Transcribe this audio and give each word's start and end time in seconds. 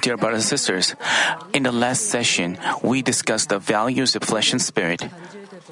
Dear 0.00 0.16
brothers 0.16 0.42
and 0.42 0.48
sisters, 0.48 0.94
in 1.52 1.64
the 1.64 1.72
last 1.72 2.06
session, 2.06 2.58
we 2.82 3.02
discussed 3.02 3.48
the 3.48 3.58
values 3.58 4.14
of 4.14 4.22
flesh 4.22 4.52
and 4.52 4.62
spirit. 4.62 5.02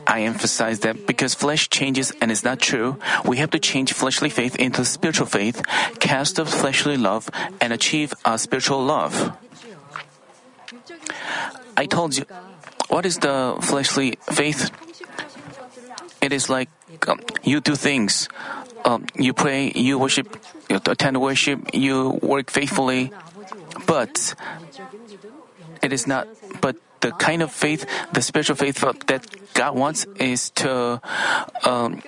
I 0.06 0.22
emphasize 0.22 0.80
that 0.80 1.06
because 1.06 1.34
flesh 1.34 1.68
changes 1.70 2.12
and 2.20 2.32
is 2.32 2.42
not 2.42 2.58
true, 2.58 2.98
we 3.24 3.36
have 3.38 3.50
to 3.50 3.60
change 3.60 3.92
fleshly 3.92 4.30
faith 4.30 4.56
into 4.56 4.84
spiritual 4.84 5.26
faith, 5.26 5.62
cast 6.00 6.40
off 6.40 6.50
fleshly 6.50 6.96
love, 6.96 7.30
and 7.60 7.72
achieve 7.72 8.14
a 8.24 8.38
spiritual 8.38 8.82
love. 8.82 9.36
I 11.76 11.86
told 11.86 12.16
you, 12.16 12.24
what 12.88 13.06
is 13.06 13.18
the 13.18 13.56
fleshly 13.60 14.18
faith? 14.30 14.70
It 16.20 16.32
is 16.32 16.48
like 16.48 16.68
um, 17.06 17.20
you 17.42 17.60
do 17.60 17.76
things. 17.76 18.28
Um, 18.84 19.06
you 19.16 19.32
pray, 19.32 19.72
you 19.74 19.98
worship, 19.98 20.36
you 20.68 20.80
attend 20.86 21.20
worship, 21.20 21.74
you 21.74 22.18
work 22.22 22.50
faithfully, 22.50 23.10
but 23.86 24.34
it 25.82 25.92
is 25.92 26.06
not. 26.06 26.28
But 26.60 26.76
the 27.00 27.12
kind 27.12 27.42
of 27.42 27.52
faith, 27.52 27.86
the 28.12 28.22
spiritual 28.22 28.56
faith 28.56 28.80
that 29.06 29.26
God 29.54 29.76
wants 29.76 30.06
is 30.18 30.50
to 30.64 31.00
um, 31.64 32.02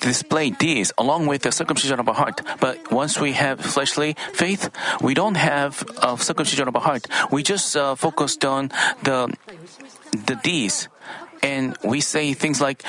display 0.00 0.50
these 0.50 0.92
along 0.96 1.26
with 1.26 1.42
the 1.42 1.52
circumcision 1.52 2.00
of 2.00 2.08
our 2.08 2.14
heart. 2.14 2.40
But 2.60 2.90
once 2.90 3.20
we 3.20 3.32
have 3.32 3.60
fleshly 3.60 4.16
faith, 4.32 4.70
we 5.00 5.14
don't 5.14 5.36
have 5.36 5.84
a 6.02 6.16
circumcision 6.16 6.68
of 6.68 6.76
our 6.76 6.82
heart. 6.82 7.06
We 7.30 7.42
just 7.42 7.76
uh, 7.76 7.94
focused 7.94 8.44
on 8.44 8.70
the 9.02 9.32
the 10.12 10.36
deeds, 10.42 10.88
and 11.42 11.76
we 11.84 12.00
say 12.00 12.32
things 12.32 12.60
like. 12.60 12.82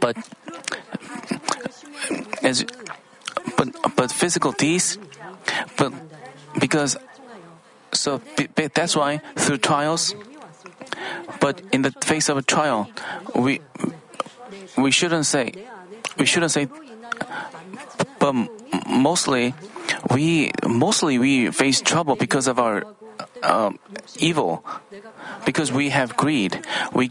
But 0.00 0.16
as 2.42 2.64
but 3.56 3.68
but 3.96 4.12
physical 4.12 4.52
deeds, 4.52 4.98
but 5.76 5.92
because 6.58 6.96
so 7.92 8.20
that's 8.74 8.96
why 8.96 9.18
through 9.36 9.58
trials, 9.58 10.14
but 11.40 11.60
in 11.72 11.82
the 11.82 11.92
face 12.04 12.28
of 12.28 12.36
a 12.36 12.42
trial, 12.42 12.88
we 13.34 13.60
we 14.76 14.90
shouldn't 14.90 15.26
say 15.26 15.52
we 16.18 16.26
shouldn't 16.26 16.52
say, 16.52 16.68
but 18.18 18.34
mostly 18.88 19.54
we 20.10 20.50
mostly 20.66 21.18
we 21.18 21.50
face 21.50 21.80
trouble 21.80 22.16
because 22.16 22.46
of 22.46 22.58
our 22.58 22.84
um, 23.42 23.78
evil, 24.18 24.64
because 25.44 25.72
we 25.72 25.90
have 25.90 26.16
greed. 26.16 26.64
We 26.92 27.10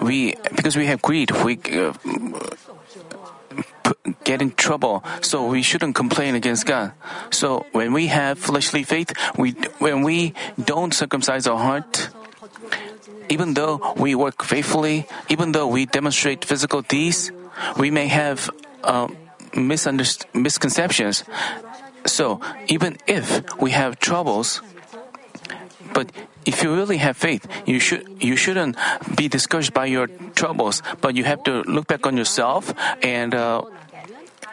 we 0.00 0.34
because 0.54 0.76
we 0.76 0.86
have 0.86 1.02
greed, 1.02 1.30
we 1.44 1.58
uh, 1.72 1.92
get 4.24 4.42
in 4.42 4.52
trouble. 4.52 5.04
So 5.20 5.46
we 5.46 5.62
shouldn't 5.62 5.94
complain 5.94 6.34
against 6.34 6.66
God. 6.66 6.92
So 7.30 7.66
when 7.72 7.92
we 7.92 8.08
have 8.08 8.38
fleshly 8.38 8.82
faith, 8.82 9.12
we 9.36 9.52
when 9.78 10.02
we 10.02 10.34
don't 10.62 10.94
circumcise 10.94 11.46
our 11.46 11.58
heart, 11.58 12.10
even 13.28 13.54
though 13.54 13.80
we 13.96 14.14
work 14.14 14.42
faithfully, 14.44 15.06
even 15.28 15.52
though 15.52 15.66
we 15.66 15.86
demonstrate 15.86 16.44
physical 16.44 16.82
deeds, 16.82 17.30
we 17.78 17.90
may 17.90 18.08
have 18.08 18.50
uh, 18.84 19.08
misconceptions. 19.54 21.24
So 22.06 22.40
even 22.66 22.98
if 23.06 23.40
we 23.60 23.70
have 23.70 23.98
troubles, 23.98 24.60
but 25.92 26.10
if 26.44 26.62
you 26.62 26.74
really 26.74 26.96
have 26.98 27.16
faith, 27.16 27.46
you 27.66 27.78
should 27.78 28.06
you 28.22 28.36
shouldn't 28.36 28.76
be 29.16 29.28
discouraged 29.28 29.72
by 29.72 29.86
your 29.86 30.06
troubles, 30.34 30.82
but 31.00 31.14
you 31.16 31.24
have 31.24 31.42
to 31.44 31.62
look 31.62 31.86
back 31.86 32.06
on 32.06 32.16
yourself 32.16 32.72
and 33.02 33.34
uh, 33.34 33.62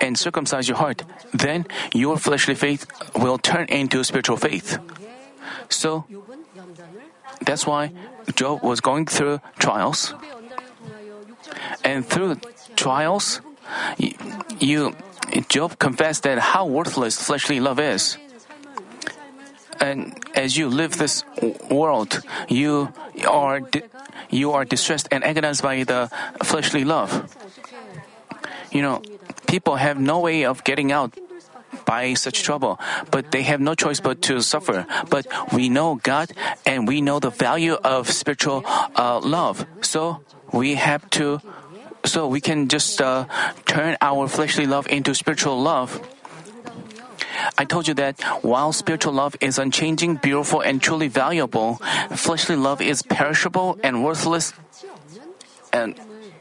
and 0.01 0.17
circumcise 0.17 0.67
your 0.67 0.77
heart. 0.77 1.03
Then 1.33 1.65
your 1.93 2.17
fleshly 2.17 2.55
faith 2.55 2.85
will 3.15 3.37
turn 3.37 3.65
into 3.69 4.03
spiritual 4.03 4.37
faith. 4.37 4.77
So 5.69 6.05
that's 7.41 7.65
why 7.65 7.91
Job 8.35 8.63
was 8.63 8.81
going 8.81 9.05
through 9.05 9.41
trials, 9.57 10.13
and 11.83 12.05
through 12.05 12.39
trials, 12.75 13.41
you 14.59 14.95
Job 15.49 15.77
confessed 15.79 16.23
that 16.23 16.39
how 16.39 16.65
worthless 16.65 17.21
fleshly 17.21 17.59
love 17.59 17.79
is 17.79 18.17
and 19.79 20.19
as 20.35 20.57
you 20.57 20.69
live 20.69 20.97
this 20.97 21.23
world, 21.69 22.21
you 22.47 22.93
are 23.27 23.59
di- 23.59 23.83
you 24.29 24.51
are 24.51 24.65
distressed 24.65 25.07
and 25.11 25.23
agonized 25.23 25.63
by 25.63 25.83
the 25.83 26.09
fleshly 26.43 26.83
love. 26.83 27.25
You 28.71 28.81
know, 28.81 29.01
people 29.47 29.75
have 29.77 29.99
no 29.99 30.19
way 30.19 30.45
of 30.45 30.63
getting 30.63 30.91
out 30.91 31.17
by 31.85 32.13
such 32.13 32.43
trouble, 32.43 32.79
but 33.09 33.31
they 33.31 33.41
have 33.43 33.59
no 33.59 33.73
choice 33.73 33.99
but 33.99 34.21
to 34.29 34.41
suffer. 34.41 34.85
But 35.09 35.25
we 35.53 35.69
know 35.69 35.95
God 36.01 36.31
and 36.65 36.87
we 36.87 37.01
know 37.01 37.19
the 37.19 37.31
value 37.31 37.73
of 37.81 38.09
spiritual 38.09 38.63
uh, 38.95 39.19
love, 39.19 39.65
so 39.81 40.21
we 40.53 40.75
have 40.75 41.09
to. 41.17 41.41
So 42.05 42.27
we 42.27 42.39
can 42.39 42.69
just 42.69 43.01
uh, 43.01 43.25
turn 43.65 43.97
our 44.01 44.27
fleshly 44.27 44.65
love 44.65 44.87
into 44.87 45.13
spiritual 45.13 45.59
love. 45.61 45.99
I 47.57 47.65
told 47.65 47.87
you 47.87 47.93
that 47.95 48.21
while 48.41 48.73
spiritual 48.73 49.13
love 49.13 49.35
is 49.41 49.59
unchanging, 49.59 50.15
beautiful, 50.15 50.61
and 50.61 50.81
truly 50.81 51.07
valuable, 51.07 51.75
fleshly 52.15 52.55
love 52.55 52.81
is 52.81 53.01
perishable 53.01 53.77
and 53.83 54.03
worthless. 54.03 54.53
And 55.71 55.99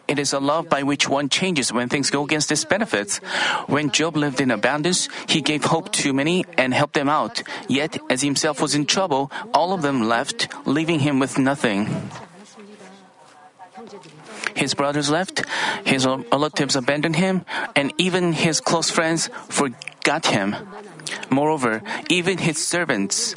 it 0.09 0.19
is 0.19 0.33
a 0.33 0.41
love 0.41 0.71
by 0.71 0.83
which 0.83 1.07
one 1.09 1.29
changes 1.29 1.71
when 1.71 1.89
things 1.89 2.09
go 2.09 2.25
against 2.25 2.51
its 2.51 2.65
benefits. 2.65 3.19
When 3.67 3.91
Job 3.91 4.17
lived 4.17 4.41
in 4.41 4.51
abundance, 4.51 5.09
he 5.29 5.43
gave 5.43 5.65
hope 5.65 5.93
to 6.01 6.15
many 6.15 6.47
and 6.57 6.73
helped 6.73 6.95
them 6.95 7.11
out. 7.11 7.43
Yet, 7.69 7.99
as 8.09 8.23
himself 8.23 8.61
was 8.63 8.75
in 8.75 8.87
trouble, 8.87 9.31
all 9.53 9.75
of 9.75 9.83
them 9.83 10.09
left, 10.09 10.49
leaving 10.67 11.01
him 11.01 11.19
with 11.19 11.39
nothing. 11.39 12.09
His 14.59 14.75
brothers 14.75 15.09
left, 15.09 15.47
his 15.87 16.05
relatives 16.05 16.75
abandoned 16.75 17.15
him, 17.15 17.47
and 17.77 17.95
even 17.97 18.33
his 18.33 18.61
close 18.61 18.91
friends 18.91 19.31
forgot 19.49 20.27
him. 20.27 20.57
Moreover, 21.31 21.81
even 22.11 22.39
his 22.39 22.59
servants 22.59 23.37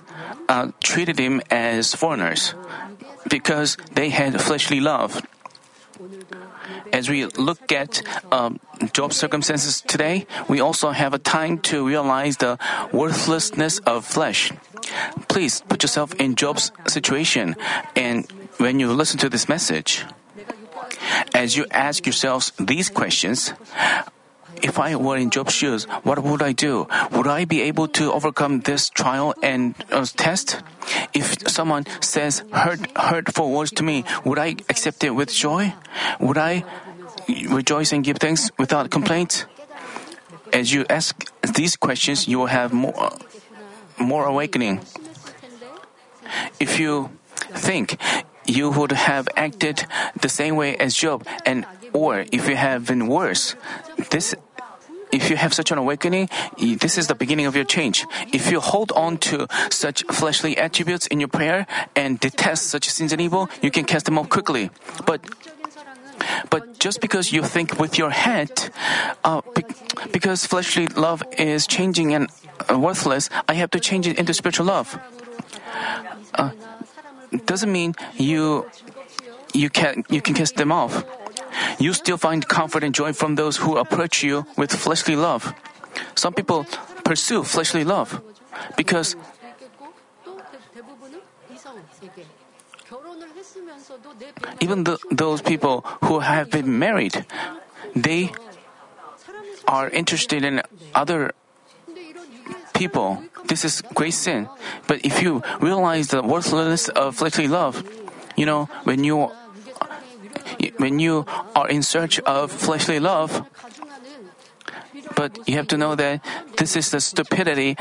uh, 0.49 0.71
treated 0.81 1.19
him 1.19 1.41
as 1.51 1.93
foreigners 1.93 2.55
because 3.29 3.77
they 3.93 4.09
had 4.09 4.41
fleshly 4.41 4.79
love. 4.79 5.21
As 6.91 7.07
we 7.07 7.25
look 7.38 7.71
at 7.71 8.01
um, 8.33 8.59
Job's 8.91 9.15
circumstances 9.15 9.79
today, 9.81 10.25
we 10.49 10.59
also 10.59 10.89
have 10.89 11.13
a 11.13 11.19
time 11.19 11.59
to 11.69 11.85
realize 11.85 12.38
the 12.38 12.57
worthlessness 12.91 13.77
of 13.85 14.05
flesh. 14.05 14.51
Please 15.29 15.61
put 15.69 15.83
yourself 15.83 16.15
in 16.15 16.33
Job's 16.33 16.71
situation 16.88 17.55
and 17.95 18.25
when 18.57 18.79
you 18.79 18.91
listen 18.91 19.19
to 19.19 19.29
this 19.29 19.47
message, 19.47 20.03
as 21.41 21.57
you 21.57 21.66
ask 21.72 22.06
yourselves 22.06 22.53
these 22.59 22.88
questions, 22.94 23.53
if 24.62 24.78
I 24.78 24.96
were 24.96 25.18
in 25.18 25.31
Job's 25.31 25.57
shoes, 25.57 25.85
what 26.06 26.22
would 26.22 26.44
I 26.44 26.53
do? 26.53 26.85
Would 27.12 27.25
I 27.25 27.46
be 27.46 27.62
able 27.66 27.88
to 27.97 28.13
overcome 28.13 28.62
this 28.62 28.94
trial 28.94 29.34
and 29.41 29.74
uh, 29.91 30.06
test? 30.06 30.62
If 31.18 31.50
someone 31.50 31.85
says 32.00 32.44
hurt, 32.53 32.85
hurtful 32.96 33.50
words 33.50 33.72
to 33.81 33.84
me, 33.84 34.06
would 34.24 34.38
I 34.38 34.50
accept 34.69 35.03
it 35.03 35.18
with 35.18 35.34
joy? 35.34 35.74
Would 36.19 36.38
I 36.38 36.63
rejoice 37.50 37.91
and 37.91 38.03
give 38.03 38.18
thanks 38.18 38.51
without 38.59 38.91
complaint? 38.91 39.47
As 40.53 40.72
you 40.72 40.85
ask 40.90 41.25
these 41.41 41.75
questions, 41.75 42.28
you 42.28 42.38
will 42.38 42.53
have 42.53 42.72
more, 42.72 43.18
more 43.97 44.25
awakening. 44.25 44.81
If 46.59 46.78
you 46.78 47.09
think 47.57 47.97
you 48.46 48.69
would 48.69 48.91
have 48.91 49.28
acted 49.35 49.85
the 50.19 50.29
same 50.29 50.56
way 50.56 50.75
as 50.78 50.96
Job, 50.96 51.25
and 51.46 51.66
or 51.94 52.25
if 52.31 52.47
you 52.47 52.56
have 52.56 52.88
been 52.88 53.07
worse, 53.07 53.56
this 54.09 54.35
if 55.12 55.29
you 55.29 55.35
have 55.35 55.54
such 55.54 55.71
an 55.71 55.77
awakening, 55.77 56.30
this 56.57 56.98
is 56.98 57.07
the 57.07 57.15
beginning 57.15 57.45
of 57.45 57.56
your 57.56 57.65
change. 57.65 58.06
If 58.31 58.50
you 58.50 58.60
hold 58.60 58.92
on 58.94 59.18
to 59.30 59.48
such 59.69 60.04
fleshly 60.10 60.57
attributes 60.57 61.06
in 61.07 61.19
your 61.19 61.27
prayer 61.27 61.68
and 61.95 62.19
detest 62.19 62.68
such 62.68 62.89
sins 62.89 63.12
and 63.12 63.19
evil, 63.19 63.50
you 63.62 63.71
can 63.71 63.83
cast 63.83 64.06
them 64.06 64.18
off 64.18 64.30
quickly. 64.30 64.69
But 65.06 65.19
but 66.50 66.80
just 66.80 67.01
because 67.01 67.33
you 67.33 67.44
think 67.44 67.80
with 67.80 67.98
your 67.98 68.12
head, 68.12 68.69
uh, 69.24 69.42
be- 69.56 69.65
because 70.12 70.45
fleshly 70.45 70.88
love 70.88 71.24
is 71.38 71.65
changing 71.65 72.13
and 72.13 72.30
uh, 72.69 72.77
worthless, 72.77 73.30
I 73.50 73.56
have 73.56 73.71
to 73.71 73.80
change 73.80 74.07
it 74.07 74.19
into 74.19 74.33
spiritual 74.33 74.68
love. 74.68 75.00
Uh, 76.33 76.51
doesn't 77.45 77.72
mean 77.72 77.95
you 78.18 78.68
you 79.54 79.69
can 79.69 80.04
you 80.10 80.22
can 80.22 80.33
cast 80.33 80.56
them 80.56 80.72
off 80.72 81.04
you 81.80 81.94
still 81.94 82.18
find 82.18 82.48
comfort 82.48 82.83
and 82.83 82.94
joy 82.94 83.13
from 83.13 83.36
those 83.36 83.57
who 83.57 83.78
approach 83.78 84.24
you 84.24 84.45
with 84.57 84.74
fleshly 84.74 85.16
love. 85.16 85.54
Some 86.16 86.33
people 86.33 86.66
pursue 87.04 87.44
fleshly 87.44 87.83
love 87.83 88.22
because 88.78 89.16
even 94.60 94.84
the, 94.84 94.98
those 95.12 95.42
people 95.42 95.81
who 96.04 96.19
have 96.19 96.50
been 96.51 96.80
married, 96.80 97.25
they 97.95 98.31
are 99.68 99.89
interested 99.89 100.44
in 100.44 100.62
other 100.94 101.31
people. 102.74 103.24
This 103.45 103.65
is 103.65 103.81
great 103.93 104.13
sin. 104.13 104.47
But 104.88 105.05
if 105.05 105.21
you 105.21 105.41
realize 105.59 106.09
the 106.09 106.21
worthlessness 106.21 106.89
of 106.89 107.15
fleshly 107.15 107.47
love, 107.47 107.83
you 108.35 108.45
know, 108.45 108.69
when 108.83 109.03
you 109.03 109.31
when 110.77 110.99
you 110.99 111.25
are 111.55 111.69
in 111.69 111.81
search 111.81 112.19
of 112.21 112.51
fleshly 112.51 112.99
love, 112.99 113.45
but 115.15 115.38
you 115.47 115.55
have 115.55 115.67
to 115.67 115.77
know 115.77 115.95
that 115.95 116.21
this 116.57 116.75
is 116.75 116.91
the 116.91 116.99
stupidity 117.01 117.75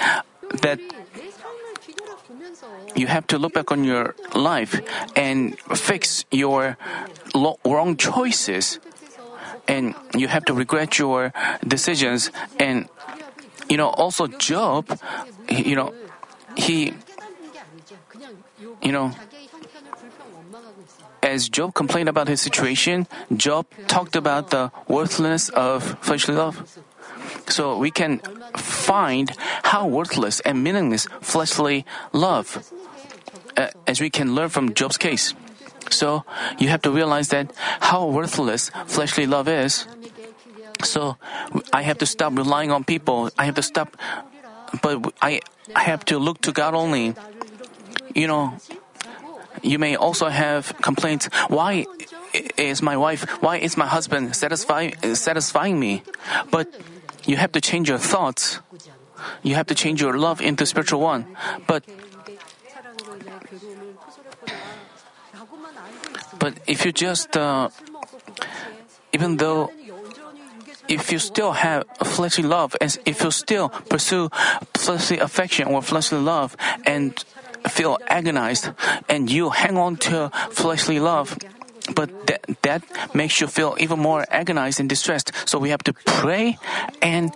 that 0.62 0.80
you 2.96 3.06
have 3.06 3.26
to 3.28 3.38
look 3.38 3.54
back 3.54 3.70
on 3.70 3.84
your 3.84 4.14
life 4.34 4.80
and 5.16 5.58
fix 5.76 6.24
your 6.30 6.76
lo- 7.34 7.58
wrong 7.64 7.96
choices. 7.96 8.78
And 9.68 9.94
you 10.16 10.26
have 10.28 10.44
to 10.46 10.54
regret 10.54 10.98
your 10.98 11.32
decisions. 11.66 12.30
And, 12.58 12.88
you 13.68 13.76
know, 13.76 13.88
also 13.88 14.26
Job, 14.26 14.98
you 15.50 15.76
know, 15.76 15.92
he, 16.56 16.94
you 18.82 18.92
know, 18.92 19.12
as 21.22 21.48
Job 21.48 21.74
complained 21.74 22.08
about 22.08 22.28
his 22.28 22.40
situation, 22.40 23.06
Job 23.36 23.66
talked 23.86 24.16
about 24.16 24.50
the 24.50 24.72
worthlessness 24.88 25.48
of 25.50 25.98
fleshly 26.00 26.34
love. 26.34 26.80
So 27.48 27.76
we 27.76 27.90
can 27.90 28.20
find 28.56 29.30
how 29.64 29.86
worthless 29.86 30.40
and 30.40 30.62
meaningless 30.62 31.06
fleshly 31.20 31.84
love, 32.12 32.64
uh, 33.56 33.68
as 33.86 34.00
we 34.00 34.10
can 34.10 34.34
learn 34.34 34.48
from 34.48 34.74
Job's 34.74 34.96
case. 34.96 35.34
So 35.90 36.24
you 36.58 36.68
have 36.68 36.82
to 36.82 36.90
realize 36.90 37.28
that 37.28 37.52
how 37.80 38.06
worthless 38.06 38.70
fleshly 38.86 39.26
love 39.26 39.48
is. 39.48 39.86
So 40.84 41.16
I 41.72 41.82
have 41.82 41.98
to 41.98 42.06
stop 42.06 42.36
relying 42.36 42.70
on 42.70 42.84
people. 42.84 43.30
I 43.38 43.44
have 43.44 43.54
to 43.56 43.62
stop, 43.62 43.96
but 44.82 45.12
I, 45.20 45.40
have 45.74 46.04
to 46.06 46.18
look 46.18 46.40
to 46.42 46.52
God 46.52 46.74
only. 46.74 47.14
You 48.14 48.26
know, 48.26 48.54
you 49.62 49.78
may 49.78 49.96
also 49.96 50.28
have 50.28 50.74
complaints. 50.82 51.28
Why 51.48 51.86
is 52.56 52.82
my 52.82 52.96
wife, 52.96 53.28
why 53.42 53.58
is 53.58 53.76
my 53.76 53.86
husband 53.86 54.34
satisfying, 54.36 54.94
satisfying 55.14 55.78
me? 55.78 56.02
But 56.50 56.68
you 57.24 57.36
have 57.36 57.52
to 57.52 57.60
change 57.60 57.88
your 57.88 57.98
thoughts. 57.98 58.60
You 59.42 59.54
have 59.54 59.66
to 59.66 59.74
change 59.74 60.00
your 60.00 60.16
love 60.18 60.40
into 60.40 60.64
spiritual 60.66 61.00
one. 61.00 61.36
But 61.66 61.84
but 66.38 66.54
if 66.66 66.84
you 66.84 66.92
just 66.92 67.36
uh, 67.36 67.68
even 69.12 69.36
though 69.36 69.70
if 70.90 71.12
you 71.12 71.18
still 71.18 71.52
have 71.52 71.84
fleshly 72.02 72.44
love 72.44 72.76
and 72.80 72.98
if 73.06 73.22
you 73.22 73.30
still 73.30 73.70
pursue 73.88 74.28
fleshly 74.74 75.18
affection 75.18 75.68
or 75.68 75.80
fleshly 75.80 76.18
love 76.18 76.56
and 76.84 77.24
feel 77.68 77.98
agonized 78.08 78.68
and 79.08 79.30
you 79.30 79.50
hang 79.50 79.78
on 79.78 79.96
to 79.96 80.30
fleshly 80.50 80.98
love 80.98 81.38
but 81.94 82.26
that, 82.26 82.44
that 82.62 83.14
makes 83.14 83.40
you 83.40 83.46
feel 83.46 83.76
even 83.78 83.98
more 83.98 84.24
agonized 84.30 84.80
and 84.80 84.88
distressed. 84.88 85.32
So 85.48 85.58
we 85.58 85.70
have 85.70 85.82
to 85.84 85.92
pray 85.92 86.58
and 87.02 87.32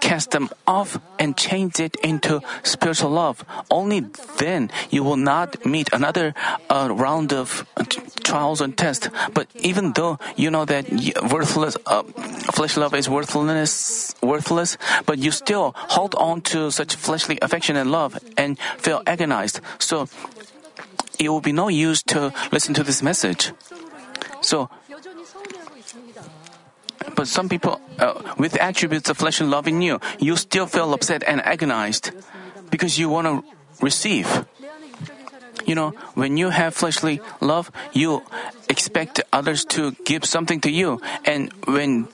cast 0.00 0.30
them 0.30 0.50
off 0.66 0.98
and 1.18 1.36
change 1.36 1.80
it 1.80 1.96
into 1.96 2.40
spiritual 2.62 3.10
love. 3.10 3.44
Only 3.70 4.00
then 4.38 4.70
you 4.90 5.02
will 5.02 5.16
not 5.16 5.64
meet 5.66 5.92
another 5.92 6.34
uh, 6.70 6.88
round 6.90 7.32
of 7.32 7.66
trials 8.22 8.60
and 8.60 8.76
tests. 8.76 9.08
But 9.32 9.48
even 9.56 9.92
though 9.92 10.18
you 10.36 10.50
know 10.50 10.64
that 10.64 10.90
worthless, 11.30 11.76
uh, 11.86 12.02
fleshly 12.52 12.82
love 12.82 12.94
is 12.94 13.08
worthless, 13.08 14.14
worthless, 14.22 14.76
but 15.06 15.18
you 15.18 15.30
still 15.30 15.74
hold 15.76 16.14
on 16.16 16.40
to 16.42 16.70
such 16.70 16.94
fleshly 16.94 17.38
affection 17.42 17.76
and 17.76 17.90
love 17.90 18.18
and 18.36 18.58
feel 18.78 19.02
agonized. 19.06 19.60
So 19.78 20.08
it 21.18 21.28
will 21.28 21.40
be 21.40 21.52
no 21.52 21.68
use 21.68 22.02
to 22.14 22.32
listen 22.52 22.74
to 22.74 22.82
this 22.82 23.02
message. 23.02 23.52
So, 24.44 24.68
but 27.16 27.28
some 27.28 27.48
people, 27.48 27.80
uh, 27.98 28.34
with 28.36 28.60
attributes 28.60 29.08
of 29.08 29.16
flesh 29.16 29.40
and 29.40 29.50
love 29.50 29.66
in 29.66 29.80
you, 29.80 30.00
you 30.20 30.36
still 30.36 30.66
feel 30.66 30.92
upset 30.92 31.24
and 31.26 31.40
agonized 31.40 32.12
because 32.70 32.98
you 32.98 33.08
want 33.08 33.26
to 33.26 33.42
receive. 33.80 34.44
You 35.64 35.74
know, 35.74 35.90
when 36.12 36.36
you 36.36 36.50
have 36.50 36.74
fleshly 36.74 37.22
love, 37.40 37.72
you 37.94 38.22
expect 38.68 39.22
others 39.32 39.64
to 39.76 39.92
give 40.04 40.26
something 40.26 40.60
to 40.60 40.70
you, 40.70 41.00
and 41.24 41.50
when 41.64 42.08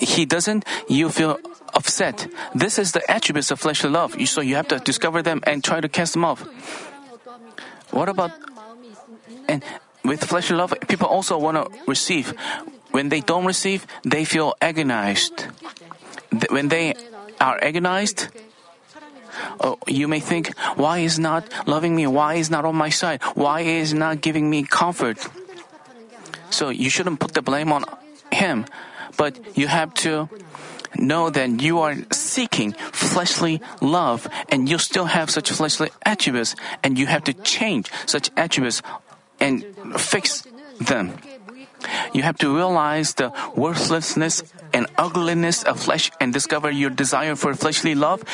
he 0.00 0.24
doesn't, 0.24 0.64
you 0.88 1.10
feel 1.10 1.36
upset. 1.74 2.28
This 2.54 2.78
is 2.78 2.92
the 2.92 3.04
attributes 3.10 3.50
of 3.50 3.60
fleshly 3.60 3.90
love, 3.90 4.16
so 4.24 4.40
you 4.40 4.56
have 4.56 4.68
to 4.68 4.78
discover 4.78 5.20
them 5.20 5.44
and 5.44 5.62
try 5.62 5.82
to 5.82 5.88
cast 5.88 6.14
them 6.14 6.24
off. 6.24 6.48
What 7.92 8.08
about 8.08 8.32
and 9.48 9.64
with 10.04 10.24
fleshly 10.24 10.56
love, 10.56 10.74
people 10.88 11.06
also 11.06 11.38
want 11.38 11.56
to 11.56 11.78
receive. 11.86 12.34
When 12.90 13.08
they 13.08 13.20
don't 13.20 13.44
receive, 13.44 13.86
they 14.02 14.24
feel 14.24 14.54
agonized. 14.60 15.46
When 16.50 16.68
they 16.68 16.94
are 17.40 17.58
agonized, 17.62 18.28
oh, 19.60 19.78
you 19.86 20.08
may 20.08 20.20
think, 20.20 20.56
why 20.76 20.98
is 20.98 21.18
not 21.18 21.46
loving 21.66 21.94
me? 21.94 22.06
Why 22.06 22.34
is 22.34 22.50
not 22.50 22.64
on 22.64 22.76
my 22.76 22.88
side? 22.88 23.22
Why 23.34 23.60
is 23.60 23.92
not 23.92 24.20
giving 24.20 24.48
me 24.48 24.64
comfort? 24.64 25.18
So 26.50 26.70
you 26.70 26.90
shouldn't 26.90 27.20
put 27.20 27.34
the 27.34 27.42
blame 27.42 27.72
on 27.72 27.84
him, 28.32 28.64
but 29.16 29.38
you 29.56 29.68
have 29.68 29.92
to 30.06 30.28
know 30.96 31.30
that 31.30 31.60
you 31.60 31.80
are 31.80 31.96
seeking 32.12 32.72
fleshly 32.72 33.60
love 33.80 34.26
and 34.48 34.68
you 34.68 34.78
still 34.78 35.04
have 35.04 35.30
such 35.30 35.50
fleshly 35.50 35.90
attributes 36.02 36.56
and 36.82 36.98
you 36.98 37.06
have 37.06 37.24
to 37.24 37.32
change 37.34 37.90
such 38.06 38.30
attributes 38.36 38.82
and 39.40 39.64
fix 39.98 40.46
them. 40.80 41.14
You 42.12 42.22
have 42.22 42.38
to 42.38 42.54
realize 42.54 43.14
the 43.14 43.32
worthlessness 43.54 44.42
and 44.72 44.86
ugliness 44.96 45.62
of 45.62 45.80
flesh 45.80 46.10
and 46.20 46.32
discover 46.32 46.70
your 46.70 46.90
desire 46.90 47.36
for 47.36 47.54
fleshly 47.54 47.94
love 47.94 48.24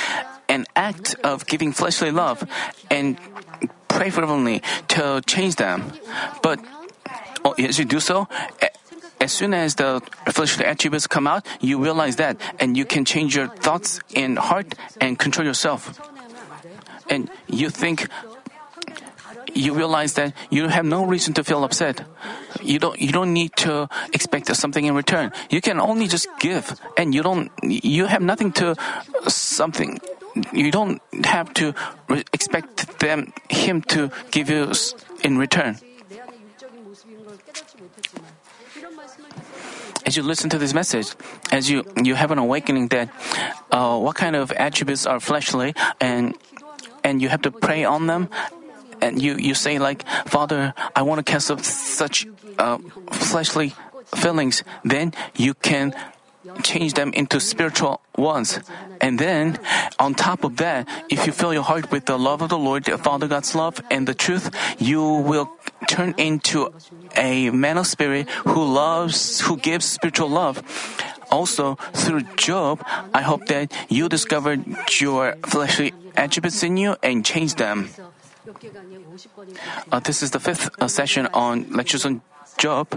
and 0.48 0.66
act 0.76 1.16
of 1.24 1.46
giving 1.46 1.72
fleshly 1.72 2.10
love 2.10 2.46
and 2.90 3.18
pray 3.88 4.10
fervently 4.10 4.62
to 4.88 5.20
change 5.26 5.56
them. 5.56 5.92
But 6.42 6.60
oh, 7.44 7.52
as 7.58 7.78
you 7.78 7.84
do 7.84 8.00
so, 8.00 8.28
as 9.20 9.32
soon 9.32 9.54
as 9.54 9.76
the 9.76 10.02
fleshly 10.32 10.64
attributes 10.64 11.06
come 11.06 11.26
out, 11.26 11.46
you 11.60 11.82
realize 11.82 12.16
that 12.16 12.36
and 12.60 12.76
you 12.76 12.84
can 12.84 13.04
change 13.04 13.36
your 13.36 13.48
thoughts 13.48 14.00
and 14.14 14.38
heart 14.38 14.74
and 15.00 15.18
control 15.18 15.46
yourself. 15.46 16.00
And 17.08 17.30
you 17.46 17.70
think, 17.70 18.08
you 19.54 19.74
realize 19.74 20.14
that 20.14 20.34
you 20.50 20.68
have 20.68 20.84
no 20.84 21.04
reason 21.04 21.34
to 21.34 21.44
feel 21.44 21.64
upset. 21.64 22.02
You 22.60 22.78
don't 22.78 23.00
you 23.00 23.12
don't 23.12 23.32
need 23.32 23.56
to 23.64 23.88
expect 24.12 24.54
something 24.54 24.84
in 24.84 24.94
return. 24.94 25.32
You 25.50 25.60
can 25.60 25.80
only 25.80 26.08
just 26.08 26.28
give 26.38 26.74
and 26.96 27.14
you 27.14 27.22
don't 27.22 27.50
you 27.62 28.06
have 28.06 28.22
nothing 28.22 28.52
to 28.60 28.76
something 29.28 29.98
you 30.52 30.70
don't 30.70 31.00
have 31.24 31.54
to 31.54 31.74
expect 32.32 32.98
them 32.98 33.32
him 33.48 33.82
to 33.82 34.10
give 34.30 34.50
you 34.50 34.72
in 35.22 35.38
return. 35.38 35.78
As 40.06 40.16
you 40.16 40.22
listen 40.22 40.50
to 40.50 40.58
this 40.58 40.74
message, 40.74 41.14
as 41.50 41.70
you 41.70 41.84
you 42.02 42.14
have 42.14 42.30
an 42.30 42.38
awakening 42.38 42.88
that 42.88 43.08
uh, 43.70 43.98
what 43.98 44.16
kind 44.16 44.36
of 44.36 44.52
attributes 44.52 45.06
are 45.06 45.20
fleshly 45.20 45.74
and 46.00 46.34
and 47.02 47.22
you 47.22 47.28
have 47.28 47.42
to 47.42 47.50
pray 47.50 47.84
on 47.84 48.06
them 48.06 48.28
and 49.04 49.20
you, 49.20 49.36
you 49.36 49.54
say 49.54 49.78
like, 49.78 50.04
Father, 50.24 50.72
I 50.96 51.02
want 51.02 51.20
to 51.20 51.26
cast 51.26 51.50
off 51.50 51.64
such 51.64 52.26
uh, 52.58 52.78
fleshly 53.12 53.74
feelings, 54.16 54.64
then 54.84 55.12
you 55.36 55.52
can 55.52 55.92
change 56.62 56.94
them 56.94 57.12
into 57.12 57.40
spiritual 57.40 58.00
ones. 58.16 58.60
And 59.00 59.18
then, 59.18 59.58
on 59.98 60.14
top 60.14 60.44
of 60.44 60.56
that, 60.56 60.88
if 61.10 61.26
you 61.26 61.32
fill 61.32 61.52
your 61.52 61.62
heart 61.62 61.90
with 61.90 62.06
the 62.06 62.18
love 62.18 62.40
of 62.40 62.48
the 62.48 62.58
Lord, 62.58 62.86
Father 63.00 63.28
God's 63.28 63.54
love, 63.54 63.80
and 63.90 64.08
the 64.08 64.14
truth, 64.14 64.48
you 64.78 65.02
will 65.02 65.50
turn 65.88 66.14
into 66.16 66.72
a 67.16 67.50
man 67.50 67.76
of 67.76 67.86
spirit 67.86 68.28
who 68.48 68.64
loves, 68.64 69.40
who 69.40 69.56
gives 69.56 69.84
spiritual 69.84 70.28
love. 70.28 70.62
Also, 71.30 71.74
through 71.92 72.22
Job, 72.36 72.80
I 73.12 73.22
hope 73.22 73.46
that 73.46 73.72
you 73.88 74.08
discovered 74.08 74.64
your 75.00 75.34
fleshly 75.44 75.92
attributes 76.16 76.62
in 76.62 76.76
you 76.76 76.96
and 77.02 77.24
change 77.24 77.56
them. 77.56 77.90
Uh, 79.90 80.00
this 80.00 80.22
is 80.22 80.30
the 80.30 80.40
fifth 80.40 80.70
uh, 80.80 80.88
session 80.88 81.28
on 81.32 81.70
lectures 81.70 82.04
on 82.04 82.20
Job. 82.58 82.88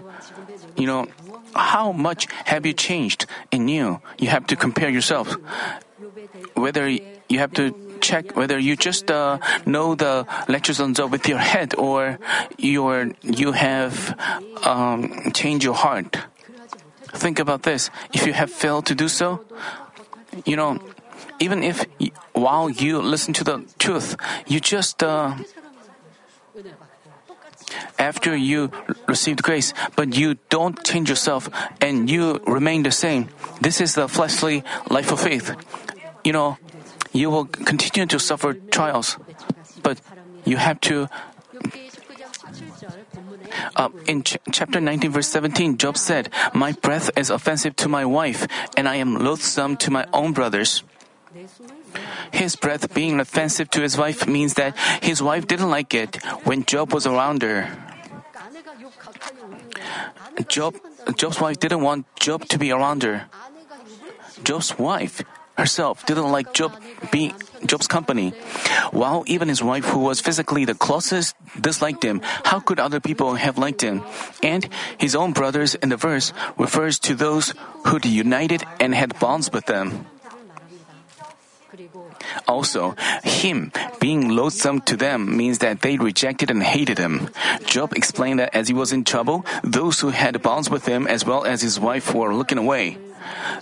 You 0.76 0.88
know, 0.88 1.08
how 1.56 1.92
much 1.92 2.28
have 2.46 2.66
you 2.66 2.74
changed 2.74 3.26
in 3.52 3.68
you? 3.68 4.02
You 4.20 4.30
have 4.30 4.46
to 4.48 4.56
compare 4.56 4.90
yourself. 4.90 5.36
Whether 6.54 6.90
you 6.90 7.40
have 7.40 7.54
to 7.54 7.74
check 8.00 8.36
whether 8.36 8.60
you 8.60 8.76
just 8.76 9.10
uh, 9.10 9.40
know 9.66 9.96
the 9.96 10.26
lectures 10.48 10.80
on 10.80 10.94
Job 10.94 11.12
with 11.12 11.28
your 11.28 11.40
head 11.40 11.74
or 11.78 12.20
your 12.58 13.12
you 13.24 13.52
have 13.52 14.16
um, 14.64 15.32
changed 15.34 15.64
your 15.64 15.74
heart. 15.74 16.18
Think 17.14 17.40
about 17.40 17.64
this. 17.64 17.90
If 18.14 18.28
you 18.28 18.34
have 18.34 18.52
failed 18.52 18.86
to 18.88 18.96
do 18.96 19.08
so, 19.08 19.44
you 20.46 20.56
know, 20.56 20.80
even 21.40 21.64
if 21.64 21.86
while 22.34 22.70
you 22.70 23.00
listen 23.02 23.34
to 23.36 23.44
the 23.44 23.66
truth, 23.80 24.16
you 24.48 24.60
just 24.60 25.04
uh, 25.04 25.36
after 28.00 28.36
you 28.36 28.72
received 29.08 29.44
grace, 29.44 29.74
but 29.96 30.16
you 30.16 30.36
don't 30.50 30.84
change 30.84 31.10
yourself 31.10 31.50
and 31.82 32.10
you 32.10 32.40
remain 32.46 32.84
the 32.84 32.92
same. 32.92 33.30
This 33.62 33.82
is 33.82 33.96
the 33.96 34.08
fleshly 34.08 34.64
life 34.90 35.12
of 35.12 35.20
faith. 35.20 35.56
You 36.24 36.34
know, 36.34 36.58
you 37.14 37.30
will 37.30 37.46
continue 37.46 38.08
to 38.08 38.20
suffer 38.20 38.54
trials, 38.72 39.18
but 39.82 40.00
you 40.46 40.58
have 40.58 40.80
to. 40.82 41.10
Uh, 43.76 43.90
in 44.06 44.24
ch- 44.24 44.38
chapter 44.52 44.80
19, 44.80 45.12
verse 45.12 45.28
17, 45.28 45.78
Job 45.78 45.98
said, 45.98 46.30
My 46.54 46.72
breath 46.74 47.10
is 47.18 47.30
offensive 47.30 47.76
to 47.78 47.90
my 47.90 48.06
wife, 48.06 48.48
and 48.76 48.88
I 48.88 48.96
am 48.96 49.16
loathsome 49.16 49.78
to 49.78 49.92
my 49.92 50.06
own 50.14 50.34
brothers. 50.34 50.84
His 52.32 52.56
breath 52.56 52.94
being 52.94 53.20
offensive 53.20 53.70
to 53.72 53.82
his 53.82 53.98
wife 53.98 54.28
means 54.28 54.56
that 54.56 54.78
his 55.02 55.22
wife 55.22 55.48
didn't 55.48 55.70
like 55.70 55.94
it 55.94 56.24
when 56.44 56.66
Job 56.66 56.94
was 56.94 57.06
around 57.06 57.42
her. 57.42 57.70
Job, 60.48 60.76
Job's 61.16 61.42
wife 61.42 61.60
didn't 61.60 61.82
want 61.82 62.06
Job 62.20 62.46
to 62.50 62.58
be 62.58 62.72
around 62.72 63.04
her. 63.04 63.26
Job's 64.44 64.78
wife 64.78 65.24
herself 65.58 66.06
didn't 66.06 66.32
like 66.32 66.54
Job 66.54 66.78
being 67.12 67.34
Job's 67.66 67.88
company. 67.88 68.30
While 68.92 69.24
even 69.26 69.50
his 69.50 69.64
wife, 69.64 69.86
who 69.86 70.00
was 70.00 70.22
physically 70.22 70.66
the 70.66 70.76
closest, 70.76 71.36
disliked 71.60 72.04
him, 72.04 72.22
how 72.46 72.60
could 72.60 72.80
other 72.80 73.00
people 73.00 73.36
have 73.36 73.58
liked 73.58 73.82
him? 73.82 74.04
And 74.44 74.70
his 74.98 75.16
own 75.16 75.34
brothers 75.34 75.74
in 75.74 75.90
the 75.90 75.98
verse 75.98 76.34
refers 76.58 77.00
to 77.10 77.16
those 77.16 77.54
who 77.86 78.00
united 78.04 78.64
and 78.80 78.94
had 78.94 79.18
bonds 79.20 79.52
with 79.52 79.66
them. 79.66 80.06
Also, 82.48 82.96
him 83.24 83.72
being 84.00 84.30
loathsome 84.30 84.82
to 84.82 84.96
them 84.96 85.36
means 85.36 85.60
that 85.60 85.82
they 85.82 85.98
rejected 85.98 86.52
and 86.52 86.64
hated 86.64 86.98
him. 86.98 87.30
Job 87.66 87.94
explained 87.94 88.40
that 88.40 88.56
as 88.56 88.68
he 88.68 88.74
was 88.74 88.92
in 88.92 89.04
trouble, 89.04 89.46
those 89.64 90.00
who 90.00 90.10
had 90.10 90.42
bonds 90.42 90.70
with 90.70 90.86
him 90.86 91.08
as 91.08 91.26
well 91.26 91.46
as 91.46 91.62
his 91.62 91.80
wife 91.80 92.14
were 92.14 92.34
looking 92.34 92.58
away. 92.58 92.98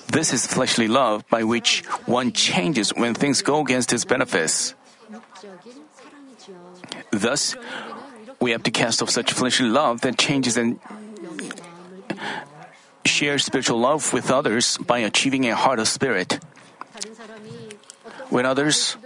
This 0.07 0.33
is 0.33 0.45
fleshly 0.45 0.87
love 0.87 1.27
by 1.29 1.43
which 1.43 1.83
one 2.05 2.31
changes 2.31 2.91
when 2.91 3.13
things 3.13 3.41
go 3.41 3.61
against 3.61 3.91
his 3.91 4.05
benefits. 4.05 4.75
Thus, 7.11 7.55
we 8.39 8.51
have 8.51 8.63
to 8.63 8.71
cast 8.71 9.01
off 9.01 9.09
such 9.09 9.33
fleshly 9.33 9.69
love 9.69 10.01
that 10.01 10.17
changes 10.17 10.57
and 10.57 10.79
share 13.05 13.37
spiritual 13.39 13.79
love 13.79 14.13
with 14.13 14.29
others 14.29 14.77
by 14.77 14.99
achieving 14.99 15.47
a 15.47 15.55
heart 15.55 15.79
of 15.79 15.87
spirit. 15.87 16.39
When 18.35 18.45
others, 18.45 18.97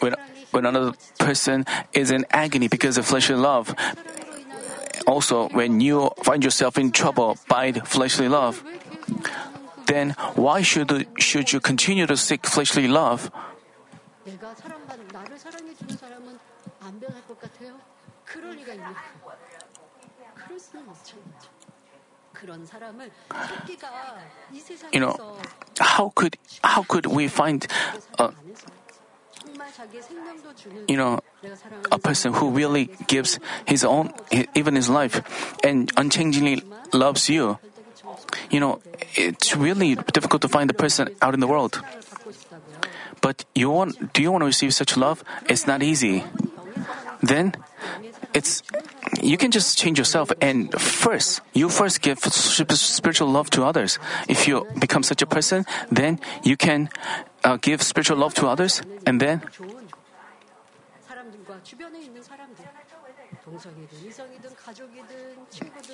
when, 0.00 0.14
when 0.50 0.66
another 0.66 0.92
person 1.18 1.64
is 1.94 2.10
in 2.10 2.26
agony 2.28 2.68
because 2.68 2.98
of 2.98 3.06
fleshly 3.06 3.34
love, 3.34 3.74
also 5.06 5.48
when 5.56 5.80
you 5.80 6.10
find 6.22 6.44
yourself 6.44 6.76
in 6.76 6.92
trouble 6.92 7.38
by 7.48 7.72
fleshly 7.72 8.28
love, 8.28 8.62
then 9.86 10.10
why 10.36 10.60
should, 10.60 11.08
should 11.16 11.54
you 11.54 11.60
continue 11.60 12.04
to 12.04 12.14
seek 12.14 12.44
fleshly 12.44 12.88
love? 12.88 13.32
you 24.92 25.00
know, 25.00 25.16
how 25.78 26.12
could 26.14 26.36
how 26.62 26.82
could 26.84 27.06
we 27.06 27.28
find, 27.28 27.66
uh, 28.18 28.30
you 30.88 30.96
know, 30.96 31.20
a 31.90 31.98
person 31.98 32.32
who 32.32 32.50
really 32.50 32.90
gives 33.06 33.38
his 33.66 33.84
own, 33.84 34.12
even 34.54 34.74
his 34.74 34.88
life, 34.88 35.20
and 35.64 35.90
unchangingly 35.96 36.62
loves 36.92 37.28
you? 37.28 37.58
You 38.50 38.60
know, 38.60 38.80
it's 39.14 39.56
really 39.56 39.96
difficult 40.12 40.42
to 40.42 40.48
find 40.48 40.70
a 40.70 40.74
person 40.74 41.08
out 41.22 41.34
in 41.34 41.40
the 41.40 41.48
world. 41.48 41.80
But 43.20 43.44
you 43.54 43.70
want, 43.70 44.12
do 44.12 44.22
you 44.22 44.30
want 44.30 44.42
to 44.42 44.46
receive 44.46 44.74
such 44.74 44.96
love? 44.96 45.24
It's 45.48 45.66
not 45.66 45.82
easy. 45.82 46.24
Then, 47.22 47.54
it's 48.34 48.62
you 49.22 49.38
can 49.38 49.50
just 49.50 49.78
change 49.78 49.96
yourself 49.96 50.32
and 50.40 50.72
first 50.74 51.40
you 51.54 51.68
first 51.68 52.02
give 52.02 52.18
spiritual 52.18 53.28
love 53.28 53.48
to 53.50 53.64
others. 53.64 53.98
If 54.28 54.48
you 54.48 54.66
become 54.78 55.02
such 55.02 55.22
a 55.22 55.26
person 55.26 55.64
then 55.90 56.18
you 56.42 56.56
can 56.56 56.90
uh, 57.44 57.56
give 57.56 57.80
spiritual 57.82 58.18
love 58.18 58.34
to 58.34 58.46
others 58.48 58.82
and 59.06 59.20
then 59.20 59.42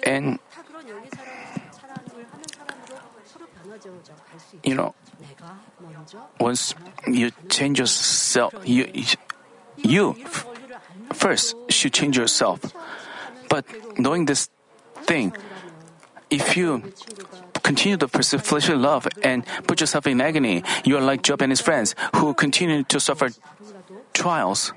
and 0.03 0.39
you 4.63 4.75
know 4.75 4.95
once 6.41 6.75
you 7.07 7.31
change 7.49 7.79
yourself 7.79 8.55
you 8.65 8.87
you 9.77 10.15
first 11.13 11.55
should 11.69 11.93
change 11.93 12.17
yourself. 12.17 12.61
But 13.49 13.65
knowing 13.99 14.27
this 14.27 14.49
thing, 15.05 15.35
if 16.31 16.57
you 16.57 16.93
continue 17.63 17.97
to 17.97 18.09
pursue 18.09 18.39
fleshly 18.39 18.77
love 18.77 19.09
and 19.23 19.45
put 19.67 19.81
yourself 19.81 20.07
in 20.07 20.21
agony, 20.21 20.63
you 20.85 20.97
are 20.97 21.03
like 21.03 21.23
Job 21.23 21.43
and 21.43 21.51
his 21.51 21.61
friends 21.61 21.95
who 22.17 22.35
continue 22.35 22.85
to 22.85 23.01
suffer 23.01 23.31
trials. 24.13 24.73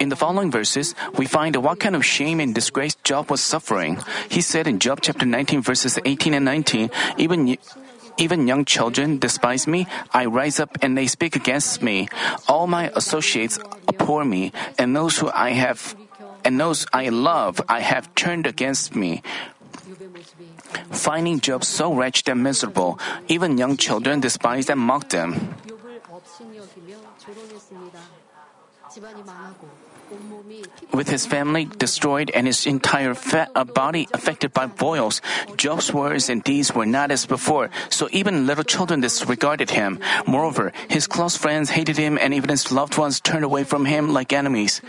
In 0.00 0.08
the 0.08 0.16
following 0.16 0.50
verses, 0.50 0.94
we 1.16 1.26
find 1.26 1.54
what 1.56 1.78
kind 1.78 1.94
of 1.94 2.04
shame 2.04 2.40
and 2.40 2.54
disgrace 2.54 2.96
Job 3.04 3.30
was 3.30 3.40
suffering. 3.40 3.98
He 4.28 4.40
said 4.40 4.66
in 4.66 4.78
Job 4.78 5.00
chapter 5.00 5.24
19, 5.24 5.62
verses 5.62 5.98
18 6.04 6.34
and 6.34 6.44
19, 6.44 6.90
even 7.18 7.56
even 8.18 8.46
young 8.46 8.64
children 8.64 9.18
despise 9.18 9.66
me. 9.66 9.86
I 10.12 10.26
rise 10.26 10.60
up 10.60 10.78
and 10.82 10.96
they 10.96 11.06
speak 11.06 11.36
against 11.36 11.82
me. 11.82 12.08
All 12.48 12.66
my 12.66 12.90
associates 12.94 13.58
abhor 13.88 14.24
me, 14.24 14.52
and 14.78 14.94
those 14.94 15.18
who 15.18 15.30
I 15.32 15.50
have 15.50 15.96
and 16.44 16.58
those 16.58 16.86
I 16.92 17.08
love 17.08 17.60
I 17.68 17.80
have 17.80 18.12
turned 18.14 18.46
against 18.46 18.94
me. 18.94 19.22
Finding 20.90 21.40
Job 21.40 21.64
so 21.64 21.92
wretched 21.92 22.28
and 22.28 22.42
miserable, 22.42 22.98
even 23.28 23.58
young 23.58 23.76
children 23.76 24.20
despised 24.20 24.70
and 24.70 24.80
mocked 24.80 25.12
him 25.12 25.54
with 30.92 31.08
his 31.08 31.26
family 31.26 31.64
destroyed 31.64 32.30
and 32.30 32.46
his 32.46 32.66
entire 32.66 33.14
fa- 33.14 33.48
uh, 33.54 33.64
body 33.64 34.08
affected 34.12 34.52
by 34.52 34.66
boils. 34.66 35.20
Job's 35.56 35.92
words 35.92 36.28
and 36.28 36.42
deeds 36.44 36.74
were 36.74 36.86
not 36.86 37.10
as 37.10 37.26
before, 37.26 37.70
so 37.88 38.08
even 38.12 38.46
little 38.46 38.64
children 38.64 39.00
disregarded 39.00 39.70
him. 39.70 40.00
Moreover, 40.26 40.72
his 40.88 41.06
close 41.06 41.36
friends 41.36 41.70
hated 41.70 41.96
him 41.96 42.18
and 42.18 42.34
even 42.34 42.50
his 42.50 42.70
loved 42.70 42.98
ones 42.98 43.20
turned 43.20 43.44
away 43.44 43.64
from 43.64 43.84
him 43.84 44.12
like 44.12 44.32
enemies. 44.32 44.80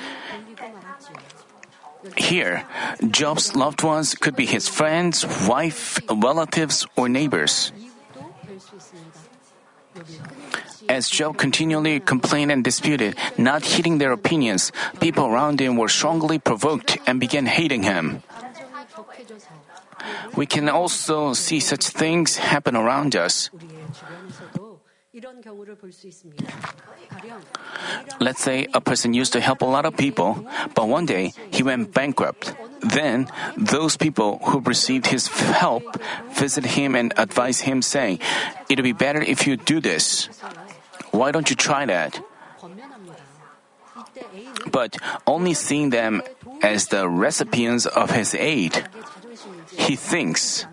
Here, 2.17 2.67
Job's 3.07 3.55
loved 3.55 3.81
ones 3.81 4.13
could 4.13 4.35
be 4.35 4.45
his 4.45 4.67
friends, 4.67 5.25
wife, 5.47 5.99
relatives, 6.11 6.85
or 6.97 7.07
neighbors. 7.07 7.71
As 10.89 11.09
Job 11.09 11.37
continually 11.37 11.99
complained 11.99 12.51
and 12.51 12.63
disputed, 12.63 13.15
not 13.37 13.63
heeding 13.63 13.97
their 13.97 14.11
opinions, 14.11 14.71
people 14.99 15.25
around 15.25 15.59
him 15.59 15.77
were 15.77 15.89
strongly 15.89 16.39
provoked 16.39 16.97
and 17.07 17.19
began 17.19 17.45
hating 17.45 17.83
him. 17.83 18.21
We 20.35 20.45
can 20.45 20.69
also 20.69 21.33
see 21.33 21.59
such 21.59 21.87
things 21.87 22.37
happen 22.37 22.75
around 22.75 23.15
us. 23.15 23.49
Let's 28.19 28.41
say 28.41 28.67
a 28.73 28.81
person 28.81 29.13
used 29.13 29.33
to 29.33 29.41
help 29.41 29.61
a 29.61 29.69
lot 29.69 29.85
of 29.85 29.95
people, 29.95 30.45
but 30.73 30.87
one 30.87 31.05
day 31.05 31.33
he 31.51 31.61
went 31.61 31.93
bankrupt. 31.93 32.55
Then 32.81 33.27
those 33.55 33.95
people 33.95 34.39
who 34.43 34.59
received 34.61 35.07
his 35.07 35.27
help 35.27 35.85
visit 36.33 36.65
him 36.65 36.95
and 36.95 37.13
advise 37.15 37.61
him, 37.61 37.81
saying, 37.81 38.19
It'll 38.69 38.83
be 38.83 38.91
better 38.91 39.21
if 39.21 39.45
you 39.45 39.55
do 39.55 39.79
this. 39.79 40.29
Why 41.13 41.31
don't 41.31 41.49
you 41.49 41.55
try 41.55 41.85
that? 41.85 42.19
But 44.71 44.97
only 45.27 45.53
seeing 45.53 45.91
them 45.91 46.23
as 46.61 46.87
the 46.87 47.07
recipients 47.07 47.85
of 47.85 48.09
his 48.09 48.33
aid, 48.33 48.89
he 49.69 49.95
thinks, 49.95 50.65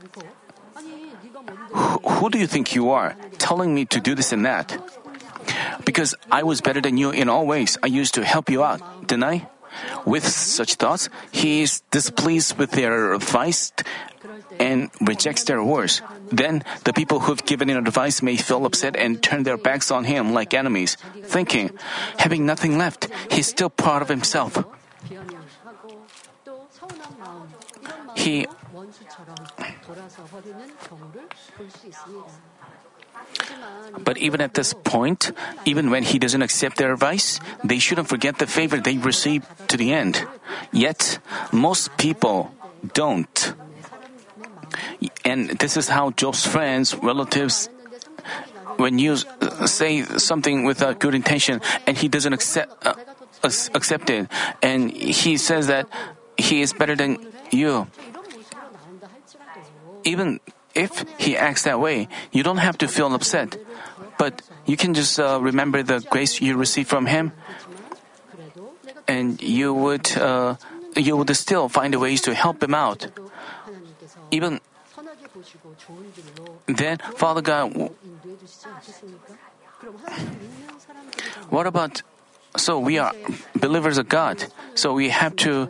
Who 1.72 2.30
do 2.30 2.38
you 2.38 2.46
think 2.46 2.74
you 2.74 2.90
are, 2.90 3.16
telling 3.36 3.74
me 3.74 3.84
to 3.92 4.00
do 4.00 4.14
this 4.14 4.32
and 4.32 4.44
that? 4.46 4.80
Because 5.84 6.14
I 6.32 6.42
was 6.42 6.60
better 6.60 6.80
than 6.80 6.96
you 6.96 7.10
in 7.10 7.28
all 7.28 7.46
ways, 7.46 7.76
I 7.82 7.86
used 7.86 8.14
to 8.14 8.24
help 8.24 8.48
you 8.48 8.64
out, 8.64 8.80
didn't 9.06 9.24
I? 9.24 9.48
With 10.04 10.26
such 10.26 10.74
thoughts, 10.74 11.08
he 11.30 11.62
is 11.62 11.82
displeased 11.90 12.58
with 12.58 12.72
their 12.72 13.12
advice 13.12 13.72
and 14.58 14.90
rejects 15.00 15.44
their 15.44 15.62
words. 15.62 16.02
Then 16.30 16.62
the 16.84 16.92
people 16.92 17.20
who've 17.20 17.44
given 17.44 17.68
him 17.68 17.78
advice 17.78 18.22
may 18.22 18.36
feel 18.36 18.64
upset 18.66 18.96
and 18.96 19.22
turn 19.22 19.42
their 19.42 19.58
backs 19.58 19.90
on 19.90 20.04
him 20.04 20.32
like 20.32 20.54
enemies, 20.54 20.96
thinking, 21.24 21.70
having 22.18 22.46
nothing 22.46 22.78
left, 22.78 23.08
he's 23.30 23.48
still 23.48 23.70
proud 23.70 24.02
of 24.02 24.08
himself. 24.08 24.58
He 28.16 28.46
but 34.04 34.18
even 34.18 34.40
at 34.40 34.54
this 34.54 34.72
point, 34.72 35.32
even 35.64 35.90
when 35.90 36.02
he 36.02 36.18
doesn't 36.18 36.42
accept 36.42 36.76
their 36.76 36.92
advice, 36.92 37.40
they 37.64 37.78
shouldn't 37.78 38.08
forget 38.08 38.38
the 38.38 38.46
favor 38.46 38.78
they 38.78 38.98
received 38.98 39.46
to 39.68 39.76
the 39.76 39.92
end. 39.92 40.24
Yet, 40.72 41.18
most 41.52 41.96
people 41.96 42.54
don't. 42.94 43.54
And 45.24 45.50
this 45.58 45.76
is 45.76 45.88
how 45.88 46.10
Job's 46.12 46.46
friends, 46.46 46.94
relatives, 46.94 47.68
when 48.76 48.98
you 48.98 49.16
say 49.66 50.02
something 50.16 50.64
with 50.64 50.82
a 50.82 50.94
good 50.94 51.14
intention 51.14 51.60
and 51.86 51.96
he 51.96 52.08
doesn't 52.08 52.32
accept, 52.32 52.86
uh, 52.86 52.94
accept 53.74 54.10
it, 54.10 54.28
and 54.62 54.90
he 54.90 55.36
says 55.36 55.66
that 55.66 55.86
he 56.36 56.62
is 56.62 56.72
better 56.72 56.96
than 56.96 57.18
you, 57.50 57.86
even 60.04 60.40
if 60.74 61.04
he 61.18 61.36
acts 61.36 61.64
that 61.64 61.80
way, 61.80 62.08
you 62.32 62.42
don't 62.42 62.58
have 62.58 62.78
to 62.78 62.88
feel 62.88 63.12
upset. 63.14 63.58
But 64.18 64.42
you 64.66 64.76
can 64.76 64.94
just 64.94 65.18
uh, 65.18 65.38
remember 65.40 65.82
the 65.82 66.00
grace 66.00 66.40
you 66.40 66.56
received 66.56 66.88
from 66.88 67.06
him, 67.06 67.32
and 69.08 69.40
you 69.42 69.74
would 69.74 70.16
uh, 70.16 70.56
you 70.96 71.16
would 71.16 71.34
still 71.36 71.68
find 71.68 71.94
ways 71.96 72.20
to 72.22 72.34
help 72.34 72.62
him 72.62 72.74
out. 72.74 73.08
Even 74.30 74.60
then 76.66 76.98
Father 77.16 77.42
God. 77.42 77.90
What 81.48 81.66
about. 81.66 82.02
So 82.56 82.78
we 82.78 82.98
are 82.98 83.12
believers 83.54 83.98
of 83.98 84.08
God. 84.08 84.44
So 84.74 84.92
we 84.92 85.10
have 85.10 85.36
to. 85.46 85.68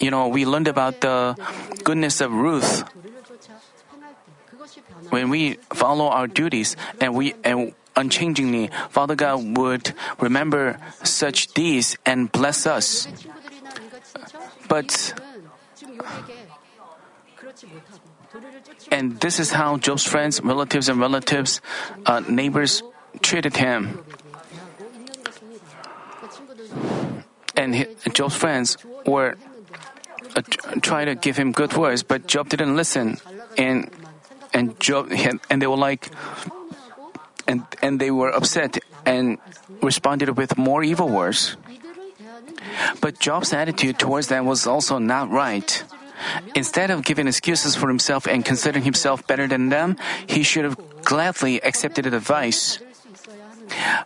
You 0.00 0.10
know, 0.10 0.28
we 0.28 0.44
learned 0.44 0.68
about 0.68 1.00
the 1.00 1.36
goodness 1.84 2.20
of 2.20 2.32
Ruth. 2.32 2.84
When 5.10 5.30
we 5.30 5.54
follow 5.72 6.08
our 6.08 6.26
duties 6.26 6.76
and 7.00 7.14
we. 7.14 7.34
And, 7.44 7.74
unchangingly, 7.96 8.68
Father 8.90 9.14
God 9.16 9.56
would 9.56 9.94
remember 10.20 10.78
such 11.02 11.48
deeds 11.54 11.96
and 12.04 12.30
bless 12.30 12.66
us. 12.66 13.08
But 14.68 15.14
and 18.90 19.20
this 19.20 19.38
is 19.40 19.52
how 19.52 19.76
Job's 19.78 20.04
friends, 20.04 20.40
relatives, 20.42 20.88
and 20.88 21.00
relatives, 21.00 21.60
uh, 22.04 22.20
neighbors 22.28 22.82
treated 23.22 23.56
him. 23.56 24.04
And 27.56 27.86
Job's 28.12 28.36
friends 28.36 28.76
were 29.06 29.36
uh, 30.34 30.42
trying 30.82 31.06
to 31.06 31.14
give 31.14 31.36
him 31.36 31.52
good 31.52 31.74
words, 31.74 32.02
but 32.02 32.26
Job 32.26 32.48
didn't 32.48 32.76
listen. 32.76 33.18
And 33.56 33.90
and 34.52 34.78
Job 34.80 35.10
and 35.50 35.62
they 35.62 35.66
were 35.66 35.76
like, 35.76 36.10
and 37.48 37.64
and 37.80 38.00
they 38.00 38.10
were 38.10 38.30
upset 38.30 38.78
and 39.06 39.38
responded 39.82 40.36
with 40.36 40.58
more 40.58 40.82
evil 40.82 41.08
words. 41.08 41.56
But 43.00 43.18
Job's 43.18 43.52
attitude 43.52 43.98
towards 43.98 44.28
them 44.28 44.44
was 44.44 44.66
also 44.66 44.98
not 44.98 45.30
right. 45.30 45.84
Instead 46.54 46.90
of 46.90 47.04
giving 47.04 47.26
excuses 47.26 47.76
for 47.76 47.88
himself 47.88 48.26
and 48.26 48.44
considering 48.44 48.84
himself 48.84 49.26
better 49.26 49.46
than 49.46 49.68
them, 49.68 49.96
he 50.26 50.42
should 50.42 50.64
have 50.64 50.76
gladly 51.02 51.62
accepted 51.62 52.04
the 52.04 52.16
advice. 52.16 52.78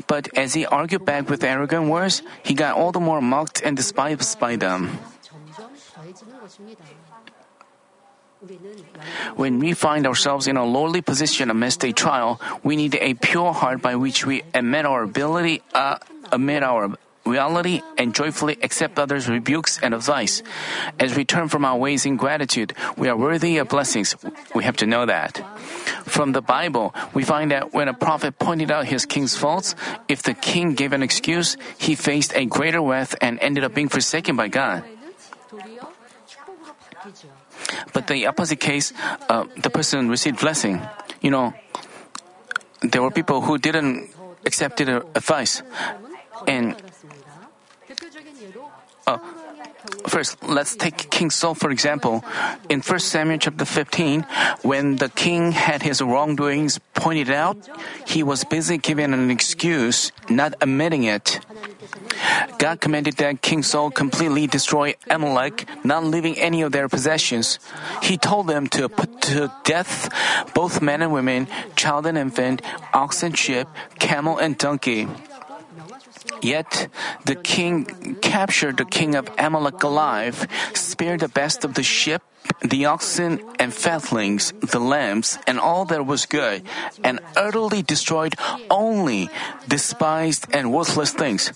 But 0.06 0.28
as 0.37 0.54
he 0.54 0.64
argued 0.66 1.04
back 1.04 1.28
with 1.28 1.44
arrogant 1.44 1.88
words, 1.88 2.22
he 2.42 2.54
got 2.54 2.76
all 2.76 2.92
the 2.92 3.00
more 3.00 3.20
mocked 3.20 3.62
and 3.62 3.76
despised 3.76 4.38
by 4.40 4.56
them. 4.56 4.98
When 9.37 9.58
we 9.58 9.74
find 9.74 10.06
ourselves 10.06 10.46
in 10.48 10.56
a 10.56 10.64
lowly 10.64 11.02
position 11.02 11.50
amidst 11.50 11.84
a 11.84 11.92
trial, 11.92 12.40
we 12.64 12.74
need 12.74 12.96
a 12.96 13.14
pure 13.14 13.52
heart 13.52 13.82
by 13.82 13.96
which 13.96 14.24
we 14.24 14.42
admit 14.54 14.87
our 14.87 15.02
ability, 15.02 15.62
uh, 15.74 15.98
admit 16.32 16.62
our 16.62 16.96
reality 17.24 17.83
and 17.98 18.14
joyfully 18.14 18.59
accept 18.62 18.98
others' 18.98 19.28
rebukes 19.28 19.78
and 19.83 19.94
advice. 19.94 20.42
As 20.98 21.14
we 21.14 21.24
turn 21.24 21.48
from 21.48 21.64
our 21.64 21.76
ways 21.76 22.06
in 22.06 22.16
gratitude, 22.16 22.74
we 22.96 23.09
are 23.09 23.16
worthy 23.16 23.59
of 23.59 23.68
blessings. 23.68 24.16
We 24.54 24.64
have 24.64 24.76
to 24.78 24.87
know 24.87 25.06
that. 25.06 25.40
From 26.04 26.33
the 26.33 26.42
Bible, 26.42 26.94
we 27.14 27.22
find 27.24 27.50
that 27.50 27.72
when 27.72 27.88
a 27.88 27.94
prophet 27.94 28.38
pointed 28.38 28.70
out 28.70 28.87
his 28.87 29.06
king's 29.06 29.37
faults, 29.37 29.74
if 30.09 30.22
the 30.22 30.35
king 30.35 30.74
gave 30.74 30.92
an 30.92 31.02
excuse, 31.02 31.56
he 31.78 31.94
faced 31.94 32.35
a 32.35 32.46
greater 32.46 32.80
wrath 32.80 33.14
and 33.20 33.38
ended 33.40 33.64
up 33.64 33.74
being 33.74 33.88
forsaken 33.88 34.37
by 34.37 34.48
God. 34.48 34.85
But 37.92 38.06
the 38.06 38.26
opposite 38.26 38.61
case, 38.61 38.92
uh, 39.28 39.44
the 39.56 39.70
person 39.70 40.09
received 40.09 40.40
blessing. 40.40 40.80
You 41.20 41.30
know, 41.30 41.54
there 42.83 43.02
were 43.02 43.11
people 43.11 43.40
who 43.40 43.59
didn't 43.59 44.11
accept 44.44 44.78
the 44.78 44.98
uh, 44.98 45.06
advice. 45.14 45.62
And 46.46 46.76
uh, 49.10 49.18
first, 50.06 50.38
let's 50.46 50.76
take 50.76 51.10
King 51.10 51.30
Saul 51.30 51.54
for 51.54 51.70
example. 51.70 52.22
In 52.68 52.80
1 52.80 52.98
Samuel 53.00 53.38
chapter 53.38 53.64
15, 53.64 54.22
when 54.62 54.96
the 54.96 55.08
king 55.08 55.50
had 55.50 55.82
his 55.82 56.00
wrongdoings 56.00 56.78
pointed 56.94 57.30
out, 57.30 57.58
he 58.06 58.22
was 58.22 58.44
busy 58.44 58.78
giving 58.78 59.12
an 59.12 59.30
excuse, 59.30 60.12
not 60.28 60.54
admitting 60.60 61.04
it. 61.04 61.40
God 62.58 62.80
commanded 62.80 63.16
that 63.16 63.42
King 63.42 63.62
Saul 63.62 63.90
completely 63.90 64.46
destroy 64.46 64.94
Amalek, 65.08 65.66
not 65.82 66.04
leaving 66.04 66.38
any 66.38 66.62
of 66.62 66.70
their 66.70 66.88
possessions. 66.88 67.58
He 68.02 68.16
told 68.16 68.46
them 68.46 68.68
to 68.78 68.88
put 68.88 69.22
to 69.32 69.50
death 69.64 70.12
both 70.54 70.80
men 70.80 71.02
and 71.02 71.12
women, 71.12 71.48
child 71.74 72.06
and 72.06 72.18
infant, 72.18 72.62
ox 72.92 73.22
and 73.22 73.36
sheep, 73.36 73.66
camel 73.98 74.38
and 74.38 74.56
donkey. 74.56 75.08
Yet 76.42 76.88
the 77.24 77.36
king 77.36 78.16
captured 78.22 78.76
the 78.76 78.84
king 78.84 79.14
of 79.14 79.30
Amalek 79.38 79.82
alive, 79.82 80.46
spared 80.74 81.20
the 81.20 81.28
best 81.28 81.64
of 81.64 81.74
the 81.74 81.82
sheep, 81.82 82.22
the 82.62 82.86
oxen 82.86 83.40
and 83.58 83.72
fatlings, 83.72 84.52
the 84.60 84.80
lambs, 84.80 85.38
and 85.46 85.58
all 85.58 85.84
that 85.86 86.06
was 86.06 86.26
good, 86.26 86.62
and 87.04 87.20
utterly 87.36 87.82
destroyed 87.82 88.34
only 88.70 89.28
despised 89.68 90.46
and 90.52 90.72
worthless 90.72 91.12
things. 91.12 91.52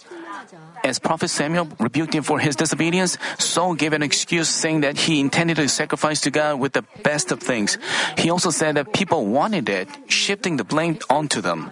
As 0.85 0.99
Prophet 0.99 1.29
Samuel 1.29 1.67
rebuked 1.81 2.15
him 2.15 2.23
for 2.23 2.39
his 2.39 2.57
disobedience, 2.57 3.17
Saul 3.39 3.73
gave 3.73 3.95
an 3.95 4.03
excuse 4.03 4.51
saying 4.51 4.83
that 4.83 4.99
he 4.99 5.19
intended 5.19 5.57
to 5.57 5.67
sacrifice 5.67 6.21
to 6.23 6.31
God 6.31 6.61
with 6.61 6.75
the 6.75 6.85
best 7.03 7.33
of 7.33 7.41
things. 7.41 7.79
He 8.19 8.29
also 8.29 8.51
said 8.51 8.77
that 8.77 8.93
people 8.93 9.25
wanted 9.25 9.69
it, 9.71 9.89
shifting 10.13 10.59
the 10.59 10.65
blame 10.65 10.99
onto 11.09 11.41
them. 11.41 11.71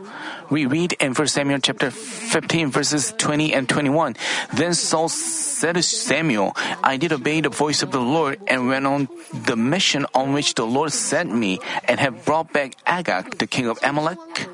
We 0.49 0.65
read 0.65 0.95
in 0.95 1.13
1 1.13 1.27
Samuel 1.29 1.61
chapter 1.61 1.91
15 1.91 2.71
verses 2.71 3.13
20 3.19 3.53
and 3.53 3.69
21. 3.69 4.17
Then 4.55 4.73
Saul 4.73 5.11
said 5.11 5.75
to 5.75 5.83
Samuel, 5.83 6.57
I 6.83 6.97
did 6.97 7.13
obey 7.13 7.43
the 7.43 7.51
voice 7.51 7.83
of 7.83 7.93
the 7.93 8.01
Lord 8.01 8.41
and 8.49 8.69
went 8.69 8.87
on 8.87 9.09
the 9.33 9.57
mission 9.57 10.07
on 10.15 10.33
which 10.33 10.55
the 10.55 10.67
Lord 10.67 10.93
sent 10.93 11.35
me 11.35 11.61
and 11.85 12.01
have 12.01 12.25
brought 12.25 12.53
back 12.53 12.77
Agag, 12.87 13.37
the 13.37 13.47
king 13.47 13.69
of 13.69 13.79
Amalek. 13.83 14.49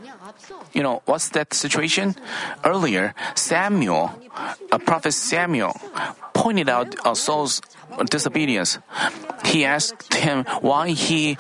You 0.73 0.83
know, 0.83 1.03
what's 1.07 1.31
that 1.31 1.55
situation? 1.55 2.15
Earlier, 2.65 3.15
Samuel, 3.35 4.13
a 4.71 4.79
prophet 4.79 5.13
Samuel, 5.13 5.75
pointed 6.35 6.69
out 6.69 6.95
uh, 7.05 7.15
Saul's 7.15 7.61
disobedience. 8.11 8.79
He 9.45 9.65
asked 9.65 10.15
him 10.15 10.45
why 10.61 10.91
he 10.91 11.37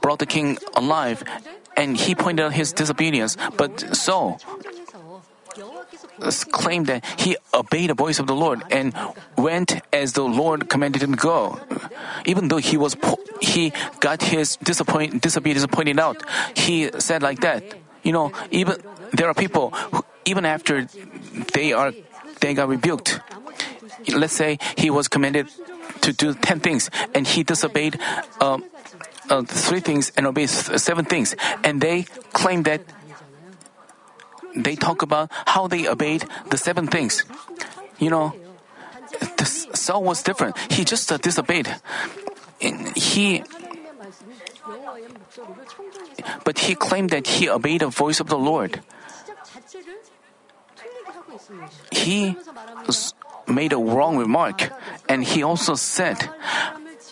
brought 0.00 0.18
the 0.18 0.26
king 0.26 0.58
alive, 0.74 1.22
and 1.76 1.96
he 1.96 2.14
pointed 2.14 2.44
out 2.46 2.52
his 2.52 2.72
disobedience. 2.72 3.36
But 3.56 3.94
Saul 3.96 4.40
claimed 6.52 6.86
that 6.86 7.04
he 7.18 7.36
obeyed 7.54 7.90
the 7.90 7.94
voice 7.94 8.18
of 8.18 8.26
the 8.26 8.34
Lord 8.34 8.62
and 8.70 8.94
went 9.36 9.80
as 9.92 10.12
the 10.12 10.22
Lord 10.22 10.68
commanded 10.68 11.02
him 11.02 11.12
to 11.12 11.20
go. 11.20 11.60
Even 12.26 12.48
though 12.48 12.58
he 12.60 12.76
was 12.76 12.94
po- 12.94 13.18
he 13.40 13.72
got 14.00 14.22
his 14.22 14.56
disappoint- 14.62 15.22
disobedience 15.22 15.66
pointed 15.66 15.98
out, 15.98 16.22
he 16.56 16.90
said 16.98 17.22
like 17.22 17.40
that. 17.40 17.79
You 18.02 18.12
know, 18.12 18.32
even 18.50 18.76
there 19.12 19.28
are 19.28 19.34
people 19.34 19.70
who, 19.70 20.04
even 20.24 20.44
after 20.44 20.86
they 21.54 21.72
are 21.72 21.92
they 22.40 22.54
got 22.54 22.68
rebuked. 22.68 23.20
Let's 24.14 24.32
say 24.32 24.58
he 24.76 24.90
was 24.90 25.08
commanded 25.08 25.48
to 26.00 26.12
do 26.12 26.34
ten 26.34 26.60
things 26.60 26.90
and 27.14 27.26
he 27.26 27.42
disobeyed. 27.42 27.98
Um, 28.40 28.64
uh, 29.30 29.42
three 29.46 29.78
things 29.78 30.10
and 30.16 30.26
obeyed 30.26 30.50
seven 30.50 31.04
things, 31.04 31.36
and 31.62 31.80
they 31.80 32.02
claim 32.32 32.64
that 32.64 32.82
they 34.56 34.74
talk 34.74 35.02
about 35.02 35.30
how 35.46 35.68
they 35.68 35.86
obeyed 35.86 36.24
the 36.50 36.56
seven 36.56 36.88
things. 36.88 37.24
You 37.98 38.10
know, 38.10 38.34
Saul 39.44 40.02
was 40.02 40.22
different. 40.22 40.58
He 40.70 40.84
just 40.84 41.12
uh, 41.12 41.18
disobeyed. 41.18 41.68
He 42.96 43.44
but 46.44 46.70
he 46.70 46.74
claimed 46.74 47.10
that 47.10 47.26
he 47.26 47.48
obeyed 47.48 47.80
the 47.80 47.88
voice 47.88 48.20
of 48.20 48.28
the 48.28 48.38
Lord. 48.38 48.80
He 51.90 52.36
made 53.46 53.72
a 53.72 53.78
wrong 53.78 54.16
remark, 54.16 54.70
and 55.08 55.24
he 55.24 55.42
also 55.42 55.74
said, 55.74 56.16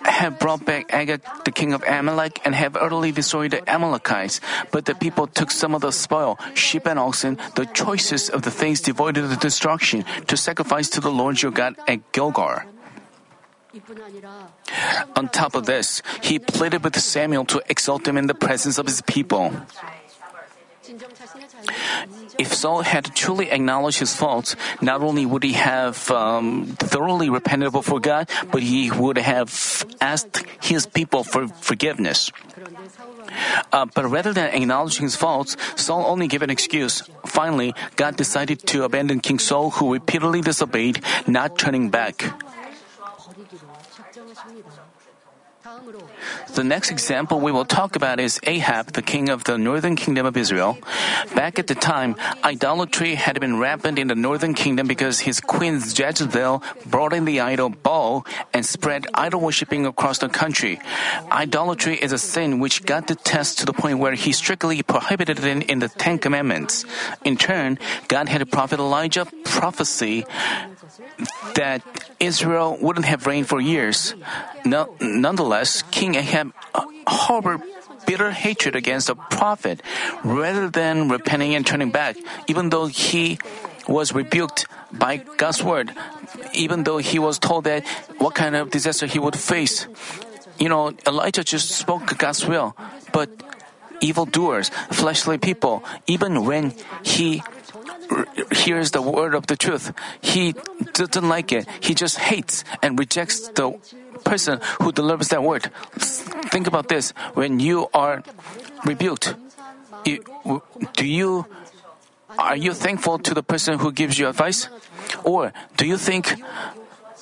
have 0.04 0.38
brought 0.38 0.64
back 0.64 0.92
Agag, 0.94 1.22
the 1.44 1.50
king 1.50 1.72
of 1.72 1.82
Amalek, 1.82 2.40
and 2.44 2.54
have 2.54 2.76
utterly 2.76 3.10
destroyed 3.10 3.50
the 3.50 3.62
Amalekites. 3.68 4.40
But 4.70 4.84
the 4.84 4.94
people 4.94 5.26
took 5.26 5.50
some 5.50 5.74
of 5.74 5.82
the 5.82 5.90
spoil, 5.90 6.38
sheep 6.54 6.86
and 6.86 6.98
oxen, 6.98 7.38
the 7.56 7.66
choicest 7.66 8.30
of 8.30 8.42
the 8.42 8.50
things 8.50 8.80
devoted 8.80 9.28
to 9.28 9.36
destruction, 9.36 10.04
to 10.26 10.36
sacrifice 10.36 10.88
to 10.90 11.00
the 11.00 11.10
Lord 11.10 11.42
your 11.42 11.52
God 11.52 11.76
at 11.88 12.12
Gilgal. 12.12 12.62
On 15.16 15.28
top 15.28 15.54
of 15.54 15.66
this, 15.66 16.02
he 16.22 16.38
pleaded 16.38 16.84
with 16.84 16.98
Samuel 16.98 17.44
to 17.46 17.62
exalt 17.68 18.06
him 18.08 18.16
in 18.16 18.26
the 18.26 18.34
presence 18.34 18.78
of 18.78 18.86
his 18.86 19.02
people. 19.02 19.52
If 22.38 22.54
Saul 22.54 22.80
had 22.82 23.14
truly 23.14 23.50
acknowledged 23.50 23.98
his 23.98 24.14
faults, 24.14 24.56
not 24.80 25.02
only 25.02 25.26
would 25.26 25.42
he 25.42 25.52
have 25.52 26.10
um, 26.10 26.76
thoroughly 26.78 27.28
repented 27.28 27.72
before 27.72 28.00
God, 28.00 28.30
but 28.50 28.62
he 28.62 28.90
would 28.90 29.18
have 29.18 29.52
asked 30.00 30.44
his 30.62 30.86
people 30.86 31.24
for 31.24 31.48
forgiveness. 31.48 32.32
Uh, 33.72 33.84
but 33.92 34.08
rather 34.08 34.32
than 34.32 34.54
acknowledging 34.54 35.04
his 35.04 35.16
faults, 35.16 35.56
Saul 35.76 36.06
only 36.06 36.26
gave 36.26 36.40
an 36.40 36.50
excuse. 36.50 37.02
Finally, 37.26 37.74
God 37.96 38.16
decided 38.16 38.64
to 38.72 38.84
abandon 38.84 39.20
King 39.20 39.38
Saul, 39.38 39.70
who 39.70 39.92
repeatedly 39.92 40.40
disobeyed, 40.40 41.04
not 41.26 41.58
turning 41.58 41.90
back. 41.90 42.24
사망으로 45.88 46.17
The 46.54 46.64
next 46.64 46.90
example 46.90 47.40
we 47.40 47.52
will 47.52 47.64
talk 47.64 47.96
about 47.96 48.20
is 48.20 48.40
Ahab, 48.44 48.92
the 48.92 49.02
king 49.02 49.28
of 49.28 49.44
the 49.44 49.58
northern 49.58 49.96
kingdom 49.96 50.26
of 50.26 50.36
Israel. 50.36 50.78
Back 51.34 51.58
at 51.58 51.66
the 51.66 51.74
time, 51.74 52.16
idolatry 52.42 53.14
had 53.14 53.38
been 53.40 53.58
rampant 53.58 53.98
in 53.98 54.08
the 54.08 54.14
northern 54.14 54.54
kingdom 54.54 54.86
because 54.86 55.20
his 55.20 55.40
queen 55.40 55.74
Jezebel 55.74 56.62
brought 56.86 57.12
in 57.12 57.24
the 57.24 57.40
idol 57.40 57.68
Baal 57.68 58.26
and 58.52 58.66
spread 58.66 59.06
idol 59.14 59.40
worshipping 59.40 59.86
across 59.86 60.18
the 60.18 60.28
country. 60.28 60.80
Idolatry 61.30 61.96
is 61.96 62.12
a 62.12 62.18
sin 62.18 62.58
which 62.58 62.84
God 62.84 63.06
detests 63.06 63.56
to 63.56 63.66
the 63.66 63.72
point 63.72 63.98
where 63.98 64.14
he 64.14 64.32
strictly 64.32 64.82
prohibited 64.82 65.38
it 65.44 65.70
in 65.70 65.78
the 65.78 65.88
Ten 65.88 66.18
Commandments. 66.18 66.84
In 67.24 67.36
turn, 67.36 67.78
God 68.08 68.28
had 68.28 68.42
a 68.42 68.46
prophet 68.46 68.80
Elijah 68.80 69.26
prophesy 69.44 70.24
that 71.54 71.82
Israel 72.20 72.76
wouldn't 72.80 73.06
have 73.06 73.26
reigned 73.26 73.48
for 73.48 73.60
years. 73.60 74.14
No, 74.64 74.94
nonetheless, 75.00 75.82
King 75.90 76.16
Uh, 76.18 76.84
harbored 77.06 77.62
bitter 78.06 78.30
hatred 78.30 78.74
against 78.74 79.06
the 79.06 79.14
prophet 79.14 79.82
rather 80.24 80.68
than 80.68 81.08
repenting 81.08 81.54
and 81.54 81.66
turning 81.66 81.90
back, 81.90 82.16
even 82.48 82.70
though 82.70 82.86
he 82.86 83.38
was 83.86 84.12
rebuked 84.12 84.66
by 84.92 85.16
God's 85.36 85.62
word, 85.62 85.92
even 86.52 86.84
though 86.84 86.98
he 86.98 87.18
was 87.18 87.38
told 87.38 87.64
that 87.64 87.86
what 88.18 88.34
kind 88.34 88.56
of 88.56 88.70
disaster 88.70 89.06
he 89.06 89.18
would 89.18 89.36
face. 89.36 89.86
You 90.58 90.68
know, 90.68 90.92
Elijah 91.06 91.44
just 91.44 91.70
spoke 91.70 92.16
God's 92.18 92.46
will, 92.46 92.76
but 93.12 93.30
evildoers, 94.00 94.70
fleshly 94.90 95.38
people, 95.38 95.84
even 96.06 96.44
when 96.44 96.74
he 97.02 97.42
hears 98.52 98.90
the 98.90 99.02
word 99.02 99.34
of 99.34 99.46
the 99.46 99.56
truth, 99.56 99.92
he 100.20 100.54
doesn't 100.94 101.28
like 101.28 101.52
it. 101.52 101.68
He 101.80 101.94
just 101.94 102.18
hates 102.18 102.64
and 102.82 102.98
rejects 102.98 103.48
the 103.48 103.76
person 104.18 104.60
who 104.82 104.92
delivers 104.92 105.28
that 105.28 105.42
word. 105.42 105.70
Think 106.50 106.66
about 106.66 106.88
this. 106.88 107.10
When 107.34 107.60
you 107.60 107.88
are 107.94 108.22
rebuked, 108.84 109.34
do 110.04 111.06
you 111.06 111.46
are 112.38 112.56
you 112.56 112.72
thankful 112.72 113.18
to 113.18 113.34
the 113.34 113.42
person 113.42 113.78
who 113.78 113.90
gives 113.90 114.18
you 114.18 114.28
advice, 114.28 114.68
or 115.24 115.52
do 115.76 115.86
you 115.86 115.96
think, 115.96 116.34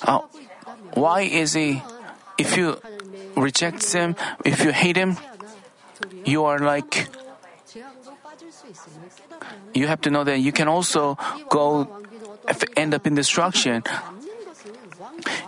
uh, 0.03 0.21
why 0.93 1.23
is 1.23 1.55
he? 1.55 1.83
If 2.37 2.57
you 2.57 2.77
reject 3.35 3.81
him, 3.93 4.15
if 4.45 4.63
you 4.63 4.73
hate 4.73 4.97
him, 4.97 5.17
you 6.25 6.45
are 6.45 6.59
like. 6.59 7.09
You 9.73 9.87
have 9.87 10.01
to 10.03 10.11
know 10.11 10.25
that 10.25 10.41
you 10.41 10.53
can 10.53 10.69
also 10.69 11.17
go 11.49 11.89
end 12.77 12.95
up 12.95 13.07
in 13.07 13.15
destruction. 13.15 13.85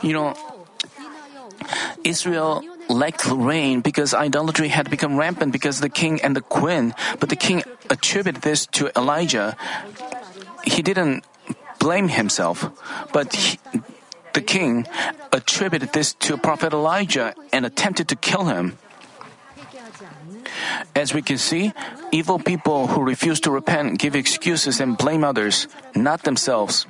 You 0.03 0.13
know, 0.13 0.35
Israel 2.05 2.63
lacked 2.89 3.27
rain 3.27 3.81
because 3.81 4.15
idolatry 4.15 4.69
had 4.69 4.91
become 4.91 5.17
rampant 5.17 5.53
because 5.53 5.81
the 5.81 5.89
king 5.89 6.21
and 6.23 6.35
the 6.35 6.41
queen, 6.41 6.95
but 7.21 7.29
the 7.29 7.37
king 7.37 7.63
attributed 7.91 8.43
this 8.43 8.67
to 8.79 8.91
Elijah. 8.97 9.57
He 10.65 10.83
didn't 10.83 11.25
blame 11.79 12.09
himself, 12.09 12.69
but 13.13 13.35
he, 13.35 13.59
the 14.33 14.41
king 14.41 14.87
attributed 15.33 15.93
this 15.93 16.15
to 16.27 16.37
prophet 16.37 16.73
Elijah 16.73 17.35
and 17.53 17.67
attempted 17.67 18.09
to 18.09 18.17
kill 18.17 18.45
him. 18.45 18.79
As 20.95 21.15
we 21.15 21.23
can 21.23 21.39
see, 21.39 21.73
evil 22.13 22.39
people 22.39 22.89
who 22.89 23.03
refuse 23.03 23.41
to 23.41 23.51
repent 23.51 23.99
give 23.99 24.15
excuses 24.15 24.81
and 24.81 24.97
blame 24.97 25.25
others, 25.25 25.69
not 25.95 26.23
themselves. 26.23 26.87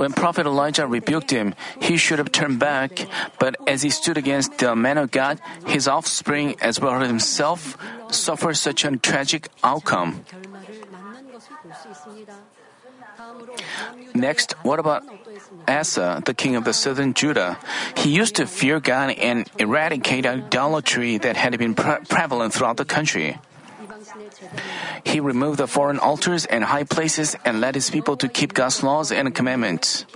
When 0.00 0.16
Prophet 0.16 0.46
Elijah 0.46 0.86
rebuked 0.86 1.30
him, 1.30 1.52
he 1.76 1.98
should 1.98 2.16
have 2.16 2.32
turned 2.32 2.58
back, 2.58 3.04
but 3.38 3.52
as 3.68 3.82
he 3.84 3.90
stood 3.92 4.16
against 4.16 4.56
the 4.56 4.74
man 4.74 4.96
of 4.96 5.10
God, 5.10 5.44
his 5.68 5.86
offspring 5.86 6.56
as 6.62 6.80
well 6.80 6.96
as 7.02 7.06
himself 7.06 7.76
suffered 8.08 8.56
such 8.56 8.82
a 8.88 8.96
tragic 8.96 9.52
outcome. 9.62 10.24
Next, 14.14 14.56
what 14.64 14.80
about 14.80 15.04
Asa, 15.68 16.22
the 16.24 16.32
king 16.32 16.56
of 16.56 16.64
the 16.64 16.72
southern 16.72 17.12
Judah? 17.12 17.60
He 17.94 18.08
used 18.08 18.36
to 18.36 18.46
fear 18.46 18.80
God 18.80 19.12
and 19.20 19.44
eradicate 19.58 20.24
idolatry 20.24 21.18
that 21.18 21.36
had 21.36 21.52
been 21.58 21.74
pre- 21.74 22.00
prevalent 22.08 22.54
throughout 22.54 22.78
the 22.78 22.88
country. 22.88 23.36
He 25.04 25.20
removed 25.20 25.58
the 25.58 25.66
foreign 25.66 25.98
altars 25.98 26.46
and 26.46 26.64
high 26.64 26.84
places 26.84 27.36
and 27.44 27.60
led 27.60 27.74
his 27.74 27.90
people 27.90 28.16
to 28.18 28.28
keep 28.28 28.54
God's 28.54 28.82
laws 28.82 29.12
and 29.12 29.34
commandments. 29.34 30.06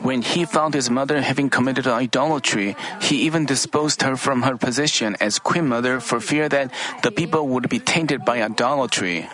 When 0.00 0.22
he 0.22 0.44
found 0.44 0.74
his 0.74 0.88
mother 0.88 1.20
having 1.20 1.50
committed 1.50 1.86
idolatry, 1.86 2.76
he 3.00 3.28
even 3.28 3.44
disposed 3.44 4.02
her 4.02 4.16
from 4.16 4.42
her 4.42 4.56
position 4.56 5.16
as 5.20 5.38
queen 5.38 5.68
mother 5.68 6.00
for 6.00 6.20
fear 6.20 6.48
that 6.48 6.72
the 7.02 7.10
people 7.10 7.48
would 7.48 7.68
be 7.68 7.78
tainted 7.78 8.24
by 8.24 8.42
idolatry. 8.42 9.28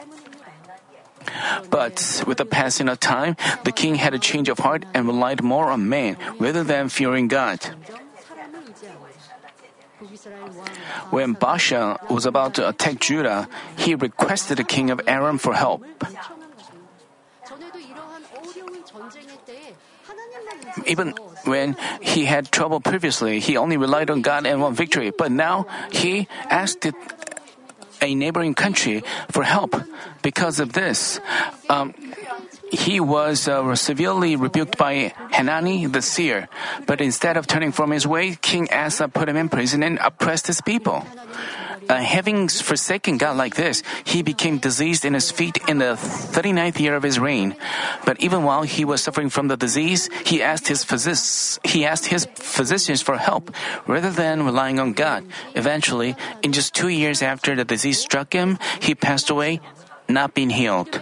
But 1.70 2.24
with 2.26 2.38
the 2.38 2.46
passing 2.46 2.88
of 2.88 2.98
time, 2.98 3.36
the 3.64 3.72
king 3.72 3.94
had 3.94 4.14
a 4.14 4.18
change 4.18 4.48
of 4.48 4.58
heart 4.58 4.84
and 4.94 5.06
relied 5.06 5.42
more 5.42 5.70
on 5.70 5.88
man 5.88 6.16
rather 6.38 6.64
than 6.64 6.88
fearing 6.88 7.28
God. 7.28 7.60
When 11.10 11.34
Baasha 11.36 11.98
was 12.10 12.24
about 12.24 12.54
to 12.54 12.68
attack 12.68 13.00
Judah, 13.00 13.48
he 13.76 13.94
requested 13.94 14.58
the 14.58 14.64
king 14.64 14.90
of 14.90 15.00
Aram 15.06 15.38
for 15.38 15.54
help. 15.54 15.84
Even 20.86 21.14
when 21.44 21.76
he 22.00 22.24
had 22.24 22.50
trouble 22.50 22.80
previously, 22.80 23.40
he 23.40 23.56
only 23.56 23.76
relied 23.76 24.10
on 24.10 24.22
God 24.22 24.46
and 24.46 24.60
won 24.60 24.74
victory. 24.74 25.10
But 25.10 25.32
now 25.32 25.66
he 25.92 26.28
asked 26.48 26.86
a 28.00 28.14
neighboring 28.14 28.54
country 28.54 29.02
for 29.30 29.42
help. 29.42 29.76
Because 30.22 30.60
of 30.60 30.72
this, 30.72 31.20
um, 31.68 31.94
he 32.70 33.00
was 33.00 33.48
uh, 33.48 33.74
severely 33.74 34.36
rebuked 34.36 34.78
by 34.78 35.12
Hanani 35.32 35.86
the 35.86 36.02
seer. 36.02 36.48
But 36.86 37.00
instead 37.00 37.36
of 37.36 37.46
turning 37.46 37.72
from 37.72 37.90
his 37.90 38.06
way, 38.06 38.36
King 38.40 38.68
Asa 38.72 39.08
put 39.08 39.28
him 39.28 39.36
in 39.36 39.48
prison 39.48 39.82
and 39.82 39.98
oppressed 39.98 40.46
his 40.46 40.60
people. 40.60 41.04
Uh, 41.88 41.96
having 41.96 42.46
forsaken 42.46 43.18
God 43.18 43.36
like 43.36 43.56
this, 43.56 43.82
he 44.04 44.22
became 44.22 44.58
diseased 44.58 45.04
in 45.04 45.14
his 45.14 45.32
feet 45.32 45.58
in 45.66 45.78
the 45.78 45.98
39th 45.98 46.78
year 46.78 46.94
of 46.94 47.02
his 47.02 47.18
reign. 47.18 47.56
But 48.06 48.20
even 48.20 48.44
while 48.44 48.62
he 48.62 48.84
was 48.84 49.02
suffering 49.02 49.28
from 49.28 49.48
the 49.48 49.56
disease, 49.56 50.08
he 50.24 50.40
asked 50.40 50.68
his 50.68 50.84
physics, 50.84 51.58
he 51.64 51.84
asked 51.84 52.06
his 52.06 52.28
physicians 52.34 53.02
for 53.02 53.18
help 53.18 53.50
rather 53.88 54.10
than 54.10 54.44
relying 54.44 54.78
on 54.78 54.92
God. 54.92 55.26
Eventually, 55.56 56.14
in 56.42 56.52
just 56.52 56.74
two 56.74 56.88
years 56.88 57.22
after 57.22 57.56
the 57.56 57.64
disease 57.64 57.98
struck 57.98 58.32
him, 58.32 58.58
he 58.78 58.94
passed 58.94 59.28
away, 59.28 59.60
not 60.08 60.32
being 60.32 60.50
healed 60.50 61.00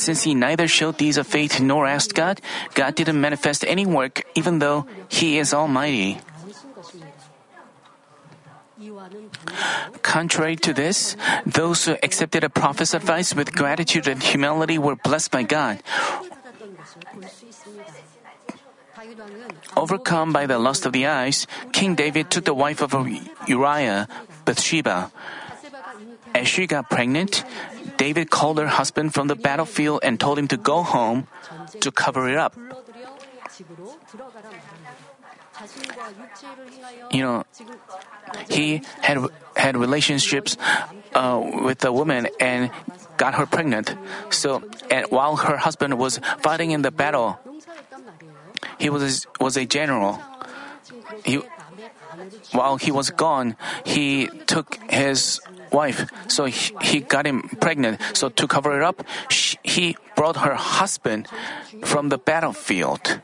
since 0.00 0.24
he 0.24 0.34
neither 0.34 0.66
showed 0.66 0.96
deeds 0.96 1.16
of 1.16 1.26
faith 1.26 1.60
nor 1.60 1.86
asked 1.86 2.14
God, 2.14 2.40
God 2.74 2.94
didn't 2.94 3.20
manifest 3.20 3.64
any 3.68 3.84
work, 3.84 4.22
even 4.34 4.58
though 4.58 4.86
he 5.08 5.38
is 5.38 5.52
Almighty. 5.52 6.18
Contrary 10.02 10.56
to 10.56 10.72
this, 10.72 11.16
those 11.44 11.84
who 11.84 11.96
accepted 12.02 12.44
a 12.44 12.50
prophet's 12.50 12.94
advice 12.94 13.34
with 13.34 13.52
gratitude 13.52 14.08
and 14.08 14.22
humility 14.22 14.78
were 14.78 14.96
blessed 14.96 15.30
by 15.30 15.42
God. 15.42 15.78
Overcome 19.76 20.32
by 20.32 20.46
the 20.46 20.58
lust 20.58 20.86
of 20.86 20.92
the 20.92 21.06
eyes, 21.06 21.46
King 21.72 21.94
David 21.94 22.30
took 22.30 22.44
the 22.44 22.54
wife 22.54 22.82
of 22.82 22.92
Uriah, 23.46 24.08
Bathsheba. 24.44 25.12
As 26.34 26.48
she 26.48 26.66
got 26.66 26.88
pregnant, 26.90 27.44
David 28.00 28.30
called 28.32 28.56
her 28.56 28.66
husband 28.66 29.12
from 29.12 29.28
the 29.28 29.36
battlefield 29.36 30.00
and 30.02 30.18
told 30.18 30.40
him 30.40 30.48
to 30.48 30.56
go 30.56 30.80
home 30.80 31.28
to 31.84 31.92
cover 31.92 32.32
it 32.32 32.40
up. 32.40 32.56
You 37.12 37.20
know, 37.20 37.44
he 38.48 38.80
had 39.04 39.20
had 39.54 39.76
relationships 39.76 40.56
uh, 41.12 41.44
with 41.60 41.84
a 41.84 41.92
woman 41.92 42.28
and 42.40 42.72
got 43.20 43.36
her 43.36 43.44
pregnant. 43.44 43.92
So, 44.30 44.64
and 44.88 45.04
while 45.12 45.36
her 45.36 45.60
husband 45.60 46.00
was 46.00 46.24
fighting 46.40 46.70
in 46.72 46.80
the 46.80 46.90
battle, 46.90 47.36
he 48.80 48.88
was 48.88 49.28
was 49.36 49.60
a 49.60 49.68
general. 49.68 50.16
He, 51.20 51.44
while 52.56 52.80
he 52.80 52.88
was 52.88 53.12
gone, 53.12 53.60
he 53.84 54.32
took 54.48 54.80
his 54.88 55.36
wife. 55.72 56.10
So 56.28 56.44
he, 56.46 56.74
he 56.82 57.00
got 57.00 57.26
him 57.26 57.48
pregnant. 57.60 58.00
So 58.14 58.28
to 58.28 58.46
cover 58.46 58.76
it 58.76 58.82
up, 58.82 59.04
she, 59.28 59.58
he 59.62 59.96
brought 60.16 60.38
her 60.38 60.54
husband 60.54 61.28
from 61.84 62.08
the 62.08 62.18
battlefield. 62.18 63.20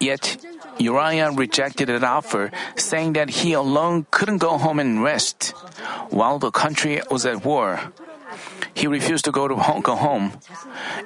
Yet 0.00 0.36
Uriah 0.78 1.30
rejected 1.30 1.88
an 1.88 2.04
offer, 2.04 2.50
saying 2.76 3.14
that 3.14 3.30
he 3.30 3.52
alone 3.52 4.06
couldn't 4.10 4.38
go 4.38 4.58
home 4.58 4.78
and 4.78 5.02
rest 5.02 5.54
while 6.10 6.38
the 6.38 6.50
country 6.50 7.00
was 7.10 7.24
at 7.24 7.44
war. 7.44 7.80
He 8.74 8.86
refused 8.86 9.24
to 9.26 9.32
go 9.32 9.46
to 9.46 9.54
home, 9.54 9.82
go 9.82 9.94
home. 9.94 10.32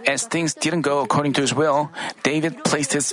As 0.07 0.25
things 0.27 0.55
didn't 0.55 0.83
go 0.83 1.01
according 1.01 1.35
to 1.35 1.43
his 1.43 1.55
will, 1.55 1.93
David 2.23 2.65
placed 2.65 2.93
his 2.93 3.13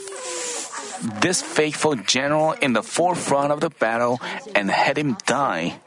this 1.02 1.42
faithful 1.42 1.96
general 1.96 2.54
in 2.54 2.74
the 2.74 2.84
forefront 2.84 3.52
of 3.52 3.60
the 3.60 3.70
battle 3.70 4.20
and 4.54 4.70
had 4.70 4.98
him 4.98 5.18
die. 5.26 5.80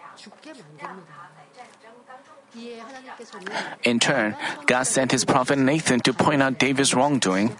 In 3.84 4.00
turn, 4.00 4.36
God 4.66 4.84
sent 4.84 5.12
his 5.12 5.24
prophet 5.24 5.58
Nathan 5.58 6.00
to 6.00 6.12
point 6.12 6.42
out 6.42 6.58
David's 6.58 6.94
wrongdoing. 6.94 7.56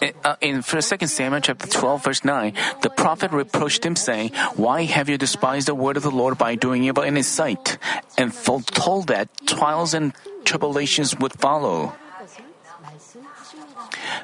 In 0.00 0.14
uh, 0.24 0.36
2 0.62 1.06
Samuel 1.06 1.40
chapter 1.40 1.66
12, 1.66 2.04
verse 2.04 2.24
9, 2.24 2.54
the 2.82 2.90
prophet 2.90 3.32
reproached 3.32 3.84
him, 3.84 3.96
saying, 3.96 4.30
Why 4.54 4.84
have 4.84 5.08
you 5.08 5.18
despised 5.18 5.66
the 5.66 5.74
word 5.74 5.96
of 5.96 6.02
the 6.02 6.10
Lord 6.10 6.38
by 6.38 6.54
doing 6.54 6.84
evil 6.84 7.02
in 7.02 7.16
his 7.16 7.26
sight? 7.26 7.78
And 8.16 8.34
foretold 8.34 9.08
that 9.08 9.28
trials 9.46 9.94
and 9.94 10.12
tribulations 10.44 11.18
would 11.18 11.32
follow. 11.32 11.94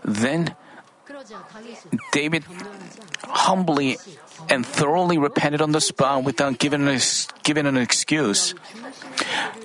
Then 0.04 0.54
David 2.12 2.44
humbly 3.24 3.98
and 4.48 4.64
thoroughly 4.64 5.18
repented 5.18 5.60
on 5.60 5.72
the 5.72 5.80
spot 5.80 6.24
without 6.24 6.58
giving 6.58 6.86
an, 6.86 6.98
giving 7.42 7.66
an 7.66 7.76
excuse. 7.76 8.54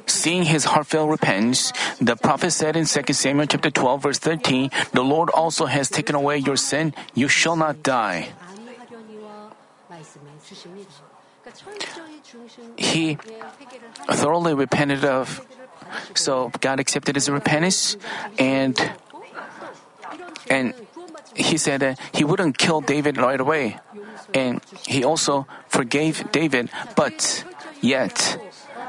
Seeing 0.06 0.44
his 0.44 0.66
heartfelt 0.66 1.10
repentance, 1.10 1.72
the 2.02 2.16
prophet 2.16 2.52
said 2.52 2.76
in 2.76 2.86
2 2.86 3.14
Samuel 3.14 3.48
chapter 3.48 3.70
12 3.70 4.04
verse 4.04 4.20
13, 4.20 4.72
"The 4.92 5.04
Lord 5.04 5.30
also 5.30 5.66
has 5.66 5.90
taken 5.90 6.16
away 6.16 6.38
your 6.38 6.58
sin; 6.58 6.94
you 7.14 7.28
shall 7.28 7.56
not 7.56 7.84
die." 7.84 8.34
He 12.78 13.18
thoroughly 14.10 14.54
repented 14.54 15.06
of 15.06 15.46
so 16.16 16.52
God 16.60 16.80
accepted 16.80 17.16
his 17.16 17.30
repentance 17.30 17.98
and 18.38 18.76
and 20.50 20.74
he 21.36 21.58
said 21.58 21.82
that 21.82 22.00
he 22.14 22.24
wouldn't 22.24 22.58
kill 22.58 22.82
David 22.82 23.18
right 23.18 23.40
away. 23.40 23.80
And 24.34 24.62
he 24.88 25.04
also 25.04 25.48
forgave 25.68 26.32
David, 26.32 26.70
but 26.96 27.44
yet, 27.82 28.38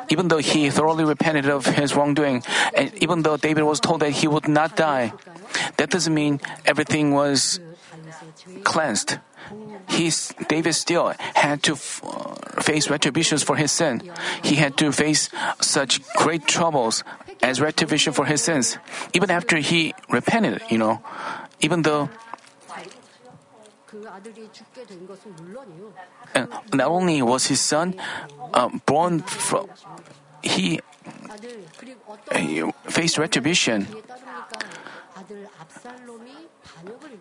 even 0.08 0.28
though 0.28 0.38
he 0.38 0.70
thoroughly 0.70 1.04
repented 1.04 1.48
of 1.48 1.66
his 1.66 1.94
wrongdoing, 1.94 2.42
and 2.74 2.92
even 3.02 3.22
though 3.22 3.36
David 3.36 3.64
was 3.64 3.80
told 3.80 4.00
that 4.00 4.10
he 4.10 4.28
would 4.28 4.48
not 4.48 4.76
die, 4.76 5.12
that 5.76 5.90
doesn't 5.90 6.14
mean 6.14 6.40
everything 6.64 7.12
was 7.12 7.60
cleansed. 8.64 9.18
He's, 9.88 10.34
David 10.48 10.74
still 10.74 11.14
had 11.34 11.62
to 11.64 11.72
f- 11.72 12.02
uh, 12.02 12.60
face 12.60 12.90
retributions 12.90 13.42
for 13.44 13.54
his 13.54 13.70
sin. 13.70 14.02
He 14.42 14.56
had 14.56 14.76
to 14.78 14.90
face 14.90 15.30
such 15.60 16.02
great 16.14 16.46
troubles 16.46 17.04
as 17.42 17.60
retribution 17.60 18.12
for 18.12 18.24
his 18.24 18.42
sins, 18.42 18.78
even 19.14 19.30
after 19.30 19.58
he 19.58 19.94
repented, 20.10 20.60
you 20.68 20.78
know 20.78 21.00
even 21.60 21.82
though 21.82 22.08
and 26.34 26.48
not 26.74 26.88
only 26.88 27.22
was 27.22 27.46
his 27.46 27.60
son 27.60 27.94
uh, 28.52 28.68
born 28.84 29.20
from 29.20 29.68
he, 30.42 30.80
he 32.34 32.62
faced 32.84 33.18
retribution. 33.18 33.86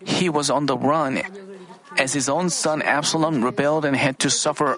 He 0.04 0.28
was 0.28 0.50
on 0.50 0.66
the 0.66 0.76
run 0.76 1.22
as 1.98 2.12
his 2.12 2.28
own 2.28 2.50
son 2.50 2.82
Absalom 2.82 3.42
rebelled 3.42 3.84
and 3.84 3.96
had 3.96 4.18
to 4.20 4.30
suffer 4.30 4.76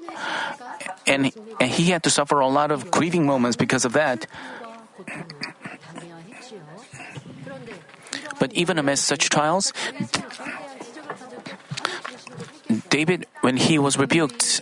and, 1.06 1.32
and 1.60 1.70
he 1.70 1.90
had 1.90 2.02
to 2.04 2.10
suffer 2.10 2.40
a 2.40 2.48
lot 2.48 2.70
of 2.70 2.90
grieving 2.90 3.26
moments 3.26 3.56
because 3.56 3.84
of 3.84 3.92
that. 3.94 4.26
But 8.38 8.52
even 8.52 8.78
amidst 8.78 9.04
such 9.04 9.28
trials, 9.28 9.72
David, 12.90 13.26
when 13.40 13.56
he 13.56 13.78
was 13.78 13.98
rebuked, 13.98 14.60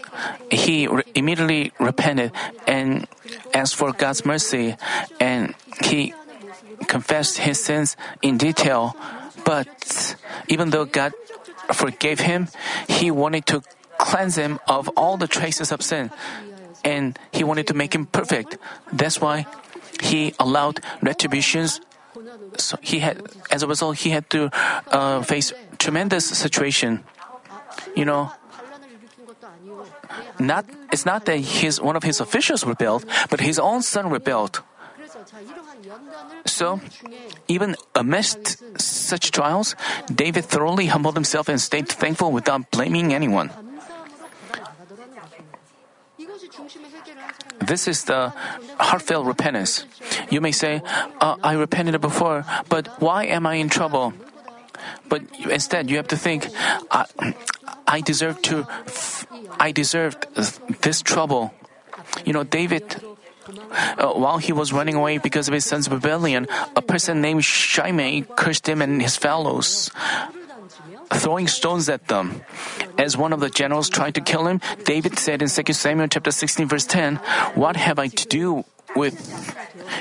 he 0.51 0.87
re- 0.87 1.03
immediately 1.15 1.73
repented 1.79 2.33
and 2.67 3.07
asked 3.53 3.75
for 3.75 3.93
God's 3.93 4.25
mercy, 4.25 4.77
and 5.21 5.55
he 5.83 6.15
confessed 6.87 7.39
his 7.39 7.63
sins 7.63 7.97
in 8.23 8.39
detail. 8.39 8.97
But 9.45 10.17
even 10.49 10.71
though 10.71 10.85
God 10.85 11.13
forgave 11.73 12.21
him, 12.21 12.49
he 12.89 13.11
wanted 13.11 13.47
to 13.47 13.63
cleanse 13.99 14.37
him 14.37 14.61
of 14.69 14.89
all 14.97 15.17
the 15.17 15.29
traces 15.29 15.73
of 15.73 15.83
sin, 15.83 16.11
and 16.85 17.19
he 17.33 17.43
wanted 17.43 17.67
to 17.69 17.75
make 17.75 17.95
him 17.95 18.07
perfect. 18.07 18.59
That's 18.93 19.21
why 19.21 19.47
he 20.01 20.35
allowed 20.39 20.81
retributions 21.03 21.81
so 22.61 22.79
he 22.83 23.01
had, 23.01 23.23
as 23.51 23.63
a 23.63 23.67
result, 23.67 23.99
he 23.99 24.11
had 24.11 24.29
to 24.31 24.51
uh, 24.91 25.23
face 25.23 25.53
tremendous 25.79 26.27
situation. 26.27 27.05
You 27.95 28.05
know, 28.05 28.33
not 30.39 30.65
it's 30.93 31.07
not 31.07 31.25
that 31.27 31.39
his 31.39 31.81
one 31.81 31.97
of 31.97 32.03
his 32.03 32.21
officials 32.21 32.65
rebelled, 32.65 33.05
but 33.31 33.41
his 33.41 33.59
own 33.59 33.83
son 33.83 34.11
rebelled. 34.11 34.63
So, 36.47 36.81
even 37.49 37.77
amidst 37.95 38.63
such 38.81 39.31
trials, 39.31 39.75
David 40.13 40.45
thoroughly 40.45 40.87
humbled 40.87 41.15
himself 41.15 41.49
and 41.49 41.61
stayed 41.61 41.89
thankful 41.89 42.33
without 42.33 42.71
blaming 42.71 43.13
anyone. 43.13 43.51
This 47.61 47.89
is 47.89 48.05
the 48.05 48.33
heartfelt 48.79 49.27
repentance. 49.27 49.85
You 50.31 50.41
may 50.41 50.53
say, 50.53 50.83
uh, 51.21 51.37
"I 51.43 51.55
repented 51.55 52.01
before, 52.01 52.45
but 52.69 53.01
why 53.01 53.27
am 53.27 53.47
I 53.47 53.57
in 53.57 53.69
trouble?" 53.69 54.13
But 55.09 55.23
instead, 55.49 55.91
you 55.91 55.97
have 55.97 56.09
to 56.09 56.17
think, 56.17 56.47
"I, 56.91 57.07
I 57.87 58.01
deserve 58.01 58.43
to, 58.51 58.67
I 59.59 59.73
deserved 59.73 60.27
this 60.83 61.03
trouble." 61.03 61.53
You 62.25 62.33
know, 62.33 62.45
David 62.45 63.03
uh, 63.99 64.13
while 64.13 64.39
he 64.39 64.53
was 64.53 64.73
running 64.73 64.95
away 64.95 65.19
because 65.19 65.49
of 65.49 65.55
his 65.55 65.65
son's 65.65 65.89
rebellion, 65.89 66.47
a 66.75 66.83
person 66.83 67.21
named 67.21 67.45
Shimei 67.45 68.23
cursed 68.37 68.69
him 68.69 68.83
and 68.83 69.01
his 69.01 69.17
fellows, 69.17 69.91
throwing 71.15 71.49
stones 71.49 71.89
at 71.89 72.09
them. 72.09 72.43
As 72.99 73.17
one 73.17 73.33
of 73.33 73.41
the 73.41 73.51
generals 73.51 73.89
tried 73.89 74.15
to 74.15 74.21
kill 74.21 74.47
him, 74.47 74.61
David 74.85 75.19
said 75.19 75.43
in 75.43 75.49
2 75.49 75.73
Samuel 75.73 76.09
chapter 76.09 76.31
16 76.31 76.69
verse 76.69 76.87
10, 76.87 77.17
"What 77.55 77.77
have 77.77 77.99
I 77.99 78.09
to 78.09 78.27
do 78.27 78.65
with 78.97 79.15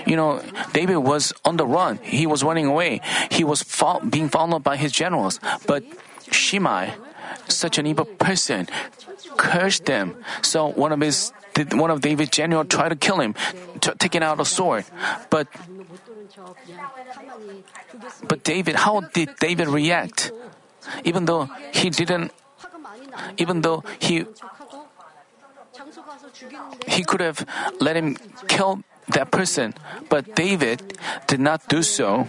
you 0.05 0.15
know 0.15 0.41
david 0.73 0.97
was 0.97 1.33
on 1.43 1.57
the 1.57 1.65
run. 1.67 1.99
He 2.01 2.25
was 2.25 2.43
running 2.43 2.65
away. 2.65 3.01
He 3.29 3.43
was 3.43 3.61
fo- 3.61 3.99
being 3.99 4.29
followed 4.29 4.63
by 4.63 4.77
his 4.77 4.91
generals. 4.91 5.39
But 5.67 5.83
shimei 6.31 6.93
such 7.47 7.77
an 7.77 7.85
evil 7.85 8.05
person 8.05 8.67
cursed 9.37 9.85
them. 9.85 10.15
So 10.41 10.67
one 10.67 10.91
of 10.91 11.01
his 11.01 11.33
one 11.73 11.91
of 11.91 12.01
david's 12.01 12.31
generals, 12.31 12.67
tried 12.69 12.89
to 12.89 12.95
kill 12.95 13.19
him 13.19 13.35
t- 13.81 13.91
taking 13.99 14.23
out 14.23 14.39
a 14.39 14.45
sword. 14.45 14.85
But 15.29 15.47
but 18.27 18.43
david 18.43 18.75
how 18.75 19.01
did 19.01 19.35
david 19.39 19.67
react? 19.67 20.31
even 21.03 21.25
though 21.25 21.49
he 21.73 21.89
didn't, 21.89 22.31
even 23.37 23.61
though 23.61 23.83
he, 23.99 24.25
he 26.87 27.03
could 27.03 27.21
have 27.21 27.45
let 27.79 27.95
him 27.95 28.17
kill 28.47 28.83
that 29.09 29.31
person, 29.31 29.73
but 30.09 30.35
David 30.35 30.97
did 31.27 31.39
not 31.39 31.67
do 31.67 31.83
so. 31.83 32.27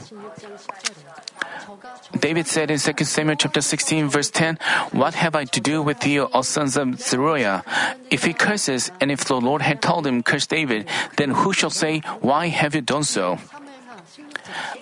David 2.19 2.47
said 2.47 2.71
in 2.71 2.79
2 2.79 3.05
Samuel 3.05 3.37
chapter 3.37 3.61
16 3.61 4.09
verse 4.09 4.31
10, 4.31 4.59
What 4.92 5.14
have 5.14 5.35
I 5.35 5.45
to 5.45 5.61
do 5.61 5.83
with 5.83 6.07
you, 6.07 6.29
O 6.33 6.42
sons 6.42 6.77
of 6.77 7.01
Zeruiah? 7.01 7.64
If 8.11 8.25
he 8.25 8.33
curses, 8.33 8.90
and 9.01 9.11
if 9.11 9.25
the 9.25 9.40
Lord 9.40 9.62
had 9.62 9.83
told 9.83 10.07
him, 10.07 10.23
curse 10.23 10.47
David, 10.47 10.87
then 11.16 11.31
who 11.31 11.53
shall 11.53 11.71
say, 11.71 12.01
Why 12.21 12.49
have 12.49 12.75
you 12.75 12.81
done 12.81 13.05
so? 13.05 13.38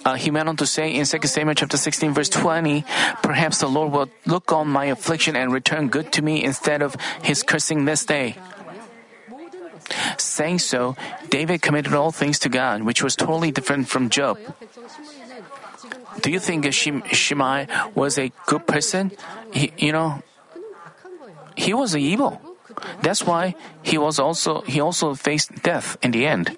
uh, 0.04 0.14
he 0.14 0.30
went 0.30 0.48
on 0.48 0.56
to 0.56 0.66
say 0.66 0.94
in 0.94 1.04
2 1.04 1.26
Samuel 1.26 1.54
chapter 1.54 1.76
16 1.76 2.12
verse 2.12 2.28
20, 2.28 2.84
perhaps 3.22 3.58
the 3.58 3.68
Lord 3.68 3.92
will 3.92 4.08
look 4.26 4.52
on 4.52 4.68
my 4.68 4.86
affliction 4.86 5.36
and 5.36 5.52
return 5.52 5.88
good 5.88 6.12
to 6.12 6.22
me 6.22 6.44
instead 6.44 6.82
of 6.82 6.96
his 7.22 7.42
cursing 7.42 7.84
this 7.84 8.04
day. 8.04 8.36
Saying 10.16 10.60
so, 10.60 10.96
David 11.28 11.60
committed 11.60 11.94
all 11.94 12.10
things 12.10 12.38
to 12.40 12.48
God, 12.48 12.82
which 12.82 13.02
was 13.02 13.16
totally 13.16 13.50
different 13.50 13.88
from 13.88 14.08
Job. 14.08 14.38
Do 16.22 16.30
you 16.30 16.38
think 16.38 16.72
Shimei 16.72 17.66
was 17.94 18.18
a 18.18 18.32
good 18.46 18.66
person? 18.66 19.12
He, 19.52 19.72
you 19.76 19.92
know, 19.92 20.22
he 21.56 21.74
was 21.74 21.96
evil. 21.96 22.40
That's 23.02 23.24
why 23.24 23.54
he 23.82 23.98
was 23.98 24.18
also 24.18 24.62
he 24.62 24.80
also 24.80 25.14
faced 25.14 25.62
death 25.62 25.96
in 26.02 26.10
the 26.10 26.26
end. 26.26 26.56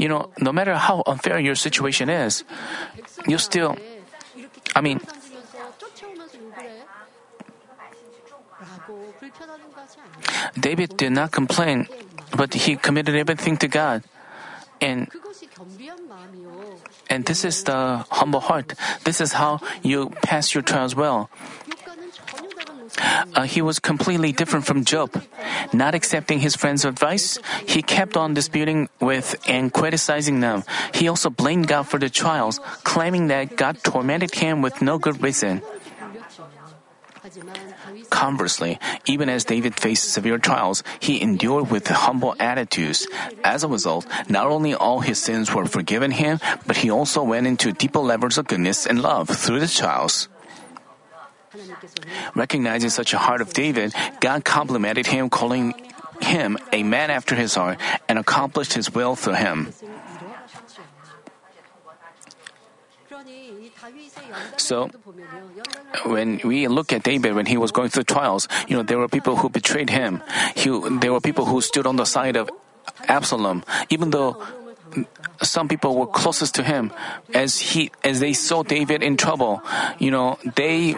you 0.00 0.08
know, 0.08 0.32
no 0.40 0.50
matter 0.50 0.74
how 0.74 1.02
unfair 1.06 1.38
your 1.38 1.54
situation 1.54 2.08
is, 2.08 2.42
you 3.28 3.36
still, 3.36 3.76
I 4.74 4.80
mean, 4.80 5.00
David 10.58 10.96
did 10.96 11.12
not 11.12 11.30
complain, 11.32 11.86
but 12.32 12.54
he 12.54 12.76
committed 12.76 13.14
everything 13.14 13.58
to 13.58 13.68
God. 13.68 14.02
And 14.80 15.12
and 17.10 17.26
this 17.26 17.44
is 17.44 17.64
the 17.64 18.06
humble 18.10 18.40
heart. 18.40 18.72
This 19.04 19.20
is 19.20 19.36
how 19.36 19.60
you 19.82 20.08
pass 20.24 20.54
your 20.54 20.62
trials 20.62 20.96
well. 20.96 21.28
Uh, 23.34 23.42
he 23.42 23.62
was 23.62 23.78
completely 23.78 24.32
different 24.32 24.66
from 24.66 24.84
Job. 24.84 25.10
Not 25.72 25.94
accepting 25.94 26.40
his 26.40 26.56
friend's 26.56 26.84
advice, 26.84 27.38
he 27.66 27.82
kept 27.82 28.16
on 28.16 28.34
disputing 28.34 28.88
with 29.00 29.36
and 29.46 29.72
criticizing 29.72 30.40
them. 30.40 30.64
He 30.94 31.08
also 31.08 31.30
blamed 31.30 31.68
God 31.68 31.84
for 31.84 31.98
the 31.98 32.10
trials, 32.10 32.60
claiming 32.84 33.28
that 33.28 33.56
God 33.56 33.82
tormented 33.82 34.34
him 34.34 34.62
with 34.62 34.82
no 34.82 34.98
good 34.98 35.22
reason. 35.22 35.62
Conversely, 38.10 38.78
even 39.06 39.28
as 39.28 39.44
David 39.44 39.78
faced 39.78 40.12
severe 40.12 40.38
trials, 40.38 40.82
he 40.98 41.20
endured 41.20 41.70
with 41.70 41.86
humble 41.86 42.34
attitudes. 42.40 43.06
As 43.44 43.62
a 43.62 43.68
result, 43.68 44.06
not 44.28 44.46
only 44.46 44.74
all 44.74 45.00
his 45.00 45.18
sins 45.18 45.52
were 45.52 45.66
forgiven 45.66 46.10
him, 46.10 46.40
but 46.66 46.78
he 46.78 46.90
also 46.90 47.22
went 47.22 47.46
into 47.46 47.72
deeper 47.72 48.00
levels 48.00 48.38
of 48.38 48.48
goodness 48.48 48.86
and 48.86 49.02
love 49.02 49.28
through 49.28 49.60
the 49.60 49.68
trials. 49.68 50.28
Recognizing 52.34 52.90
such 52.90 53.14
a 53.14 53.18
heart 53.18 53.40
of 53.40 53.52
David, 53.52 53.94
God 54.20 54.44
complimented 54.44 55.06
him, 55.06 55.30
calling 55.30 55.74
him 56.20 56.58
a 56.72 56.82
man 56.82 57.10
after 57.10 57.34
his 57.34 57.54
heart, 57.54 57.78
and 58.08 58.18
accomplished 58.18 58.74
his 58.74 58.92
will 58.92 59.16
through 59.16 59.34
him. 59.34 59.72
So, 64.56 64.90
when 66.04 66.40
we 66.44 66.68
look 66.68 66.92
at 66.92 67.02
David 67.02 67.34
when 67.34 67.46
he 67.46 67.56
was 67.56 67.72
going 67.72 67.88
through 67.88 68.04
trials, 68.04 68.46
you 68.68 68.76
know, 68.76 68.82
there 68.82 68.98
were 68.98 69.08
people 69.08 69.36
who 69.36 69.48
betrayed 69.48 69.90
him. 69.90 70.22
He, 70.54 70.70
there 71.00 71.12
were 71.12 71.20
people 71.20 71.44
who 71.46 71.60
stood 71.60 71.86
on 71.86 71.96
the 71.96 72.04
side 72.04 72.36
of 72.36 72.50
Absalom, 73.08 73.64
even 73.88 74.10
though 74.10 74.42
some 75.42 75.68
people 75.68 75.96
were 75.96 76.06
closest 76.06 76.54
to 76.56 76.62
him 76.62 76.92
as 77.32 77.58
he 77.58 77.90
as 78.04 78.20
they 78.20 78.32
saw 78.32 78.62
David 78.62 79.02
in 79.02 79.16
trouble 79.16 79.62
you 79.98 80.10
know 80.10 80.36
they 80.56 80.96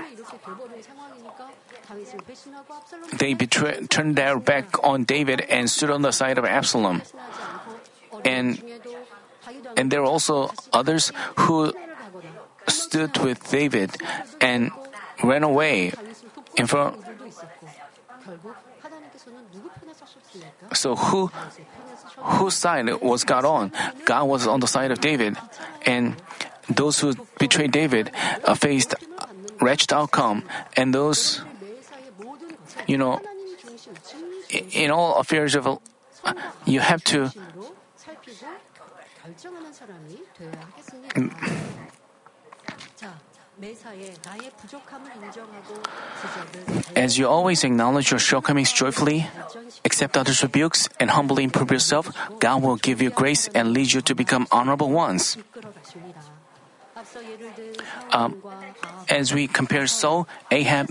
they 3.16 3.34
turned 3.34 4.16
their 4.16 4.38
back 4.38 4.82
on 4.84 5.04
David 5.04 5.40
and 5.48 5.70
stood 5.70 5.90
on 5.90 6.02
the 6.02 6.12
side 6.12 6.38
of 6.38 6.44
Absalom. 6.44 7.02
And, 8.24 8.62
and 9.76 9.90
there 9.90 10.02
were 10.02 10.08
also 10.08 10.50
others 10.72 11.12
who 11.40 11.72
stood 12.68 13.18
with 13.18 13.50
David 13.50 13.96
and 14.40 14.70
ran 15.22 15.42
away 15.42 15.92
in 16.56 16.66
front. 16.66 16.96
So 20.74 20.96
who 20.96 21.30
whose 22.16 22.54
side 22.54 22.88
was 23.02 23.24
God 23.24 23.44
on? 23.44 23.72
God 24.04 24.24
was 24.24 24.46
on 24.46 24.60
the 24.60 24.66
side 24.66 24.90
of 24.90 25.00
David, 25.00 25.36
and 25.84 26.16
those 26.68 27.00
who 27.00 27.14
betrayed 27.38 27.72
David 27.72 28.10
uh, 28.44 28.54
faced 28.54 28.94
wretched 29.60 29.92
outcome, 29.92 30.44
and 30.76 30.94
those 30.94 31.42
you 32.86 32.98
know, 32.98 33.20
in 34.50 34.90
all 34.90 35.16
affairs 35.16 35.54
of, 35.54 35.78
you 36.66 36.80
have 36.80 37.02
to 37.04 37.30
as 46.96 47.18
you 47.18 47.28
always 47.28 47.64
acknowledge 47.64 48.10
your 48.10 48.18
shortcomings 48.18 48.72
joyfully, 48.72 49.26
accept 49.84 50.16
others' 50.16 50.42
rebukes, 50.42 50.88
and 50.98 51.10
humbly 51.10 51.44
improve 51.44 51.70
yourself, 51.70 52.10
God 52.40 52.62
will 52.62 52.76
give 52.76 53.02
you 53.02 53.10
grace 53.10 53.48
and 53.54 53.72
lead 53.72 53.92
you 53.92 54.00
to 54.02 54.14
become 54.14 54.46
honorable 54.50 54.90
ones. 54.90 55.36
Um, 58.12 58.42
as 59.08 59.34
we 59.34 59.48
compare 59.48 59.86
Saul, 59.86 60.28
Ahab, 60.50 60.88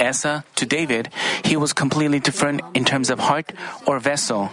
Asa 0.00 0.44
to 0.56 0.66
David, 0.66 1.08
he 1.44 1.56
was 1.56 1.72
completely 1.72 2.20
different 2.20 2.62
in 2.74 2.84
terms 2.84 3.10
of 3.10 3.18
heart 3.18 3.52
or 3.86 3.98
vessel. 3.98 4.50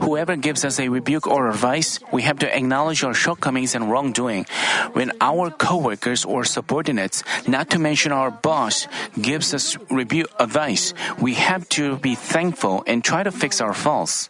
Whoever 0.00 0.36
gives 0.36 0.64
us 0.64 0.78
a 0.78 0.88
rebuke 0.90 1.26
or 1.26 1.48
advice, 1.48 1.98
we 2.12 2.22
have 2.22 2.38
to 2.40 2.48
acknowledge 2.54 3.02
our 3.02 3.14
shortcomings 3.14 3.74
and 3.74 3.90
wrongdoing. 3.90 4.44
When 4.92 5.12
our 5.20 5.50
coworkers 5.50 6.24
or 6.26 6.44
subordinates, 6.44 7.24
not 7.48 7.70
to 7.70 7.78
mention 7.78 8.12
our 8.12 8.30
boss, 8.30 8.86
gives 9.20 9.54
us 9.54 9.78
rebuke 9.90 10.28
advice, 10.38 10.92
we 11.18 11.34
have 11.34 11.68
to 11.70 11.96
be 11.96 12.14
thankful 12.14 12.84
and 12.86 13.02
try 13.02 13.22
to 13.22 13.32
fix 13.32 13.60
our 13.62 13.72
faults. 13.72 14.28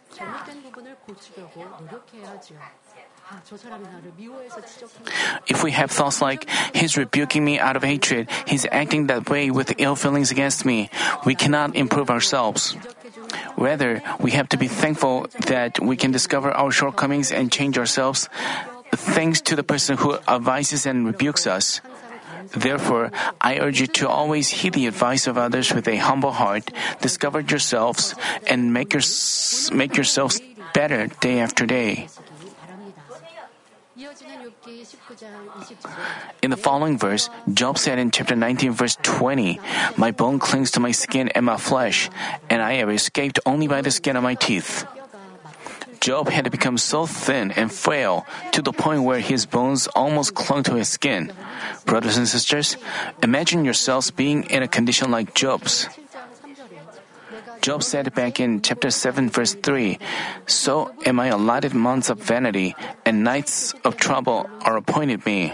If 5.47 5.63
we 5.63 5.71
have 5.71 5.91
thoughts 5.91 6.21
like, 6.21 6.49
He's 6.73 6.97
rebuking 6.97 7.45
me 7.45 7.59
out 7.59 7.75
of 7.75 7.83
hatred, 7.83 8.29
He's 8.47 8.65
acting 8.71 9.07
that 9.07 9.29
way 9.29 9.51
with 9.51 9.73
ill 9.77 9.95
feelings 9.95 10.31
against 10.31 10.65
me, 10.65 10.89
we 11.25 11.35
cannot 11.35 11.75
improve 11.75 12.09
ourselves. 12.09 12.75
Rather, 13.57 14.01
we 14.19 14.31
have 14.31 14.49
to 14.49 14.57
be 14.57 14.67
thankful 14.67 15.27
that 15.47 15.79
we 15.79 15.95
can 15.95 16.11
discover 16.11 16.51
our 16.51 16.71
shortcomings 16.71 17.31
and 17.31 17.51
change 17.51 17.77
ourselves 17.77 18.29
thanks 18.91 19.41
to 19.41 19.55
the 19.55 19.63
person 19.63 19.97
who 19.97 20.17
advises 20.27 20.85
and 20.85 21.05
rebukes 21.05 21.45
us. 21.45 21.81
Therefore, 22.55 23.11
I 23.39 23.59
urge 23.59 23.81
you 23.81 23.87
to 24.01 24.09
always 24.09 24.49
heed 24.49 24.73
the 24.73 24.87
advice 24.87 25.27
of 25.27 25.37
others 25.37 25.73
with 25.73 25.87
a 25.87 25.97
humble 25.97 26.31
heart, 26.31 26.71
discover 27.01 27.41
yourselves, 27.41 28.15
and 28.47 28.73
make, 28.73 28.93
your, 28.93 29.03
make 29.71 29.95
yourselves 29.95 30.41
better 30.73 31.07
day 31.21 31.39
after 31.39 31.65
day. 31.67 32.07
In 36.41 36.51
the 36.51 36.57
following 36.57 36.97
verse, 36.97 37.29
Job 37.53 37.77
said 37.77 37.99
in 37.99 38.11
chapter 38.11 38.35
19, 38.35 38.71
verse 38.71 38.97
20, 39.01 39.59
My 39.97 40.11
bone 40.11 40.39
clings 40.39 40.71
to 40.71 40.79
my 40.79 40.91
skin 40.91 41.29
and 41.29 41.45
my 41.45 41.57
flesh, 41.57 42.09
and 42.49 42.61
I 42.61 42.73
have 42.73 42.89
escaped 42.89 43.39
only 43.45 43.67
by 43.67 43.81
the 43.81 43.91
skin 43.91 44.15
of 44.15 44.23
my 44.23 44.35
teeth. 44.35 44.85
Job 45.99 46.29
had 46.29 46.49
become 46.49 46.77
so 46.77 47.05
thin 47.05 47.51
and 47.51 47.71
frail 47.71 48.25
to 48.53 48.61
the 48.61 48.71
point 48.71 49.03
where 49.03 49.19
his 49.19 49.45
bones 49.45 49.87
almost 49.87 50.33
clung 50.33 50.63
to 50.63 50.75
his 50.75 50.87
skin. 50.87 51.33
Brothers 51.85 52.15
and 52.15 52.27
sisters, 52.27 52.77
imagine 53.21 53.65
yourselves 53.65 54.11
being 54.11 54.43
in 54.43 54.63
a 54.63 54.67
condition 54.67 55.11
like 55.11 55.35
Job's. 55.35 55.87
Job 57.61 57.83
said 57.83 58.13
back 58.15 58.39
in 58.39 58.61
chapter 58.61 58.89
7, 58.89 59.29
verse 59.29 59.53
3 59.53 59.99
So 60.47 60.91
am 61.05 61.19
I 61.19 61.27
allotted 61.27 61.73
months 61.73 62.09
of 62.09 62.19
vanity, 62.19 62.75
and 63.05 63.23
nights 63.23 63.73
of 63.83 63.97
trouble 63.97 64.49
are 64.61 64.77
appointed 64.77 65.25
me. 65.25 65.53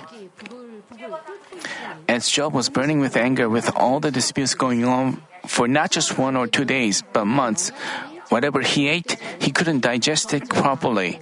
As 2.08 2.30
Job 2.30 2.54
was 2.54 2.70
burning 2.70 3.00
with 3.00 3.18
anger 3.18 3.50
with 3.50 3.76
all 3.76 4.00
the 4.00 4.12
disputes 4.12 4.54
going 4.54 4.86
on 4.86 5.22
for 5.48 5.68
not 5.68 5.92
just 5.92 6.18
one 6.18 6.36
or 6.36 6.48
two 6.48 6.66
days, 6.66 7.04
but 7.14 7.26
months, 7.26 7.70
whatever 8.30 8.62
he 8.62 8.88
ate, 8.88 9.18
he 9.40 9.52
couldn't 9.52 9.82
digest 9.82 10.34
it 10.34 10.50
properly. 10.50 11.20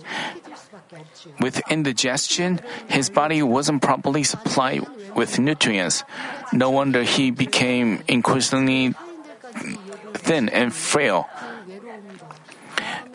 With 1.39 1.61
indigestion, 1.69 2.59
his 2.89 3.09
body 3.09 3.41
wasn't 3.41 3.81
properly 3.81 4.23
supplied 4.23 4.85
with 5.15 5.39
nutrients. 5.39 6.03
No 6.51 6.69
wonder 6.69 7.03
he 7.03 7.31
became 7.31 8.03
increasingly 8.07 8.93
thin 10.23 10.49
and 10.49 10.73
frail. 10.73 11.27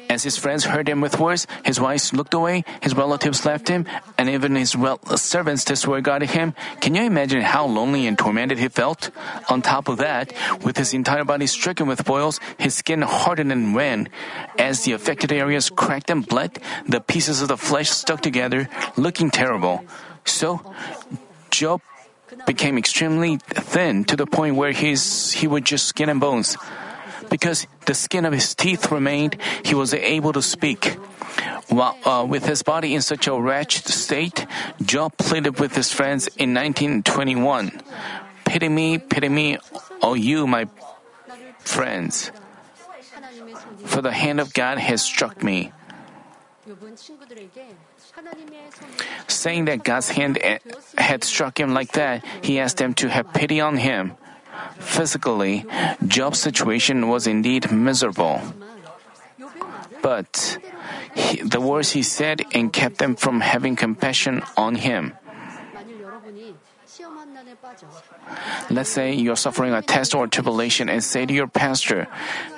As 0.08 0.24
his 0.24 0.38
friends 0.38 0.64
heard 0.64 0.88
him 0.88 1.02
with 1.02 1.20
words, 1.20 1.46
his 1.64 1.78
wife 1.78 2.12
looked 2.12 2.32
away, 2.32 2.64
his 2.80 2.96
relatives 2.96 3.44
left 3.44 3.68
him, 3.68 3.84
and 4.16 4.28
even 4.30 4.56
his 4.56 4.74
well- 4.74 5.04
servants 5.16 5.64
disregarded 5.64 6.30
him. 6.30 6.54
Can 6.80 6.94
you 6.94 7.02
imagine 7.04 7.42
how 7.42 7.66
lonely 7.66 8.06
and 8.06 8.16
tormented 8.16 8.58
he 8.58 8.68
felt? 8.68 9.10
On 9.50 9.60
top 9.60 9.88
of 9.88 9.98
that, 9.98 10.32
with 10.64 10.78
his 10.78 10.94
entire 10.94 11.24
body 11.24 11.46
stricken 11.46 11.86
with 11.86 12.06
boils, 12.08 12.40
his 12.56 12.74
skin 12.74 13.02
hardened 13.02 13.52
and 13.52 13.76
ran. 13.76 14.08
As 14.56 14.84
the 14.84 14.92
affected 14.92 15.30
areas 15.30 15.68
cracked 15.68 16.08
and 16.08 16.26
bled, 16.26 16.58
the 16.88 17.00
pieces 17.00 17.42
of 17.42 17.48
the 17.48 17.60
flesh 17.60 17.90
stuck 17.90 18.22
together, 18.22 18.68
looking 18.96 19.30
terrible. 19.30 19.84
So, 20.24 20.64
Job 21.50 21.82
became 22.46 22.78
extremely 22.78 23.36
thin 23.44 24.04
to 24.04 24.16
the 24.16 24.26
point 24.26 24.56
where 24.56 24.72
he's, 24.72 25.32
he 25.32 25.46
was 25.46 25.62
just 25.62 25.86
skin 25.86 26.08
and 26.08 26.20
bones. 26.20 26.56
Because 27.30 27.66
the 27.86 27.94
skin 27.94 28.24
of 28.24 28.32
his 28.32 28.54
teeth 28.54 28.90
remained, 28.90 29.36
he 29.64 29.74
was 29.74 29.92
able 29.94 30.32
to 30.32 30.42
speak. 30.42 30.96
While, 31.68 31.96
uh, 32.04 32.24
with 32.24 32.46
his 32.46 32.62
body 32.62 32.94
in 32.94 33.02
such 33.02 33.26
a 33.26 33.36
wretched 33.38 33.86
state, 33.86 34.46
Job 34.82 35.16
pleaded 35.18 35.60
with 35.60 35.76
his 35.76 35.92
friends 35.92 36.26
in 36.40 36.54
1921 36.54 37.82
Pity 38.48 38.68
me, 38.70 38.96
pity 38.96 39.28
me, 39.28 39.58
O 40.00 40.14
you, 40.14 40.46
my 40.46 40.66
friends, 41.58 42.32
for 43.84 44.00
the 44.00 44.10
hand 44.10 44.40
of 44.40 44.54
God 44.54 44.78
has 44.78 45.02
struck 45.02 45.42
me. 45.42 45.70
Saying 49.26 49.64
that 49.66 49.84
God's 49.84 50.08
hand 50.08 50.38
eh, 50.40 50.58
had 50.96 51.24
struck 51.24 51.60
him 51.60 51.74
like 51.74 51.92
that, 51.92 52.24
he 52.42 52.58
asked 52.58 52.78
them 52.78 52.94
to 52.94 53.08
have 53.10 53.34
pity 53.34 53.60
on 53.60 53.76
him. 53.76 54.16
Physically, 54.78 55.64
Job's 56.06 56.38
situation 56.38 57.08
was 57.08 57.26
indeed 57.26 57.70
miserable. 57.70 58.40
But 60.02 60.58
he, 61.14 61.42
the 61.42 61.60
words 61.60 61.92
he 61.92 62.02
said 62.02 62.42
and 62.54 62.72
kept 62.72 62.98
them 62.98 63.16
from 63.16 63.40
having 63.40 63.76
compassion 63.76 64.42
on 64.56 64.76
him. 64.76 65.14
Let's 68.70 68.90
say 68.90 69.14
you're 69.14 69.36
suffering 69.36 69.72
a 69.72 69.82
test 69.82 70.14
or 70.14 70.26
tribulation 70.26 70.88
and 70.88 71.02
say 71.02 71.26
to 71.26 71.34
your 71.34 71.46
pastor, 71.46 72.06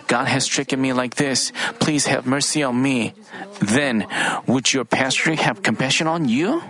God 0.06 0.26
has 0.26 0.46
tricked 0.46 0.76
me 0.76 0.92
like 0.92 1.14
this. 1.14 1.52
Please 1.78 2.06
have 2.06 2.26
mercy 2.26 2.62
on 2.62 2.80
me. 2.80 3.14
Then, 3.60 4.06
would 4.46 4.72
your 4.72 4.84
pastor 4.84 5.34
have 5.34 5.62
compassion 5.62 6.06
on 6.06 6.28
you? 6.28 6.62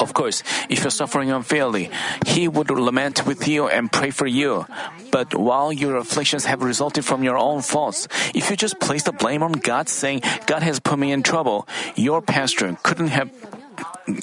Of 0.00 0.14
course, 0.14 0.42
if 0.68 0.80
you're 0.80 0.90
suffering 0.90 1.30
unfairly, 1.30 1.90
He 2.26 2.48
would 2.48 2.70
lament 2.70 3.26
with 3.26 3.46
you 3.46 3.68
and 3.68 3.92
pray 3.92 4.10
for 4.10 4.26
you. 4.26 4.64
But 5.12 5.34
while 5.34 5.72
your 5.72 5.96
afflictions 5.96 6.46
have 6.46 6.62
resulted 6.62 7.04
from 7.04 7.22
your 7.22 7.36
own 7.36 7.60
faults, 7.60 8.08
if 8.34 8.48
you 8.48 8.56
just 8.56 8.80
place 8.80 9.04
the 9.04 9.12
blame 9.12 9.42
on 9.42 9.52
God 9.52 9.88
saying, 9.88 10.22
God 10.46 10.62
has 10.62 10.80
put 10.80 10.98
me 10.98 11.12
in 11.12 11.22
trouble, 11.22 11.68
your 11.94 12.22
pastor 12.22 12.76
couldn't 12.82 13.12
have 13.12 13.30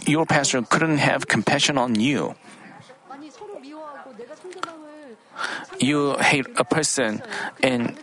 your 0.05 0.25
pastor 0.25 0.61
couldn't 0.61 0.97
have 0.97 1.27
compassion 1.27 1.77
on 1.77 1.99
you. 1.99 2.35
You 5.79 6.17
hate 6.17 6.47
a 6.57 6.63
person 6.65 7.21
and 7.61 7.95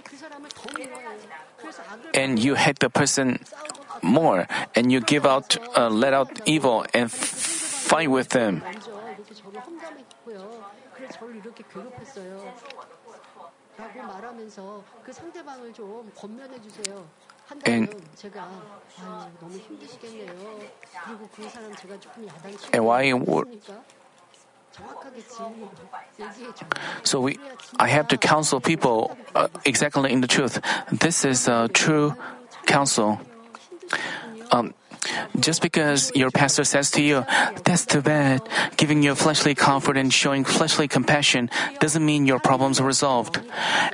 and 2.14 2.38
you 2.38 2.54
hate 2.54 2.78
the 2.78 2.90
person 2.90 3.42
more 4.02 4.46
and 4.74 4.92
you 4.92 5.00
give 5.00 5.26
out 5.26 5.56
uh, 5.76 5.88
let 5.88 6.12
out 6.12 6.40
evil 6.46 6.86
and 6.94 7.10
fight 7.85 8.11
with 8.11 8.30
them. 8.30 8.62
And, 17.66 17.89
and 22.72 22.85
why 22.85 23.12
so 27.05 27.20
we, 27.20 27.39
I 27.78 27.89
have 27.89 28.09
to 28.09 28.16
counsel 28.16 28.61
people 28.61 29.16
uh, 29.35 29.49
exactly 29.64 30.11
in 30.11 30.20
the 30.20 30.26
truth. 30.26 30.61
This 30.91 31.24
is 31.24 31.47
a 31.47 31.53
uh, 31.53 31.68
true 31.72 32.16
counsel. 32.66 33.20
Um, 34.51 34.74
just 35.38 35.62
because 35.62 36.12
your 36.14 36.30
pastor 36.30 36.64
says 36.64 36.90
to 36.92 37.02
you, 37.02 37.24
that's 37.64 37.86
too 37.86 38.02
bad, 38.02 38.42
giving 38.76 39.02
you 39.02 39.14
fleshly 39.14 39.55
comfort 39.55 39.96
and 39.96 40.12
showing 40.12 40.44
fleshly 40.44 40.88
compassion 40.88 41.50
doesn't 41.80 42.05
mean 42.05 42.26
your 42.26 42.38
problems 42.38 42.80
are 42.80 42.86
resolved. 42.86 43.40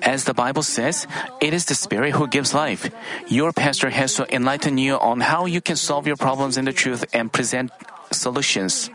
As 0.03 0.25
the 0.25 0.35
Bible 0.35 0.63
says, 0.63 1.07
it 1.41 1.55
is 1.55 1.67
the 1.67 1.75
Spirit 1.75 2.13
who 2.13 2.29
gives 2.29 2.55
life. 2.55 2.91
Your 3.29 3.53
pastor 3.53 3.91
has 3.91 4.15
to 4.15 4.35
enlighten 4.35 4.79
you 4.79 4.95
on 4.95 5.21
how 5.21 5.47
you 5.47 5.61
can 5.61 5.77
solve 5.77 6.07
your 6.07 6.17
problems 6.17 6.57
in 6.57 6.65
the 6.65 6.73
truth 6.73 7.05
and 7.13 7.33
present 7.33 7.71
solutions. 8.13 8.91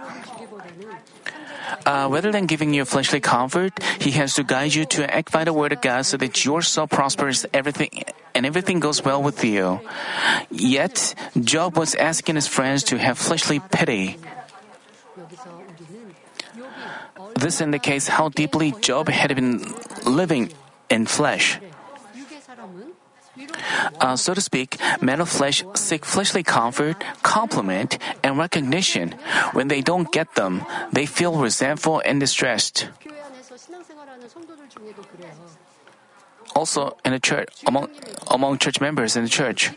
Uh, 1.85 2.07
rather 2.09 2.31
than 2.31 2.45
giving 2.45 2.73
you 2.73 2.85
fleshly 2.85 3.19
comfort, 3.19 3.73
He 3.99 4.11
has 4.11 4.33
to 4.35 4.43
guide 4.43 4.73
you 4.73 4.85
to 4.95 5.03
act 5.03 5.31
by 5.31 5.43
the 5.43 5.53
Word 5.53 5.73
of 5.73 5.81
God 5.81 6.05
so 6.05 6.17
that 6.17 6.45
your 6.45 6.61
soul 6.61 6.87
prospers 6.87 7.45
everything 7.53 8.05
and 8.35 8.45
everything 8.45 8.79
goes 8.79 9.03
well 9.03 9.23
with 9.23 9.43
you. 9.43 9.79
Yet, 10.51 11.15
Job 11.39 11.77
was 11.77 11.95
asking 11.95 12.35
his 12.35 12.47
friends 12.47 12.83
to 12.91 12.97
have 12.97 13.17
fleshly 13.17 13.59
pity. 13.59 14.17
This 17.39 17.61
indicates 17.61 18.07
how 18.07 18.29
deeply 18.29 18.75
Job 18.81 19.07
had 19.07 19.33
been 19.35 19.63
living 20.05 20.51
in 20.89 21.05
flesh 21.05 21.59
uh, 23.99 24.15
so 24.15 24.33
to 24.33 24.41
speak, 24.41 24.77
men 25.01 25.21
of 25.21 25.29
flesh 25.29 25.63
seek 25.75 26.05
fleshly 26.05 26.43
comfort, 26.43 27.03
compliment, 27.23 27.97
and 28.23 28.37
recognition. 28.37 29.15
When 29.53 29.67
they 29.67 29.81
don't 29.81 30.11
get 30.11 30.35
them, 30.35 30.63
they 30.91 31.05
feel 31.05 31.37
resentful 31.37 32.01
and 32.05 32.19
distressed. 32.19 32.89
Also, 36.55 36.97
in 37.03 37.11
the 37.11 37.19
church, 37.19 37.49
among, 37.67 37.89
among 38.27 38.57
church 38.57 38.79
members 38.79 39.15
in 39.15 39.23
the 39.23 39.29
church, 39.29 39.71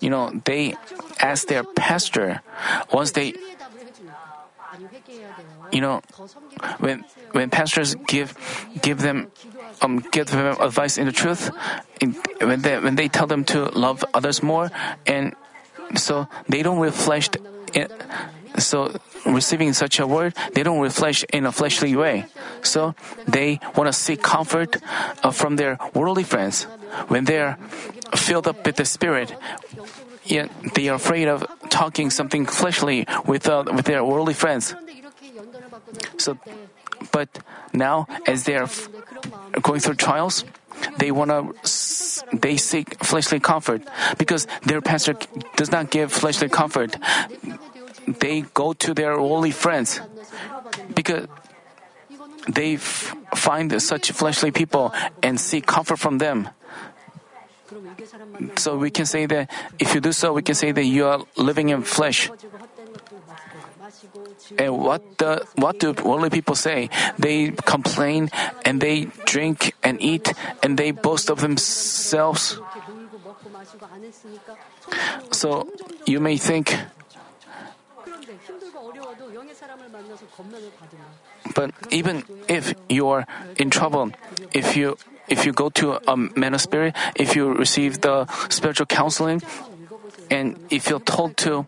you 0.00 0.08
know, 0.08 0.32
they 0.44 0.74
ask 1.20 1.46
their 1.48 1.62
pastor, 1.62 2.40
once 2.92 3.12
they 3.12 3.34
you 5.72 5.80
know, 5.80 6.00
when 6.78 7.04
when 7.32 7.50
pastors 7.50 7.94
give 8.06 8.34
give 8.82 9.00
them 9.00 9.30
um, 9.82 9.98
give 10.10 10.26
them 10.26 10.56
advice 10.60 10.98
in 10.98 11.06
the 11.06 11.12
truth, 11.12 11.50
in, 12.00 12.14
when 12.40 12.62
they 12.62 12.78
when 12.78 12.94
they 12.94 13.08
tell 13.08 13.26
them 13.26 13.44
to 13.50 13.66
love 13.74 14.04
others 14.14 14.42
more, 14.42 14.70
and 15.06 15.34
so 15.96 16.28
they 16.48 16.62
don't 16.62 16.78
reflect. 16.78 17.36
So 18.58 18.90
receiving 19.26 19.72
such 19.72 20.00
a 20.00 20.06
word, 20.06 20.34
they 20.54 20.62
don't 20.62 20.80
reflect 20.80 21.24
in 21.32 21.46
a 21.46 21.52
fleshly 21.52 21.94
way. 21.94 22.26
So 22.62 22.94
they 23.26 23.60
want 23.76 23.86
to 23.86 23.92
seek 23.92 24.22
comfort 24.22 24.76
uh, 25.22 25.30
from 25.30 25.54
their 25.56 25.78
worldly 25.94 26.24
friends. 26.24 26.64
When 27.06 27.24
they 27.24 27.38
are 27.38 27.56
filled 28.16 28.48
up 28.48 28.66
with 28.66 28.74
the 28.74 28.84
Spirit, 28.84 29.34
yet 30.24 30.50
they 30.74 30.88
are 30.88 30.96
afraid 30.96 31.28
of 31.28 31.46
talking 31.70 32.10
something 32.10 32.44
fleshly 32.44 33.06
with, 33.24 33.48
uh, 33.48 33.64
with 33.72 33.86
their 33.86 34.04
worldly 34.04 34.34
friends. 34.34 34.74
So, 36.18 36.38
but 37.12 37.28
now 37.72 38.06
as 38.26 38.44
they 38.44 38.56
are 38.56 38.68
going 39.62 39.80
through 39.80 39.94
trials, 39.94 40.44
they 40.98 41.10
want 41.10 41.30
to 41.30 41.54
they 42.32 42.56
seek 42.56 43.02
fleshly 43.04 43.40
comfort 43.40 43.82
because 44.18 44.46
their 44.62 44.80
pastor 44.80 45.16
does 45.56 45.70
not 45.70 45.90
give 45.90 46.12
fleshly 46.12 46.48
comfort. 46.48 46.96
They 48.06 48.42
go 48.54 48.72
to 48.74 48.94
their 48.94 49.20
worldly 49.20 49.50
friends 49.50 50.00
because 50.94 51.26
they 52.48 52.74
f- 52.74 53.14
find 53.34 53.70
such 53.82 54.12
fleshly 54.12 54.50
people 54.50 54.92
and 55.22 55.38
seek 55.40 55.66
comfort 55.66 55.98
from 55.98 56.18
them. 56.18 56.48
So 58.56 58.76
we 58.76 58.90
can 58.90 59.06
say 59.06 59.26
that 59.26 59.50
if 59.78 59.94
you 59.94 60.00
do 60.00 60.12
so, 60.12 60.32
we 60.32 60.42
can 60.42 60.54
say 60.54 60.72
that 60.72 60.84
you 60.84 61.06
are 61.06 61.20
living 61.36 61.70
in 61.70 61.82
flesh. 61.82 62.30
And 64.58 64.78
what 64.78 65.18
the, 65.18 65.46
what 65.56 65.78
do 65.78 65.92
worldly 66.04 66.30
people 66.30 66.54
say? 66.54 66.90
They 67.18 67.50
complain 67.50 68.30
and 68.64 68.80
they 68.80 69.06
drink 69.26 69.74
and 69.82 70.00
eat 70.00 70.32
and 70.62 70.78
they 70.78 70.90
boast 70.90 71.30
of 71.30 71.40
themselves. 71.40 72.60
So 75.32 75.68
you 76.06 76.20
may 76.20 76.36
think, 76.36 76.74
but 81.54 81.70
even 81.90 82.24
if 82.48 82.74
you 82.88 83.08
are 83.08 83.26
in 83.56 83.70
trouble, 83.70 84.10
if 84.52 84.76
you 84.76 84.96
if 85.30 85.46
you 85.46 85.52
go 85.52 85.70
to 85.70 85.98
a 86.10 86.16
man 86.16 86.52
of 86.54 86.60
spirit, 86.60 86.94
if 87.14 87.36
you 87.36 87.54
receive 87.54 88.02
the 88.02 88.26
spiritual 88.50 88.86
counseling, 88.86 89.40
and 90.30 90.58
if 90.70 90.90
you're 90.90 91.00
told 91.00 91.36
to 91.38 91.66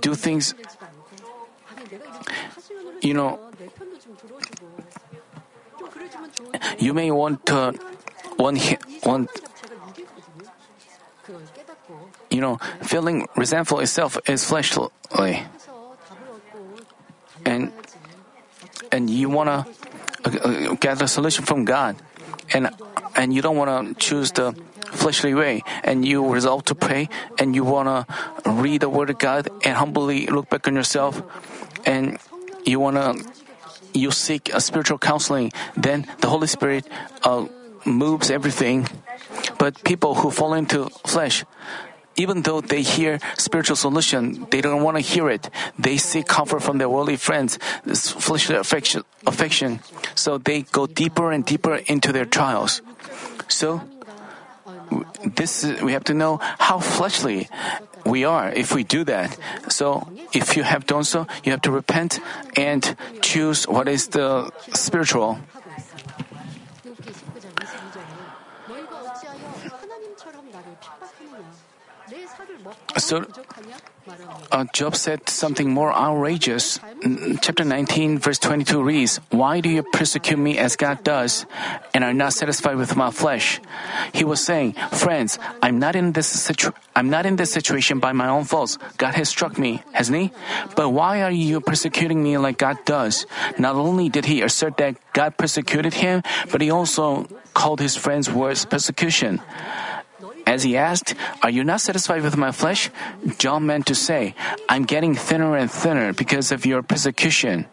do 0.00 0.14
things, 0.14 0.54
you 3.00 3.14
know, 3.14 3.38
you 6.78 6.92
may 6.92 7.10
want 7.10 7.46
to 7.46 7.72
want, 8.38 8.58
want 9.06 9.30
you 12.30 12.40
know, 12.40 12.56
feeling 12.82 13.28
resentful 13.36 13.78
itself 13.80 14.18
is 14.26 14.44
fleshly, 14.44 14.88
and 17.44 17.72
and 18.90 19.08
you 19.08 19.28
wanna 19.28 19.66
a 20.24 21.08
solution 21.08 21.44
from 21.44 21.64
God, 21.64 21.96
and 22.52 22.70
and 23.16 23.34
you 23.34 23.42
don't 23.42 23.56
wanna 23.56 23.94
choose 23.94 24.32
the 24.32 24.54
fleshly 24.92 25.34
way, 25.34 25.62
and 25.82 26.04
you 26.06 26.26
resolve 26.26 26.64
to 26.66 26.74
pray, 26.74 27.08
and 27.38 27.54
you 27.54 27.64
wanna 27.64 28.06
read 28.46 28.80
the 28.80 28.88
word 28.88 29.10
of 29.10 29.18
God 29.18 29.48
and 29.64 29.76
humbly 29.76 30.26
look 30.26 30.48
back 30.48 30.68
on 30.68 30.74
yourself, 30.74 31.22
and 31.84 32.18
you 32.64 32.78
wanna 32.80 33.14
you 33.92 34.10
seek 34.10 34.52
a 34.54 34.60
spiritual 34.60 34.98
counseling, 34.98 35.52
then 35.76 36.06
the 36.20 36.28
Holy 36.28 36.46
Spirit 36.46 36.88
uh, 37.24 37.46
moves 37.84 38.30
everything. 38.30 38.88
But 39.58 39.82
people 39.84 40.14
who 40.14 40.30
fall 40.30 40.54
into 40.54 40.88
flesh, 41.06 41.44
even 42.16 42.42
though 42.42 42.60
they 42.60 42.82
hear 42.82 43.18
spiritual 43.36 43.76
solution, 43.76 44.46
they 44.50 44.60
don't 44.60 44.82
want 44.82 44.96
to 44.96 45.00
hear 45.00 45.30
it. 45.30 45.48
They 45.78 45.96
seek 45.96 46.26
comfort 46.26 46.62
from 46.62 46.78
their 46.78 46.88
worldly 46.88 47.16
friends, 47.16 47.58
this 47.84 48.10
fleshly 48.10 48.56
affection, 48.56 49.02
affection. 49.26 49.80
So 50.14 50.38
they 50.38 50.62
go 50.62 50.86
deeper 50.86 51.32
and 51.32 51.44
deeper 51.44 51.76
into 51.86 52.12
their 52.12 52.24
trials. 52.24 52.82
So 53.48 53.82
this 55.24 55.64
is, 55.64 55.82
we 55.82 55.92
have 55.92 56.04
to 56.04 56.14
know 56.14 56.38
how 56.58 56.78
fleshly 56.78 57.48
we 58.04 58.24
are 58.24 58.50
if 58.50 58.74
we 58.74 58.84
do 58.84 59.04
that. 59.04 59.38
So 59.68 60.08
if 60.32 60.56
you 60.56 60.62
have 60.64 60.86
done 60.86 61.04
so, 61.04 61.26
you 61.44 61.52
have 61.52 61.62
to 61.62 61.70
repent 61.70 62.20
and 62.56 62.96
choose 63.20 63.66
what 63.66 63.88
is 63.88 64.08
the 64.08 64.50
spiritual. 64.74 65.38
Uh, 72.94 73.00
so, 73.00 73.24
uh, 74.50 74.64
Job 74.72 74.96
said 74.96 75.28
something 75.28 75.70
more 75.70 75.92
outrageous. 75.92 76.80
Chapter 77.40 77.64
19, 77.64 78.18
verse 78.18 78.38
22 78.38 78.82
reads, 78.82 79.16
Why 79.30 79.60
do 79.60 79.70
you 79.70 79.82
persecute 79.82 80.36
me 80.36 80.58
as 80.58 80.76
God 80.76 81.02
does 81.04 81.46
and 81.94 82.04
are 82.04 82.12
not 82.12 82.32
satisfied 82.32 82.76
with 82.76 82.96
my 82.96 83.10
flesh? 83.10 83.60
He 84.12 84.24
was 84.24 84.44
saying, 84.44 84.74
Friends, 84.92 85.38
I'm 85.62 85.78
not 85.78 85.96
in 85.96 86.12
this, 86.12 86.50
I'm 86.94 87.10
not 87.10 87.26
in 87.26 87.36
this 87.36 87.52
situation 87.52 88.00
by 88.00 88.12
my 88.12 88.28
own 88.28 88.44
faults. 88.44 88.78
God 88.98 89.14
has 89.14 89.28
struck 89.28 89.58
me, 89.58 89.82
hasn't 89.92 90.18
He? 90.18 90.32
But 90.74 90.90
why 90.90 91.22
are 91.22 91.30
you 91.30 91.60
persecuting 91.60 92.22
me 92.22 92.36
like 92.38 92.58
God 92.58 92.84
does? 92.84 93.26
Not 93.58 93.76
only 93.76 94.08
did 94.08 94.26
he 94.26 94.42
assert 94.42 94.76
that 94.78 94.96
God 95.12 95.36
persecuted 95.36 95.94
him, 95.94 96.22
but 96.50 96.60
he 96.60 96.70
also 96.70 97.28
called 97.54 97.80
his 97.80 97.96
friends 97.96 98.30
worse 98.30 98.64
persecution. 98.64 99.40
As 100.46 100.62
he 100.62 100.76
asked, 100.76 101.14
Are 101.42 101.50
you 101.50 101.64
not 101.64 101.80
satisfied 101.80 102.22
with 102.22 102.36
my 102.36 102.52
flesh? 102.52 102.90
John 103.38 103.66
meant 103.66 103.86
to 103.86 103.94
say, 103.94 104.34
I'm 104.68 104.84
getting 104.84 105.14
thinner 105.14 105.56
and 105.56 105.70
thinner 105.70 106.12
because 106.12 106.52
of 106.52 106.66
your 106.66 106.82
persecution. 106.82 107.66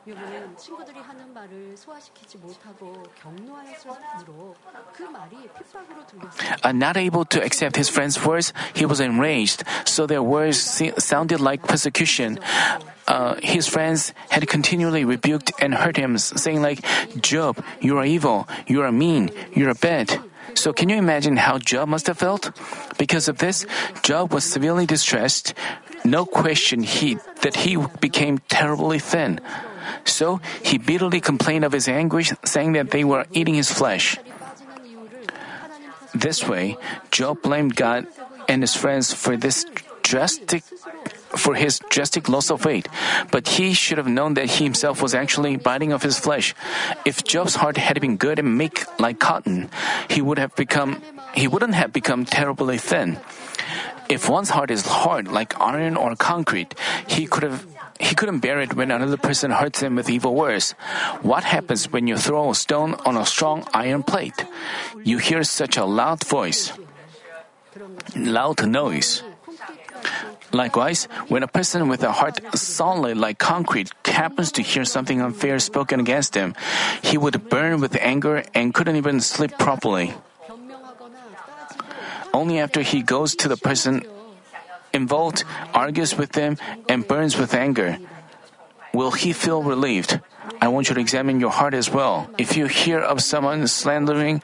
Uh, 6.64 6.72
not 6.72 6.98
able 6.98 7.26
to 7.26 7.44
accept 7.44 7.76
his 7.76 7.90
friend's 7.90 8.24
words, 8.26 8.54
he 8.74 8.86
was 8.86 9.00
enraged, 9.00 9.64
so 9.86 10.06
their 10.06 10.24
words 10.24 10.60
se- 10.60 10.94
sounded 10.98 11.40
like 11.40 11.64
persecution. 11.64 12.40
Uh, 13.08 13.36
his 13.42 13.68
friends 13.68 14.14
had 14.30 14.48
continually 14.48 15.06
rebuked 15.06 15.52
and 15.60 15.74
hurt 15.74 15.98
him, 15.98 16.18
saying 16.18 16.62
like, 16.62 16.84
Job, 17.22 17.64
you 17.82 17.98
are 17.98 18.06
evil, 18.06 18.48
you 18.68 18.82
are 18.82 18.92
mean, 18.92 19.32
you 19.54 19.70
are 19.70 19.74
bad. 19.74 20.20
So, 20.56 20.74
can 20.74 20.90
you 20.90 20.98
imagine 20.98 21.38
how 21.38 21.58
Job 21.58 21.88
must 21.90 22.08
have 22.08 22.18
felt? 22.18 22.52
Because 22.98 23.28
of 23.28 23.38
this, 23.38 23.66
Job 24.04 24.34
was 24.34 24.44
severely 24.44 24.86
distressed. 24.86 25.54
No 26.04 26.26
question 26.26 26.84
he, 26.84 27.18
that 27.42 27.56
he 27.56 27.78
became 28.00 28.40
terribly 28.50 29.00
thin. 29.00 29.40
So, 30.06 30.42
he 30.64 30.78
bitterly 30.78 31.22
complained 31.22 31.66
of 31.66 31.72
his 31.72 31.88
anguish, 31.88 32.34
saying 32.44 32.74
that 32.74 32.92
they 32.92 33.04
were 33.04 33.26
eating 33.32 33.56
his 33.56 33.72
flesh. 33.72 34.18
This 36.14 36.48
way, 36.48 36.78
Job 37.12 37.42
blamed 37.42 37.76
God 37.76 38.08
and 38.48 38.64
his 38.64 38.76
friends 38.76 39.14
for 39.14 39.38
this 39.38 39.66
drastic 40.02 40.64
for 41.36 41.56
his 41.56 41.80
drastic 41.90 42.30
loss 42.30 42.50
of 42.50 42.66
weight, 42.66 42.88
but 43.32 43.48
he 43.48 43.74
should 43.74 43.98
have 43.98 44.08
known 44.08 44.34
that 44.34 44.50
he 44.50 44.64
himself 44.64 45.02
was 45.02 45.14
actually 45.14 45.58
biting 45.58 45.94
off 45.94 46.04
his 46.04 46.20
flesh. 46.20 46.56
If 47.06 47.24
Job's 47.24 47.56
heart 47.56 47.78
had 47.78 48.00
been 48.02 48.18
good 48.18 48.40
and 48.40 48.58
meek 48.58 48.86
like 49.00 49.20
cotton, 49.20 49.70
he 50.10 50.22
would 50.22 50.40
have 50.40 50.56
become 50.56 51.02
he 51.34 51.48
wouldn't 51.48 51.76
have 51.76 51.94
become 51.94 52.26
terribly 52.26 52.78
thin. 52.78 53.20
If 54.10 54.28
one's 54.28 54.50
heart 54.50 54.72
is 54.72 54.86
hard 54.86 55.28
like 55.28 55.60
iron 55.62 55.96
or 55.96 56.16
concrete, 56.16 56.74
he 57.06 57.28
could 57.28 57.44
have 57.44 57.66
he 58.00 58.16
couldn't 58.16 58.40
bear 58.40 58.60
it 58.62 58.74
when 58.74 58.92
another 58.92 59.18
person 59.18 59.52
hurts 59.52 59.82
him 59.82 59.96
with 59.96 60.10
evil 60.10 60.34
words. 60.34 60.72
What 61.22 61.44
happens 61.44 61.92
when 61.92 62.08
you 62.08 62.18
throw 62.18 62.50
a 62.50 62.56
stone 62.56 62.96
on 63.06 63.18
a 63.18 63.26
strong 63.26 63.68
iron 63.74 64.04
plate? 64.04 64.46
You 65.04 65.20
hear 65.20 65.44
such 65.44 65.78
a 65.78 65.86
loud 65.86 66.24
voice, 66.26 66.72
loud 68.16 68.66
noise. 68.66 69.22
Likewise, 70.52 71.06
when 71.28 71.44
a 71.44 71.48
person 71.48 71.88
with 71.88 72.04
a 72.04 72.12
heart 72.12 72.42
solid 72.58 73.18
like 73.18 73.38
concrete 73.38 73.92
happens 74.06 74.52
to 74.54 74.62
hear 74.62 74.84
something 74.84 75.22
unfair 75.22 75.60
spoken 75.60 76.00
against 76.00 76.34
him, 76.34 76.56
he 77.02 77.18
would 77.18 77.50
burn 77.50 77.82
with 77.82 77.96
anger 78.02 78.44
and 78.54 78.74
couldn't 78.74 78.96
even 78.96 79.22
sleep 79.22 79.52
properly. 79.60 80.14
Only 82.34 82.60
after 82.60 82.82
he 82.82 83.02
goes 83.02 83.36
to 83.38 83.48
the 83.48 83.58
person 83.58 84.04
involved, 84.94 85.44
argues 85.74 86.18
with 86.18 86.32
them, 86.34 86.58
and 86.88 87.08
burns 87.08 87.38
with 87.38 87.54
anger, 87.54 87.98
will 88.94 89.12
he 89.12 89.34
feel 89.34 89.62
relieved. 89.62 90.20
I 90.62 90.68
want 90.68 90.90
you 90.90 90.96
to 90.96 91.02
examine 91.02 91.40
your 91.40 91.52
heart 91.52 91.74
as 91.74 91.90
well. 91.90 92.30
If 92.38 92.58
you 92.58 92.66
hear 92.66 93.00
of 93.00 93.22
someone 93.22 93.68
slandering 93.68 94.42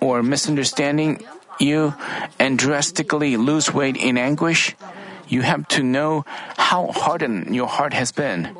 or 0.00 0.22
misunderstanding 0.22 1.22
you 1.58 1.94
and 2.38 2.58
drastically 2.58 3.36
lose 3.36 3.74
weight 3.74 3.96
in 3.96 4.16
anguish, 4.16 4.76
you 5.28 5.42
have 5.42 5.68
to 5.68 5.82
know 5.82 6.24
how 6.56 6.88
hardened 6.88 7.54
your 7.54 7.68
heart 7.68 7.92
has 7.92 8.12
been. 8.12 8.56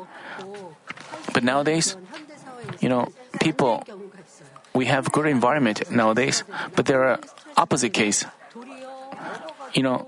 But 1.33 1.43
nowadays, 1.43 1.97
you 2.79 2.89
know, 2.89 3.11
people, 3.39 3.83
we 4.73 4.85
have 4.85 5.11
good 5.11 5.25
environment 5.25 5.89
nowadays, 5.91 6.43
but 6.75 6.85
there 6.85 7.03
are 7.03 7.19
opposite 7.57 7.93
case. 7.93 8.25
You 9.73 9.83
know, 9.83 10.07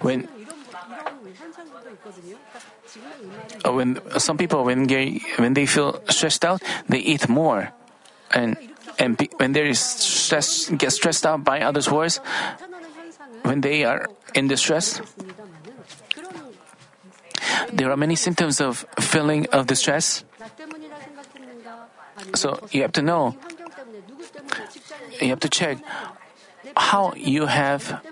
when 0.00 0.28
uh, 3.64 3.72
when 3.72 3.98
uh, 3.98 4.18
some 4.18 4.38
people 4.38 4.64
when 4.64 4.86
they 4.86 5.20
when 5.36 5.54
they 5.54 5.66
feel 5.66 6.00
stressed 6.08 6.44
out, 6.44 6.62
they 6.88 6.98
eat 6.98 7.28
more, 7.28 7.72
and 8.30 8.56
and 8.98 9.16
be, 9.16 9.30
when 9.36 9.52
they 9.52 9.72
stress, 9.74 10.70
get 10.70 10.92
stressed 10.92 11.26
out 11.26 11.44
by 11.44 11.60
others' 11.60 11.90
words, 11.90 12.20
when 13.46 13.60
they 13.62 13.84
are 13.84 14.06
in 14.34 14.48
distress, 14.48 15.00
there 17.72 17.90
are 17.90 17.96
many 17.96 18.16
symptoms 18.16 18.60
of 18.60 18.84
feeling 18.98 19.46
of 19.54 19.66
distress. 19.66 20.24
So 22.34 22.58
you 22.70 22.82
have 22.82 22.92
to 22.92 23.02
know, 23.02 23.36
you 25.20 25.28
have 25.30 25.40
to 25.40 25.48
check 25.48 25.78
how 26.76 27.14
you 27.14 27.46
have, 27.46 28.02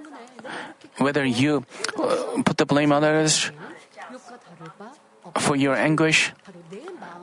whether 0.99 1.25
you 1.25 1.67
uh, 1.99 2.43
put 2.45 2.57
the 2.57 2.67
blame 2.67 2.93
on 2.93 3.03
others 3.03 3.51
for 5.39 5.57
your 5.57 5.75
anguish, 5.75 6.33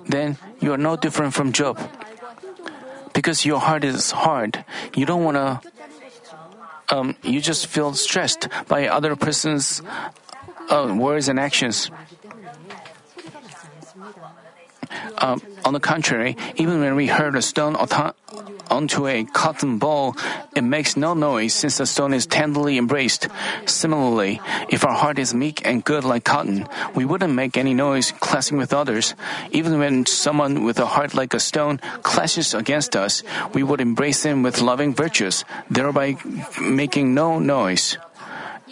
then 0.06 0.38
you 0.60 0.74
are 0.74 0.78
no 0.78 0.98
different 0.98 1.34
from 1.34 1.52
Job. 1.52 1.80
Because 3.14 3.46
your 3.46 3.60
heart 3.60 3.84
is 3.84 4.12
hard, 4.12 4.64
you 4.96 5.06
don't 5.06 5.24
want 5.24 5.38
to 5.38 5.71
um, 6.92 7.16
you 7.24 7.42
just 7.42 7.68
feel 7.68 7.94
stressed 7.94 8.48
by 8.68 8.88
other 8.88 9.16
person's 9.16 9.82
uh, 10.70 10.94
words 10.98 11.28
and 11.28 11.40
actions. 11.40 11.90
Um, 15.22 15.42
on 15.64 15.74
the 15.74 15.80
contrary, 15.80 16.36
even 16.56 16.80
when 16.80 16.96
we 16.96 17.06
hurl 17.06 17.38
a 17.38 17.42
stone 17.44 17.76
onto 17.76 19.08
a 19.08 19.24
cotton 19.26 19.78
ball, 19.78 20.16
it 20.56 20.64
makes 20.64 20.98
no 20.98 21.14
noise 21.14 21.54
since 21.54 21.78
the 21.78 21.86
stone 21.86 22.14
is 22.14 22.26
tenderly 22.26 22.80
embraced. 22.80 23.28
Similarly, 23.68 24.42
if 24.70 24.84
our 24.84 24.96
heart 24.96 25.20
is 25.20 25.36
meek 25.36 25.62
and 25.64 25.84
good 25.84 26.04
like 26.04 26.24
cotton, 26.24 26.68
we 26.96 27.06
wouldn't 27.06 27.34
make 27.34 27.56
any 27.56 27.76
noise 27.76 28.12
clashing 28.20 28.58
with 28.58 28.74
others. 28.74 29.14
Even 29.52 29.78
when 29.78 30.08
someone 30.08 30.64
with 30.64 30.80
a 30.80 30.88
heart 30.88 31.14
like 31.14 31.36
a 31.36 31.40
stone 31.40 31.78
clashes 32.02 32.56
against 32.56 32.96
us, 32.96 33.22
we 33.54 33.62
would 33.62 33.82
embrace 33.82 34.24
him 34.24 34.42
with 34.42 34.62
loving 34.62 34.96
virtues, 34.96 35.46
thereby 35.70 36.18
making 36.60 37.14
no 37.14 37.38
noise. 37.38 37.98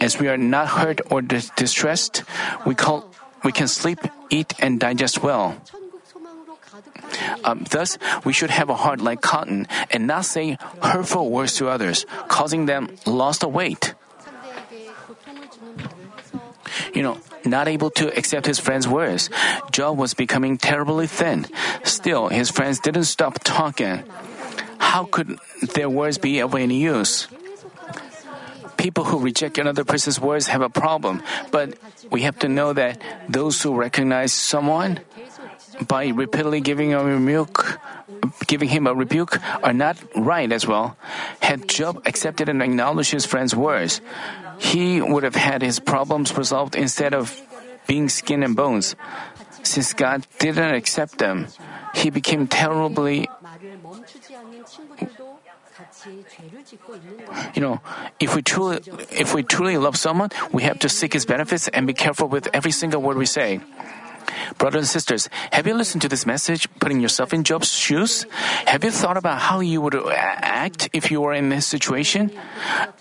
As 0.00 0.18
we 0.18 0.28
are 0.28 0.38
not 0.38 0.66
hurt 0.66 1.00
or 1.12 1.22
distressed, 1.22 2.24
we, 2.66 2.74
call, 2.74 3.08
we 3.44 3.52
can 3.52 3.68
sleep, 3.68 4.00
eat, 4.30 4.54
and 4.58 4.80
digest 4.80 5.22
well. 5.22 5.60
Um, 7.44 7.64
thus, 7.70 7.98
we 8.24 8.32
should 8.32 8.50
have 8.50 8.68
a 8.68 8.76
heart 8.76 9.00
like 9.00 9.20
cotton 9.20 9.66
and 9.90 10.06
not 10.06 10.24
say 10.24 10.58
hurtful 10.82 11.30
words 11.30 11.56
to 11.56 11.68
others, 11.68 12.06
causing 12.28 12.66
them 12.66 12.96
loss 13.06 13.42
of 13.42 13.52
weight. 13.52 13.94
You 16.94 17.02
know, 17.02 17.18
not 17.44 17.68
able 17.68 17.90
to 17.90 18.16
accept 18.16 18.46
his 18.46 18.58
friend's 18.58 18.88
words, 18.88 19.30
Job 19.70 19.96
was 19.96 20.14
becoming 20.14 20.58
terribly 20.58 21.06
thin. 21.06 21.46
Still, 21.84 22.28
his 22.28 22.50
friends 22.50 22.80
didn't 22.80 23.04
stop 23.04 23.42
talking. 23.44 24.04
How 24.78 25.04
could 25.04 25.38
their 25.74 25.88
words 25.88 26.18
be 26.18 26.40
of 26.40 26.54
any 26.54 26.80
use? 26.80 27.28
people 28.80 29.04
who 29.04 29.18
reject 29.18 29.58
another 29.58 29.84
person's 29.84 30.18
words 30.18 30.48
have 30.48 30.62
a 30.62 30.70
problem, 30.70 31.22
but 31.50 31.76
we 32.10 32.22
have 32.22 32.38
to 32.38 32.48
know 32.48 32.72
that 32.72 32.96
those 33.28 33.60
who 33.60 33.76
recognize 33.76 34.32
someone 34.32 34.98
by 35.86 36.08
repeatedly 36.08 36.60
giving 36.60 36.94
a 36.94 37.02
rebuke, 37.02 37.78
giving 38.46 38.68
him 38.68 38.86
a 38.86 38.94
rebuke 38.94 39.38
are 39.62 39.72
not 39.72 39.96
right 40.16 40.50
as 40.50 40.66
well. 40.66 40.96
Had 41.40 41.68
Job 41.68 42.02
accepted 42.06 42.48
and 42.48 42.62
acknowledged 42.62 43.12
his 43.12 43.26
friend's 43.26 43.54
words, 43.54 44.00
he 44.58 45.00
would 45.00 45.22
have 45.22 45.36
had 45.36 45.62
his 45.62 45.80
problems 45.80 46.36
resolved 46.36 46.76
instead 46.76 47.14
of 47.14 47.40
being 47.86 48.08
skin 48.08 48.42
and 48.42 48.54
bones. 48.54 48.94
Since 49.62 49.94
God 49.94 50.26
didn't 50.38 50.74
accept 50.74 51.18
them, 51.18 51.48
he 51.94 52.10
became 52.10 52.46
terribly 52.46 53.28
you 57.54 57.62
know, 57.62 57.80
if 58.20 58.36
we 58.36 58.42
truly 58.42 58.80
if 59.10 59.34
we 59.34 59.42
truly 59.42 59.76
love 59.76 59.96
someone, 59.96 60.30
we 60.52 60.62
have 60.62 60.78
to 60.80 60.88
seek 60.88 61.12
his 61.12 61.24
benefits 61.24 61.68
and 61.68 61.86
be 61.86 61.94
careful 61.94 62.28
with 62.28 62.48
every 62.52 62.70
single 62.70 63.00
word 63.00 63.16
we 63.16 63.26
say. 63.26 63.60
Brothers 64.58 64.80
and 64.80 64.88
sisters, 64.88 65.28
have 65.52 65.66
you 65.66 65.74
listened 65.74 66.02
to 66.02 66.08
this 66.08 66.26
message, 66.26 66.68
putting 66.80 67.00
yourself 67.00 67.32
in 67.32 67.44
Job's 67.44 67.72
shoes? 67.72 68.26
Have 68.66 68.84
you 68.84 68.90
thought 68.90 69.16
about 69.16 69.38
how 69.38 69.60
you 69.60 69.80
would 69.80 69.94
uh, 69.94 70.10
act 70.10 70.88
if 70.92 71.10
you 71.10 71.20
were 71.20 71.34
in 71.34 71.48
this 71.48 71.66
situation? 71.66 72.30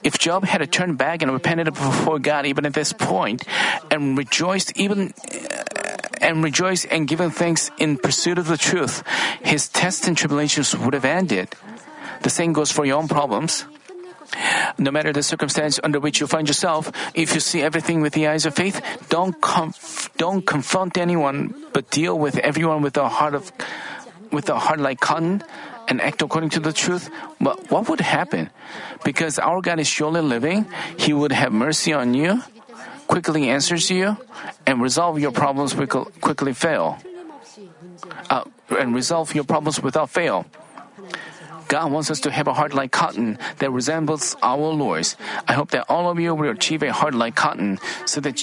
If 0.04 0.18
Job 0.18 0.44
had 0.44 0.60
turned 0.72 0.98
back 0.98 1.22
and 1.22 1.32
repented 1.32 1.74
before 1.74 2.20
God 2.20 2.46
even 2.46 2.66
at 2.66 2.74
this 2.74 2.94
point, 2.94 3.44
and 3.92 4.18
rejoiced 4.18 4.78
even 4.78 5.14
uh, 5.32 5.98
and 6.22 6.44
rejoiced 6.44 6.86
and 6.92 7.08
given 7.08 7.32
thanks 7.32 7.72
in 7.78 7.98
pursuit 7.98 8.38
of 8.38 8.48
the 8.48 8.58
truth, 8.58 9.04
his 9.42 9.68
tests 9.70 10.08
and 10.08 10.18
tribulations 10.18 10.76
would 10.76 10.94
have 10.94 11.06
ended. 11.06 11.50
The 12.22 12.30
same 12.30 12.54
goes 12.54 12.72
for 12.72 12.86
your 12.86 12.98
own 12.98 13.08
problems. 13.08 13.66
No 14.78 14.92
matter 14.92 15.12
the 15.12 15.24
circumstance 15.24 15.80
under 15.84 16.00
which 16.00 16.20
you 16.20 16.28
find 16.28 16.48
yourself, 16.48 16.92
if 17.14 17.34
you 17.34 17.40
see 17.40 17.62
everything 17.62 18.02
with 18.02 18.14
the 18.14 18.28
eyes 18.28 18.46
of 18.46 18.56
faith, 18.56 18.82
don't 19.10 19.40
conf- 19.42 20.10
don't 20.18 20.46
confront 20.46 20.98
anyone, 20.98 21.54
but 21.74 21.90
deal 21.90 22.18
with 22.18 22.38
everyone 22.40 22.82
with 22.82 22.98
a 22.98 23.10
heart 23.10 23.34
of 23.36 23.52
with 24.32 24.50
a 24.50 24.60
heart 24.60 24.80
like 24.80 25.00
cotton 25.00 25.44
and 25.88 26.02
act 26.02 26.22
according 26.22 26.52
to 26.52 26.60
the 26.60 26.72
truth. 26.72 27.10
But 27.42 27.72
what 27.72 27.90
would 27.90 28.02
happen? 28.02 28.50
Because 29.04 29.40
our 29.40 29.62
God 29.62 29.80
is 29.80 29.88
surely 29.88 30.22
living, 30.22 30.68
He 30.98 31.14
would 31.14 31.32
have 31.32 31.52
mercy 31.52 31.94
on 31.94 32.14
you, 32.14 32.44
quickly 33.08 33.50
answers 33.50 33.90
you, 33.90 34.18
and 34.66 34.82
resolve 34.82 35.20
your 35.20 35.32
problems 35.32 35.74
quickly 36.22 36.54
fail. 36.54 37.00
Uh, 38.30 38.46
and 38.78 38.94
resolve 38.94 39.34
your 39.34 39.44
problems 39.44 39.82
without 39.82 40.10
fail. 40.10 40.46
God 41.70 41.94
wants 41.94 42.10
us 42.10 42.20
to 42.26 42.32
have 42.34 42.50
a 42.50 42.54
heart 42.54 42.74
like 42.74 42.92
cotton 42.92 43.38
that 43.62 43.70
resembles 43.70 44.36
our 44.42 44.74
Lord's. 44.74 45.16
I 45.48 45.54
hope 45.54 45.70
that 45.72 45.86
all 45.88 46.10
of 46.10 46.20
you 46.20 46.34
will 46.34 46.50
achieve 46.50 46.82
a 46.82 46.92
heart 46.92 47.14
like 47.14 47.38
cotton 47.38 47.78
so 48.10 48.20
that 48.22 48.42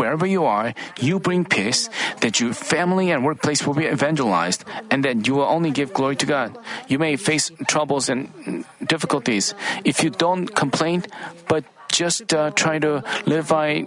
wherever 0.00 0.24
you 0.24 0.48
are, 0.48 0.72
you 0.98 1.20
bring 1.20 1.44
peace, 1.44 1.92
that 2.24 2.40
your 2.40 2.56
family 2.56 3.12
and 3.12 3.24
workplace 3.28 3.66
will 3.66 3.76
be 3.76 3.84
evangelized, 3.84 4.64
and 4.90 5.04
that 5.04 5.28
you 5.28 5.36
will 5.36 5.44
only 5.44 5.70
give 5.70 5.92
glory 5.92 6.16
to 6.16 6.26
God. 6.26 6.56
You 6.88 6.98
may 6.98 7.16
face 7.16 7.52
troubles 7.68 8.08
and 8.08 8.64
difficulties. 8.80 9.54
If 9.84 10.02
you 10.02 10.08
don't 10.08 10.48
complain, 10.48 11.04
but 11.48 11.64
just 11.92 12.32
uh, 12.32 12.56
try 12.56 12.78
to 12.80 13.04
live 13.26 13.52
by 13.52 13.84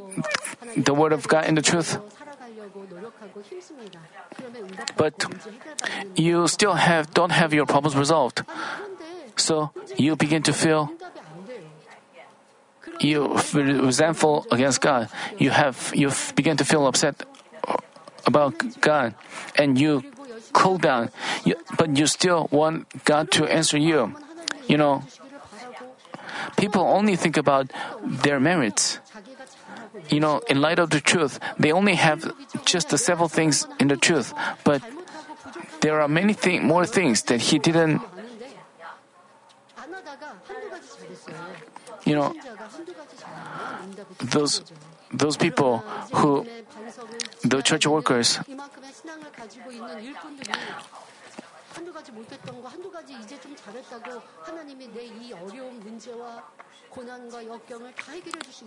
the 0.77 0.93
word 0.93 1.11
of 1.11 1.27
God 1.27 1.45
and 1.49 1.57
the 1.57 1.65
truth, 1.65 1.97
but 4.97 5.13
you 6.15 6.47
still 6.47 6.73
have 6.73 7.13
don't 7.13 7.31
have 7.31 7.53
your 7.53 7.65
problems 7.65 7.95
resolved. 7.95 8.43
So 9.35 9.71
you 9.97 10.15
begin 10.15 10.43
to 10.43 10.53
feel 10.53 10.91
you 12.99 13.35
resentful 13.53 14.47
against 14.51 14.81
God. 14.81 15.09
You 15.37 15.49
have 15.51 15.91
you 15.93 16.11
begin 16.35 16.57
to 16.57 16.65
feel 16.65 16.87
upset 16.87 17.23
about 18.25 18.55
God, 18.81 19.15
and 19.55 19.77
you 19.79 20.03
cool 20.53 20.77
down. 20.77 21.11
You, 21.43 21.55
but 21.77 21.97
you 21.97 22.07
still 22.07 22.47
want 22.51 22.87
God 23.05 23.31
to 23.31 23.45
answer 23.45 23.77
you. 23.77 24.15
You 24.67 24.77
know, 24.77 25.03
people 26.57 26.81
only 26.81 27.15
think 27.15 27.37
about 27.37 27.71
their 28.03 28.39
merits 28.39 28.99
you 30.09 30.19
know, 30.19 30.41
in 30.47 30.61
light 30.61 30.79
of 30.79 30.89
the 30.89 30.99
truth, 30.99 31.39
they 31.57 31.71
only 31.71 31.95
have 31.95 32.33
just 32.65 32.89
the 32.89 32.97
several 32.97 33.27
things 33.27 33.67
in 33.79 33.87
the 33.87 33.97
truth, 33.97 34.33
but 34.63 34.81
there 35.81 36.01
are 36.01 36.07
many 36.07 36.33
thing, 36.33 36.65
more 36.65 36.85
things 36.85 37.23
that 37.23 37.41
he 37.41 37.59
didn't. 37.59 38.01
You 42.05 42.15
know, 42.15 42.33
those 44.19 44.61
those 45.11 45.37
people 45.37 45.79
who 46.13 46.45
the 47.43 47.61
church 47.61 47.87
workers 47.87 48.39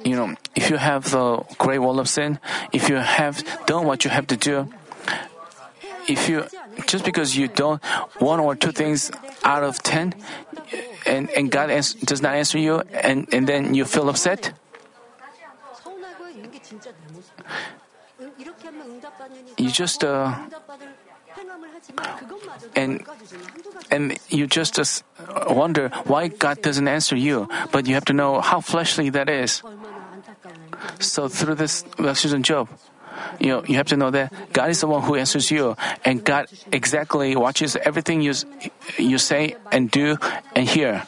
you 0.04 0.16
know, 0.16 0.34
if 0.54 0.70
you 0.70 0.76
have 0.76 1.10
the 1.10 1.38
great 1.58 1.78
wall 1.78 1.98
of 1.98 2.08
sin, 2.08 2.38
if 2.72 2.88
you 2.88 2.96
have 2.96 3.42
done 3.66 3.86
what 3.86 4.04
you 4.04 4.10
have 4.10 4.26
to 4.26 4.36
do, 4.36 4.68
if 6.06 6.28
you 6.28 6.44
just 6.86 7.04
because 7.04 7.36
you 7.36 7.48
don't 7.48 7.82
one 8.18 8.40
or 8.40 8.54
two 8.54 8.72
things 8.72 9.10
out 9.44 9.62
of 9.62 9.82
ten, 9.82 10.14
and 11.06 11.30
and 11.30 11.50
God 11.50 11.70
ans- 11.70 11.94
does 11.94 12.22
not 12.22 12.34
answer 12.34 12.58
you, 12.58 12.80
and 12.92 13.28
and 13.32 13.46
then 13.46 13.74
you 13.74 13.84
feel 13.84 14.08
upset. 14.08 14.52
You 19.56 19.70
just 19.70 20.04
uh, 20.04 20.34
and 22.74 23.04
and 23.90 24.18
you 24.28 24.46
just 24.46 24.78
uh, 24.78 25.52
wonder 25.52 25.88
why 26.04 26.28
God 26.28 26.62
doesn't 26.62 26.88
answer 26.88 27.16
you, 27.16 27.48
but 27.72 27.86
you 27.86 27.94
have 27.94 28.04
to 28.06 28.12
know 28.12 28.40
how 28.40 28.60
fleshly 28.60 29.08
that 29.10 29.28
is. 29.28 29.62
So 31.00 31.28
through 31.28 31.56
this 31.56 31.84
lectures 31.98 32.34
on 32.34 32.42
Job, 32.42 32.68
you 33.40 33.48
know, 33.48 33.64
you 33.66 33.76
have 33.76 33.86
to 33.88 33.96
know 33.96 34.10
that 34.10 34.32
God 34.52 34.70
is 34.70 34.80
the 34.80 34.86
one 34.86 35.02
who 35.02 35.16
answers 35.16 35.50
you, 35.50 35.76
and 36.04 36.22
God 36.22 36.48
exactly 36.72 37.36
watches 37.36 37.76
everything 37.76 38.20
you 38.20 38.34
you 38.96 39.18
say 39.18 39.56
and 39.72 39.90
do 39.90 40.16
and 40.54 40.68
hear. 40.68 41.02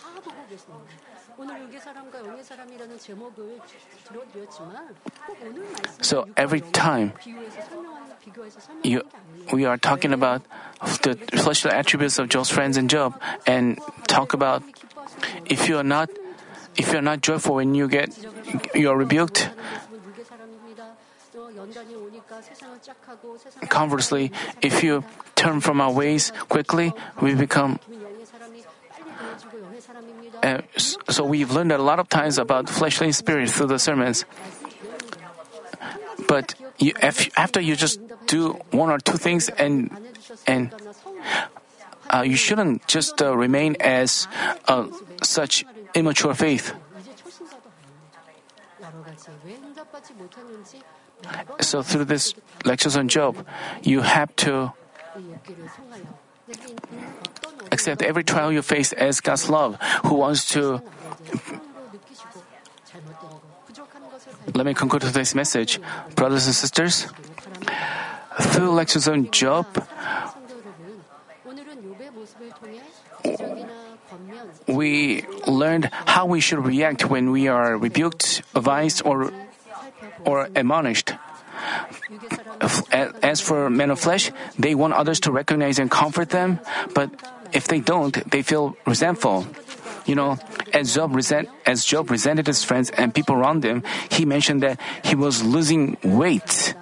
So 6.01 6.29
every 6.37 6.61
time 6.61 7.13
you, 8.83 9.03
we 9.53 9.65
are 9.65 9.77
talking 9.77 10.13
about 10.13 10.43
the 11.03 11.17
fleshly 11.37 11.71
attributes 11.71 12.19
of 12.19 12.29
Job's 12.29 12.51
friends 12.51 12.77
and 12.77 12.89
Job, 12.89 13.21
and 13.47 13.79
talk 14.07 14.33
about 14.33 14.63
if 15.47 15.69
you 15.69 15.77
are 15.79 15.85
not 15.85 16.09
if 16.77 16.93
you 16.93 16.99
are 16.99 17.03
not 17.03 17.21
joyful 17.21 17.57
when 17.57 17.75
you 17.75 17.89
get 17.89 18.17
you 18.75 18.91
are 18.91 18.97
rebuked. 18.97 19.51
Conversely, 23.69 24.33
if 24.63 24.83
you 24.83 25.05
turn 25.37 25.61
from 25.61 25.81
our 25.81 25.93
ways 25.93 26.33
quickly, 26.49 26.93
we 27.21 27.35
become. 27.35 27.79
Uh, 30.43 30.63
so 31.09 31.25
we've 31.25 31.51
learned 31.51 31.73
a 31.73 31.79
lot 31.79 31.99
of 31.99 32.09
times 32.09 32.39
about 32.39 32.69
fleshly 32.69 33.13
spirit 33.13 33.51
through 33.51 33.67
the 33.67 33.79
sermons. 33.79 34.25
But 36.27 36.55
you, 36.79 36.93
after 37.01 37.61
you 37.61 37.77
just 37.77 38.01
do 38.27 38.61
one 38.71 38.91
or 38.91 38.99
two 38.99 39.19
things 39.19 39.49
and 39.49 39.91
and 40.47 40.73
uh, 42.11 42.23
you 42.23 42.37
shouldn't 42.37 42.87
just 42.87 43.23
uh, 43.23 43.37
remain 43.37 43.77
as 43.81 44.27
uh, 44.67 44.89
such 45.23 45.65
immature 45.95 46.35
faith. 46.35 46.75
So 51.61 51.83
through 51.83 52.07
this 52.07 52.35
lectures 52.65 52.97
on 52.97 53.09
Job, 53.09 53.47
you 53.83 54.01
have 54.01 54.35
to 54.37 54.73
accept 57.71 58.03
every 58.03 58.25
trial 58.25 58.51
you 58.51 58.63
face 58.63 58.93
as 58.93 59.21
God's 59.21 59.49
love, 59.51 59.77
who 60.05 60.15
wants 60.15 60.49
to 60.53 60.83
let 64.55 64.67
me 64.67 64.75
conclude 64.75 65.03
today's 65.03 65.35
message. 65.35 65.81
Brothers 66.15 66.47
and 66.47 66.55
sisters, 66.55 67.07
through 68.41 68.71
lectures 68.73 69.09
on 69.09 69.31
Job, 69.31 69.67
we 74.67 75.23
learned 75.47 75.91
how 75.93 76.27
we 76.27 76.41
should 76.41 76.65
react 76.65 77.09
when 77.09 77.31
we 77.31 77.49
are 77.49 77.77
rebuked, 77.77 78.43
advised, 78.55 79.03
or, 79.05 79.33
or 80.25 80.49
admonished. 80.55 81.15
As 83.23 83.41
for 83.41 83.71
men 83.71 83.91
of 83.91 84.01
flesh, 84.01 84.31
they 84.59 84.75
want 84.75 84.95
others 84.95 85.21
to 85.21 85.33
recognize 85.33 85.79
and 85.79 85.91
comfort 85.91 86.31
them, 86.31 86.61
but 86.95 87.11
if 87.53 87.69
they 87.69 87.81
don't, 87.81 88.15
they 88.31 88.43
feel 88.43 88.77
resentful. 88.87 89.47
You 90.11 90.17
know, 90.19 90.43
as 90.75 90.93
Job, 90.93 91.15
resent, 91.15 91.49
as 91.65 91.85
Job 91.85 92.11
resented 92.11 92.49
his 92.51 92.67
friends 92.67 92.91
and 92.91 93.15
people 93.15 93.37
around 93.37 93.63
him, 93.63 93.85
he 94.11 94.27
mentioned 94.27 94.67
that 94.67 94.81
he 95.07 95.15
was 95.15 95.47
losing 95.47 95.99
weight 96.03 96.75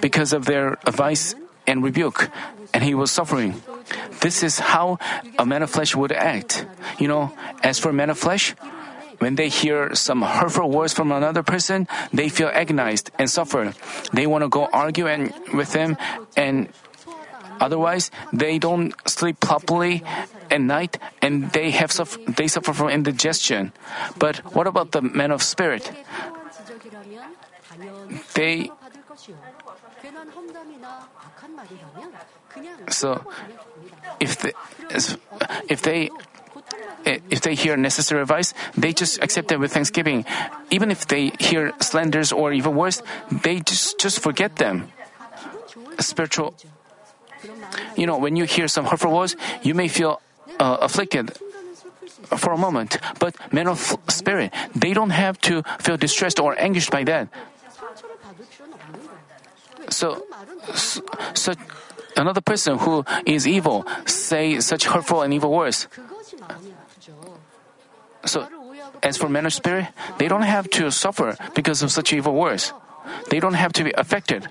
because 0.00 0.32
of 0.32 0.44
their 0.46 0.78
advice 0.86 1.34
and 1.66 1.82
rebuke, 1.82 2.30
and 2.72 2.84
he 2.86 2.94
was 2.94 3.10
suffering. 3.10 3.58
This 4.20 4.46
is 4.46 4.60
how 4.60 5.02
a 5.40 5.44
man 5.44 5.66
of 5.66 5.74
flesh 5.74 5.96
would 5.96 6.12
act. 6.12 6.64
You 7.02 7.08
know, 7.08 7.34
as 7.66 7.80
for 7.80 7.92
men 7.92 8.10
of 8.10 8.18
flesh, 8.18 8.54
when 9.18 9.34
they 9.34 9.48
hear 9.48 9.96
some 9.98 10.22
hurtful 10.22 10.70
words 10.70 10.94
from 10.94 11.10
another 11.10 11.42
person, 11.42 11.88
they 12.12 12.28
feel 12.28 12.46
agonized 12.54 13.10
and 13.18 13.28
suffer. 13.28 13.74
They 14.12 14.28
want 14.28 14.46
to 14.46 14.48
go 14.48 14.70
argue 14.70 15.08
and, 15.08 15.34
with 15.52 15.72
them, 15.72 15.98
and 16.36 16.68
otherwise 17.58 18.12
they 18.32 18.60
don't 18.62 18.94
sleep 19.10 19.40
properly 19.40 20.04
and 20.52 20.68
night, 20.68 21.00
and 21.20 21.50
they 21.52 21.70
have 21.72 21.90
suffer, 21.90 22.20
they 22.28 22.46
suffer 22.46 22.72
from 22.72 22.90
indigestion. 22.92 23.72
But 24.18 24.44
what 24.54 24.66
about 24.66 24.92
the 24.92 25.00
men 25.00 25.32
of 25.32 25.42
spirit? 25.42 25.90
They 28.34 28.70
so 32.88 33.24
if 34.20 34.38
they, 34.38 34.52
if 35.68 35.80
they 35.82 36.10
if 37.04 37.40
they 37.40 37.54
hear 37.54 37.76
necessary 37.76 38.22
advice, 38.22 38.54
they 38.76 38.92
just 38.92 39.22
accept 39.22 39.48
them 39.48 39.60
with 39.60 39.72
thanksgiving. 39.72 40.24
Even 40.70 40.90
if 40.90 41.06
they 41.06 41.32
hear 41.40 41.72
slanders 41.80 42.32
or 42.32 42.52
even 42.52 42.76
worse, 42.76 43.02
they 43.30 43.60
just 43.60 43.98
just 43.98 44.20
forget 44.20 44.56
them. 44.56 44.92
Spiritual. 45.98 46.54
You 47.96 48.06
know, 48.06 48.18
when 48.18 48.36
you 48.36 48.44
hear 48.44 48.68
some 48.68 48.84
hurtful 48.86 49.12
words, 49.12 49.34
you 49.62 49.74
may 49.74 49.88
feel 49.88 50.20
uh, 50.62 50.78
afflicted 50.78 51.34
for 52.38 52.54
a 52.54 52.56
moment, 52.56 52.98
but 53.18 53.34
men 53.52 53.66
of 53.66 53.98
spirit, 54.06 54.54
they 54.74 54.94
don't 54.94 55.10
have 55.10 55.40
to 55.42 55.62
feel 55.82 55.96
distressed 55.96 56.38
or 56.38 56.54
anguished 56.54 56.90
by 56.90 57.02
that. 57.02 57.26
So, 59.90 60.24
so 61.34 61.54
another 62.16 62.40
person 62.40 62.78
who 62.78 63.04
is 63.26 63.46
evil 63.46 63.84
say 64.06 64.60
such 64.60 64.86
hurtful 64.86 65.22
and 65.22 65.34
evil 65.34 65.50
words. 65.50 65.88
So, 68.24 68.46
as 69.02 69.18
for 69.18 69.28
men 69.28 69.46
of 69.46 69.52
spirit, 69.52 69.88
they 70.18 70.28
don't 70.28 70.46
have 70.46 70.70
to 70.78 70.92
suffer 70.92 71.36
because 71.58 71.82
of 71.82 71.90
such 71.90 72.12
evil 72.12 72.34
words. 72.34 72.72
They 73.30 73.40
don't 73.40 73.58
have 73.58 73.72
to 73.74 73.84
be 73.84 73.92
affected. 73.98 74.46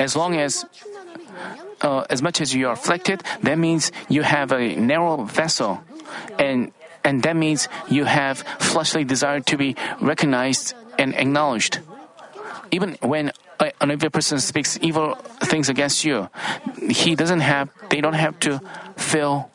As 0.00 0.16
long 0.16 0.40
as 0.40 0.64
uh, 1.80 2.04
as 2.10 2.22
much 2.22 2.40
as 2.40 2.54
you 2.54 2.68
are 2.68 2.72
afflicted, 2.72 3.22
that 3.42 3.58
means 3.58 3.92
you 4.08 4.22
have 4.22 4.52
a 4.52 4.74
narrow 4.76 5.24
vessel, 5.24 5.80
and 6.38 6.72
and 7.04 7.22
that 7.22 7.36
means 7.36 7.68
you 7.88 8.04
have 8.04 8.38
fleshly 8.58 9.04
desire 9.04 9.40
to 9.40 9.56
be 9.56 9.76
recognized 10.00 10.74
and 10.98 11.14
acknowledged. 11.14 11.80
Even 12.70 12.98
when 13.00 13.32
an 13.80 13.90
evil 13.90 14.10
person 14.10 14.38
speaks 14.40 14.78
evil 14.82 15.14
things 15.40 15.68
against 15.68 16.04
you, 16.04 16.28
he 16.90 17.14
doesn't 17.14 17.40
have. 17.40 17.70
They 17.90 18.00
don't 18.00 18.18
have 18.18 18.38
to 18.40 18.60
feel. 18.96 19.50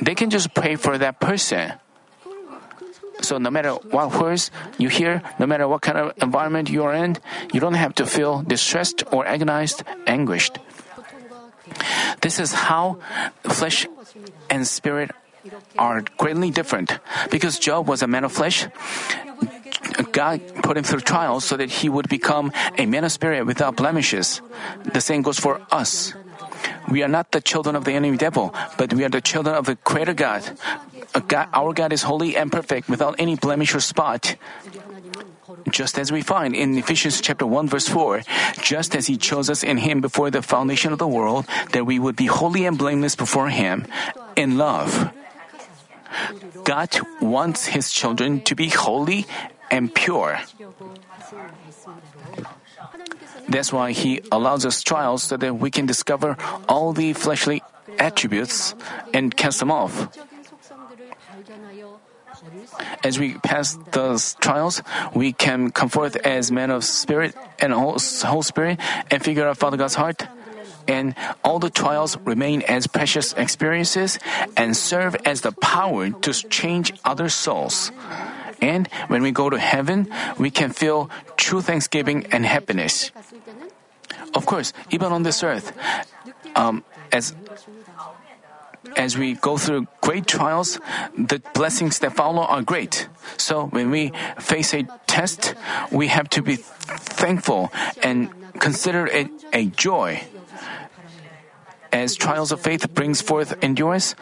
They 0.00 0.14
can 0.14 0.30
just 0.30 0.54
pray 0.54 0.76
for 0.76 0.98
that 0.98 1.20
person. 1.20 1.74
So 3.20 3.38
no 3.38 3.50
matter 3.50 3.74
what 3.94 4.18
words 4.18 4.50
you 4.78 4.88
hear, 4.88 5.22
no 5.38 5.46
matter 5.46 5.68
what 5.68 5.82
kind 5.82 5.98
of 5.98 6.12
environment 6.20 6.70
you 6.70 6.82
are 6.82 6.94
in, 6.94 7.18
you 7.52 7.60
don't 7.60 7.78
have 7.78 7.94
to 7.96 8.06
feel 8.06 8.42
distressed 8.42 9.04
or 9.12 9.26
agonized, 9.26 9.84
anguished. 10.06 10.58
This 12.20 12.38
is 12.38 12.52
how 12.52 12.98
flesh 13.44 13.86
and 14.50 14.66
spirit 14.66 15.10
are 15.78 16.02
greatly 16.16 16.50
different. 16.50 16.98
Because 17.30 17.58
Job 17.58 17.88
was 17.88 18.02
a 18.02 18.06
man 18.06 18.24
of 18.24 18.32
flesh, 18.32 18.66
God 20.12 20.40
put 20.62 20.76
him 20.76 20.84
through 20.84 21.00
trials 21.00 21.44
so 21.44 21.56
that 21.56 21.70
he 21.70 21.88
would 21.88 22.08
become 22.08 22.52
a 22.78 22.86
man 22.86 23.04
of 23.04 23.12
spirit 23.12 23.46
without 23.46 23.76
blemishes. 23.76 24.40
The 24.84 25.00
same 25.00 25.22
goes 25.22 25.38
for 25.38 25.60
us. 25.70 26.14
We 26.90 27.02
are 27.02 27.08
not 27.08 27.32
the 27.32 27.40
children 27.40 27.76
of 27.76 27.84
the 27.84 27.92
enemy 27.92 28.16
devil, 28.16 28.54
but 28.76 28.92
we 28.92 29.04
are 29.04 29.08
the 29.08 29.20
children 29.20 29.56
of 29.56 29.66
the 29.66 29.76
Creator 29.76 30.14
God. 30.14 30.42
God. 31.28 31.48
Our 31.52 31.72
God 31.72 31.92
is 31.92 32.02
holy 32.02 32.36
and 32.36 32.50
perfect 32.50 32.88
without 32.88 33.16
any 33.18 33.36
blemish 33.36 33.74
or 33.74 33.80
spot 33.80 34.36
just 35.70 35.98
as 35.98 36.12
we 36.12 36.22
find 36.22 36.54
in 36.54 36.76
Ephesians 36.78 37.20
chapter 37.20 37.46
1 37.46 37.68
verse 37.68 37.88
4, 37.88 38.22
just 38.60 38.94
as 38.94 39.06
he 39.06 39.16
chose 39.16 39.50
us 39.50 39.62
in 39.62 39.78
him 39.78 40.00
before 40.00 40.30
the 40.30 40.42
foundation 40.42 40.92
of 40.92 40.98
the 40.98 41.08
world 41.08 41.46
that 41.72 41.86
we 41.86 41.98
would 41.98 42.16
be 42.16 42.26
holy 42.26 42.66
and 42.66 42.78
blameless 42.78 43.16
before 43.16 43.48
him 43.48 43.86
in 44.36 44.58
love. 44.58 45.12
God 46.64 46.90
wants 47.20 47.66
his 47.66 47.90
children 47.90 48.40
to 48.42 48.54
be 48.54 48.68
holy 48.68 49.26
and 49.70 49.92
pure. 49.94 50.38
That's 53.48 53.72
why 53.72 53.92
he 53.92 54.20
allows 54.30 54.64
us 54.64 54.82
trials 54.82 55.22
so 55.24 55.36
that 55.36 55.56
we 55.56 55.70
can 55.70 55.86
discover 55.86 56.36
all 56.68 56.92
the 56.92 57.12
fleshly 57.12 57.62
attributes 57.98 58.74
and 59.12 59.34
cast 59.34 59.60
them 59.60 59.70
off. 59.70 60.08
As 63.04 63.18
we 63.18 63.34
pass 63.38 63.78
those 63.92 64.34
trials, 64.34 64.82
we 65.14 65.32
can 65.32 65.70
come 65.70 65.88
forth 65.88 66.16
as 66.16 66.50
men 66.52 66.70
of 66.70 66.84
spirit 66.84 67.34
and 67.58 67.72
whole, 67.72 67.98
whole 68.24 68.42
spirit 68.42 68.78
and 69.10 69.22
figure 69.22 69.46
out 69.46 69.58
Father 69.58 69.76
God's 69.76 69.94
heart. 69.94 70.26
And 70.88 71.14
all 71.44 71.58
the 71.58 71.70
trials 71.70 72.18
remain 72.24 72.62
as 72.62 72.86
precious 72.86 73.32
experiences 73.34 74.18
and 74.56 74.76
serve 74.76 75.14
as 75.24 75.42
the 75.42 75.52
power 75.52 76.10
to 76.10 76.32
change 76.48 76.92
other 77.04 77.28
souls. 77.28 77.92
And 78.60 78.86
when 79.08 79.22
we 79.22 79.30
go 79.30 79.50
to 79.50 79.58
heaven, 79.58 80.08
we 80.38 80.50
can 80.50 80.70
feel 80.70 81.10
true 81.36 81.60
thanksgiving 81.60 82.26
and 82.30 82.46
happiness. 82.46 83.10
Of 84.34 84.46
course, 84.46 84.72
even 84.90 85.12
on 85.12 85.22
this 85.22 85.42
earth, 85.42 85.72
um, 86.54 86.84
as 87.12 87.34
as 88.96 89.16
we 89.16 89.34
go 89.34 89.56
through 89.56 89.86
great 90.00 90.26
trials, 90.26 90.80
the 91.16 91.42
blessings 91.54 91.98
that 92.00 92.14
follow 92.14 92.42
are 92.42 92.62
great. 92.62 93.08
So 93.36 93.66
when 93.66 93.90
we 93.90 94.12
face 94.38 94.74
a 94.74 94.84
test, 95.06 95.54
we 95.90 96.08
have 96.08 96.28
to 96.30 96.42
be 96.42 96.56
thankful 96.56 97.72
and 98.02 98.30
consider 98.58 99.06
it 99.06 99.28
a 99.52 99.66
joy. 99.66 100.22
As 101.92 102.16
trials 102.16 102.52
of 102.52 102.60
faith 102.60 102.88
brings 102.94 103.20
forth 103.20 103.52
endurance, 103.62 104.14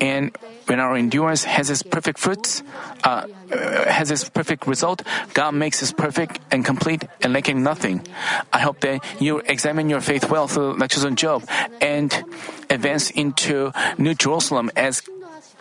and 0.00 0.36
when 0.66 0.80
our 0.80 0.96
endurance 0.96 1.44
has 1.44 1.70
its 1.70 1.82
perfect 1.82 2.18
fruits, 2.18 2.62
uh, 3.04 3.26
uh, 3.52 3.84
has 3.90 4.10
its 4.10 4.28
perfect 4.28 4.66
result, 4.66 5.02
God 5.34 5.54
makes 5.54 5.82
us 5.82 5.92
perfect 5.92 6.40
and 6.50 6.64
complete 6.64 7.04
and 7.22 7.32
lacking 7.32 7.62
nothing. 7.62 8.06
I 8.52 8.60
hope 8.60 8.80
that 8.80 9.04
you 9.20 9.38
examine 9.38 9.88
your 9.88 10.00
faith 10.00 10.28
well 10.28 10.48
through 10.48 10.74
lectures 10.74 11.04
on 11.04 11.16
Job 11.16 11.48
and 11.80 12.12
advance 12.68 13.10
into 13.10 13.72
New 13.98 14.14
Jerusalem 14.14 14.70
as 14.76 15.02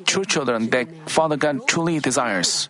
true 0.06 0.26
children 0.26 0.70
that 0.70 0.88
Father 1.10 1.38
God 1.38 1.68
truly 1.68 2.00
desires. 2.00 2.70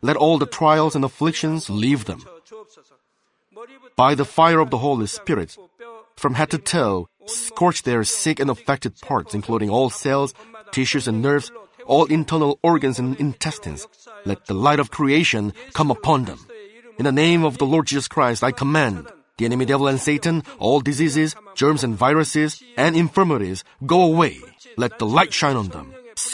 Let 0.00 0.16
all 0.16 0.38
the 0.38 0.46
trials 0.46 0.94
and 0.94 1.04
afflictions 1.04 1.68
leave 1.68 2.04
them. 2.04 2.22
By 3.96 4.14
the 4.14 4.24
fire 4.24 4.60
of 4.60 4.70
the 4.70 4.78
Holy 4.78 5.06
Spirit, 5.06 5.56
from 6.16 6.34
head 6.34 6.50
to 6.50 6.58
toe, 6.58 7.08
scorch 7.26 7.82
their 7.82 8.04
sick 8.04 8.38
and 8.38 8.50
affected 8.50 9.00
parts, 9.00 9.34
including 9.34 9.70
all 9.70 9.90
cells, 9.90 10.34
tissues, 10.70 11.08
and 11.08 11.20
nerves, 11.20 11.50
all 11.86 12.04
internal 12.06 12.58
organs 12.62 12.98
and 12.98 13.18
intestines. 13.18 13.86
Let 14.24 14.46
the 14.46 14.54
light 14.54 14.78
of 14.78 14.90
creation 14.90 15.52
come 15.72 15.90
upon 15.90 16.24
them. 16.24 16.38
In 16.98 17.04
the 17.04 17.12
name 17.12 17.44
of 17.44 17.58
the 17.58 17.66
Lord 17.66 17.86
Jesus 17.86 18.08
Christ, 18.08 18.42
I 18.44 18.52
command 18.52 19.08
the 19.38 19.44
enemy 19.46 19.64
devil 19.64 19.86
and 19.86 20.00
Satan, 20.00 20.42
all 20.58 20.80
diseases, 20.80 21.34
germs 21.54 21.84
and 21.84 21.94
viruses, 21.94 22.62
and 22.76 22.96
infirmities, 22.96 23.62
go 23.86 24.02
away. 24.02 24.38
Let 24.76 24.98
the 24.98 25.06
light 25.06 25.32
shine 25.32 25.56
on 25.56 25.68
them. 25.68 25.94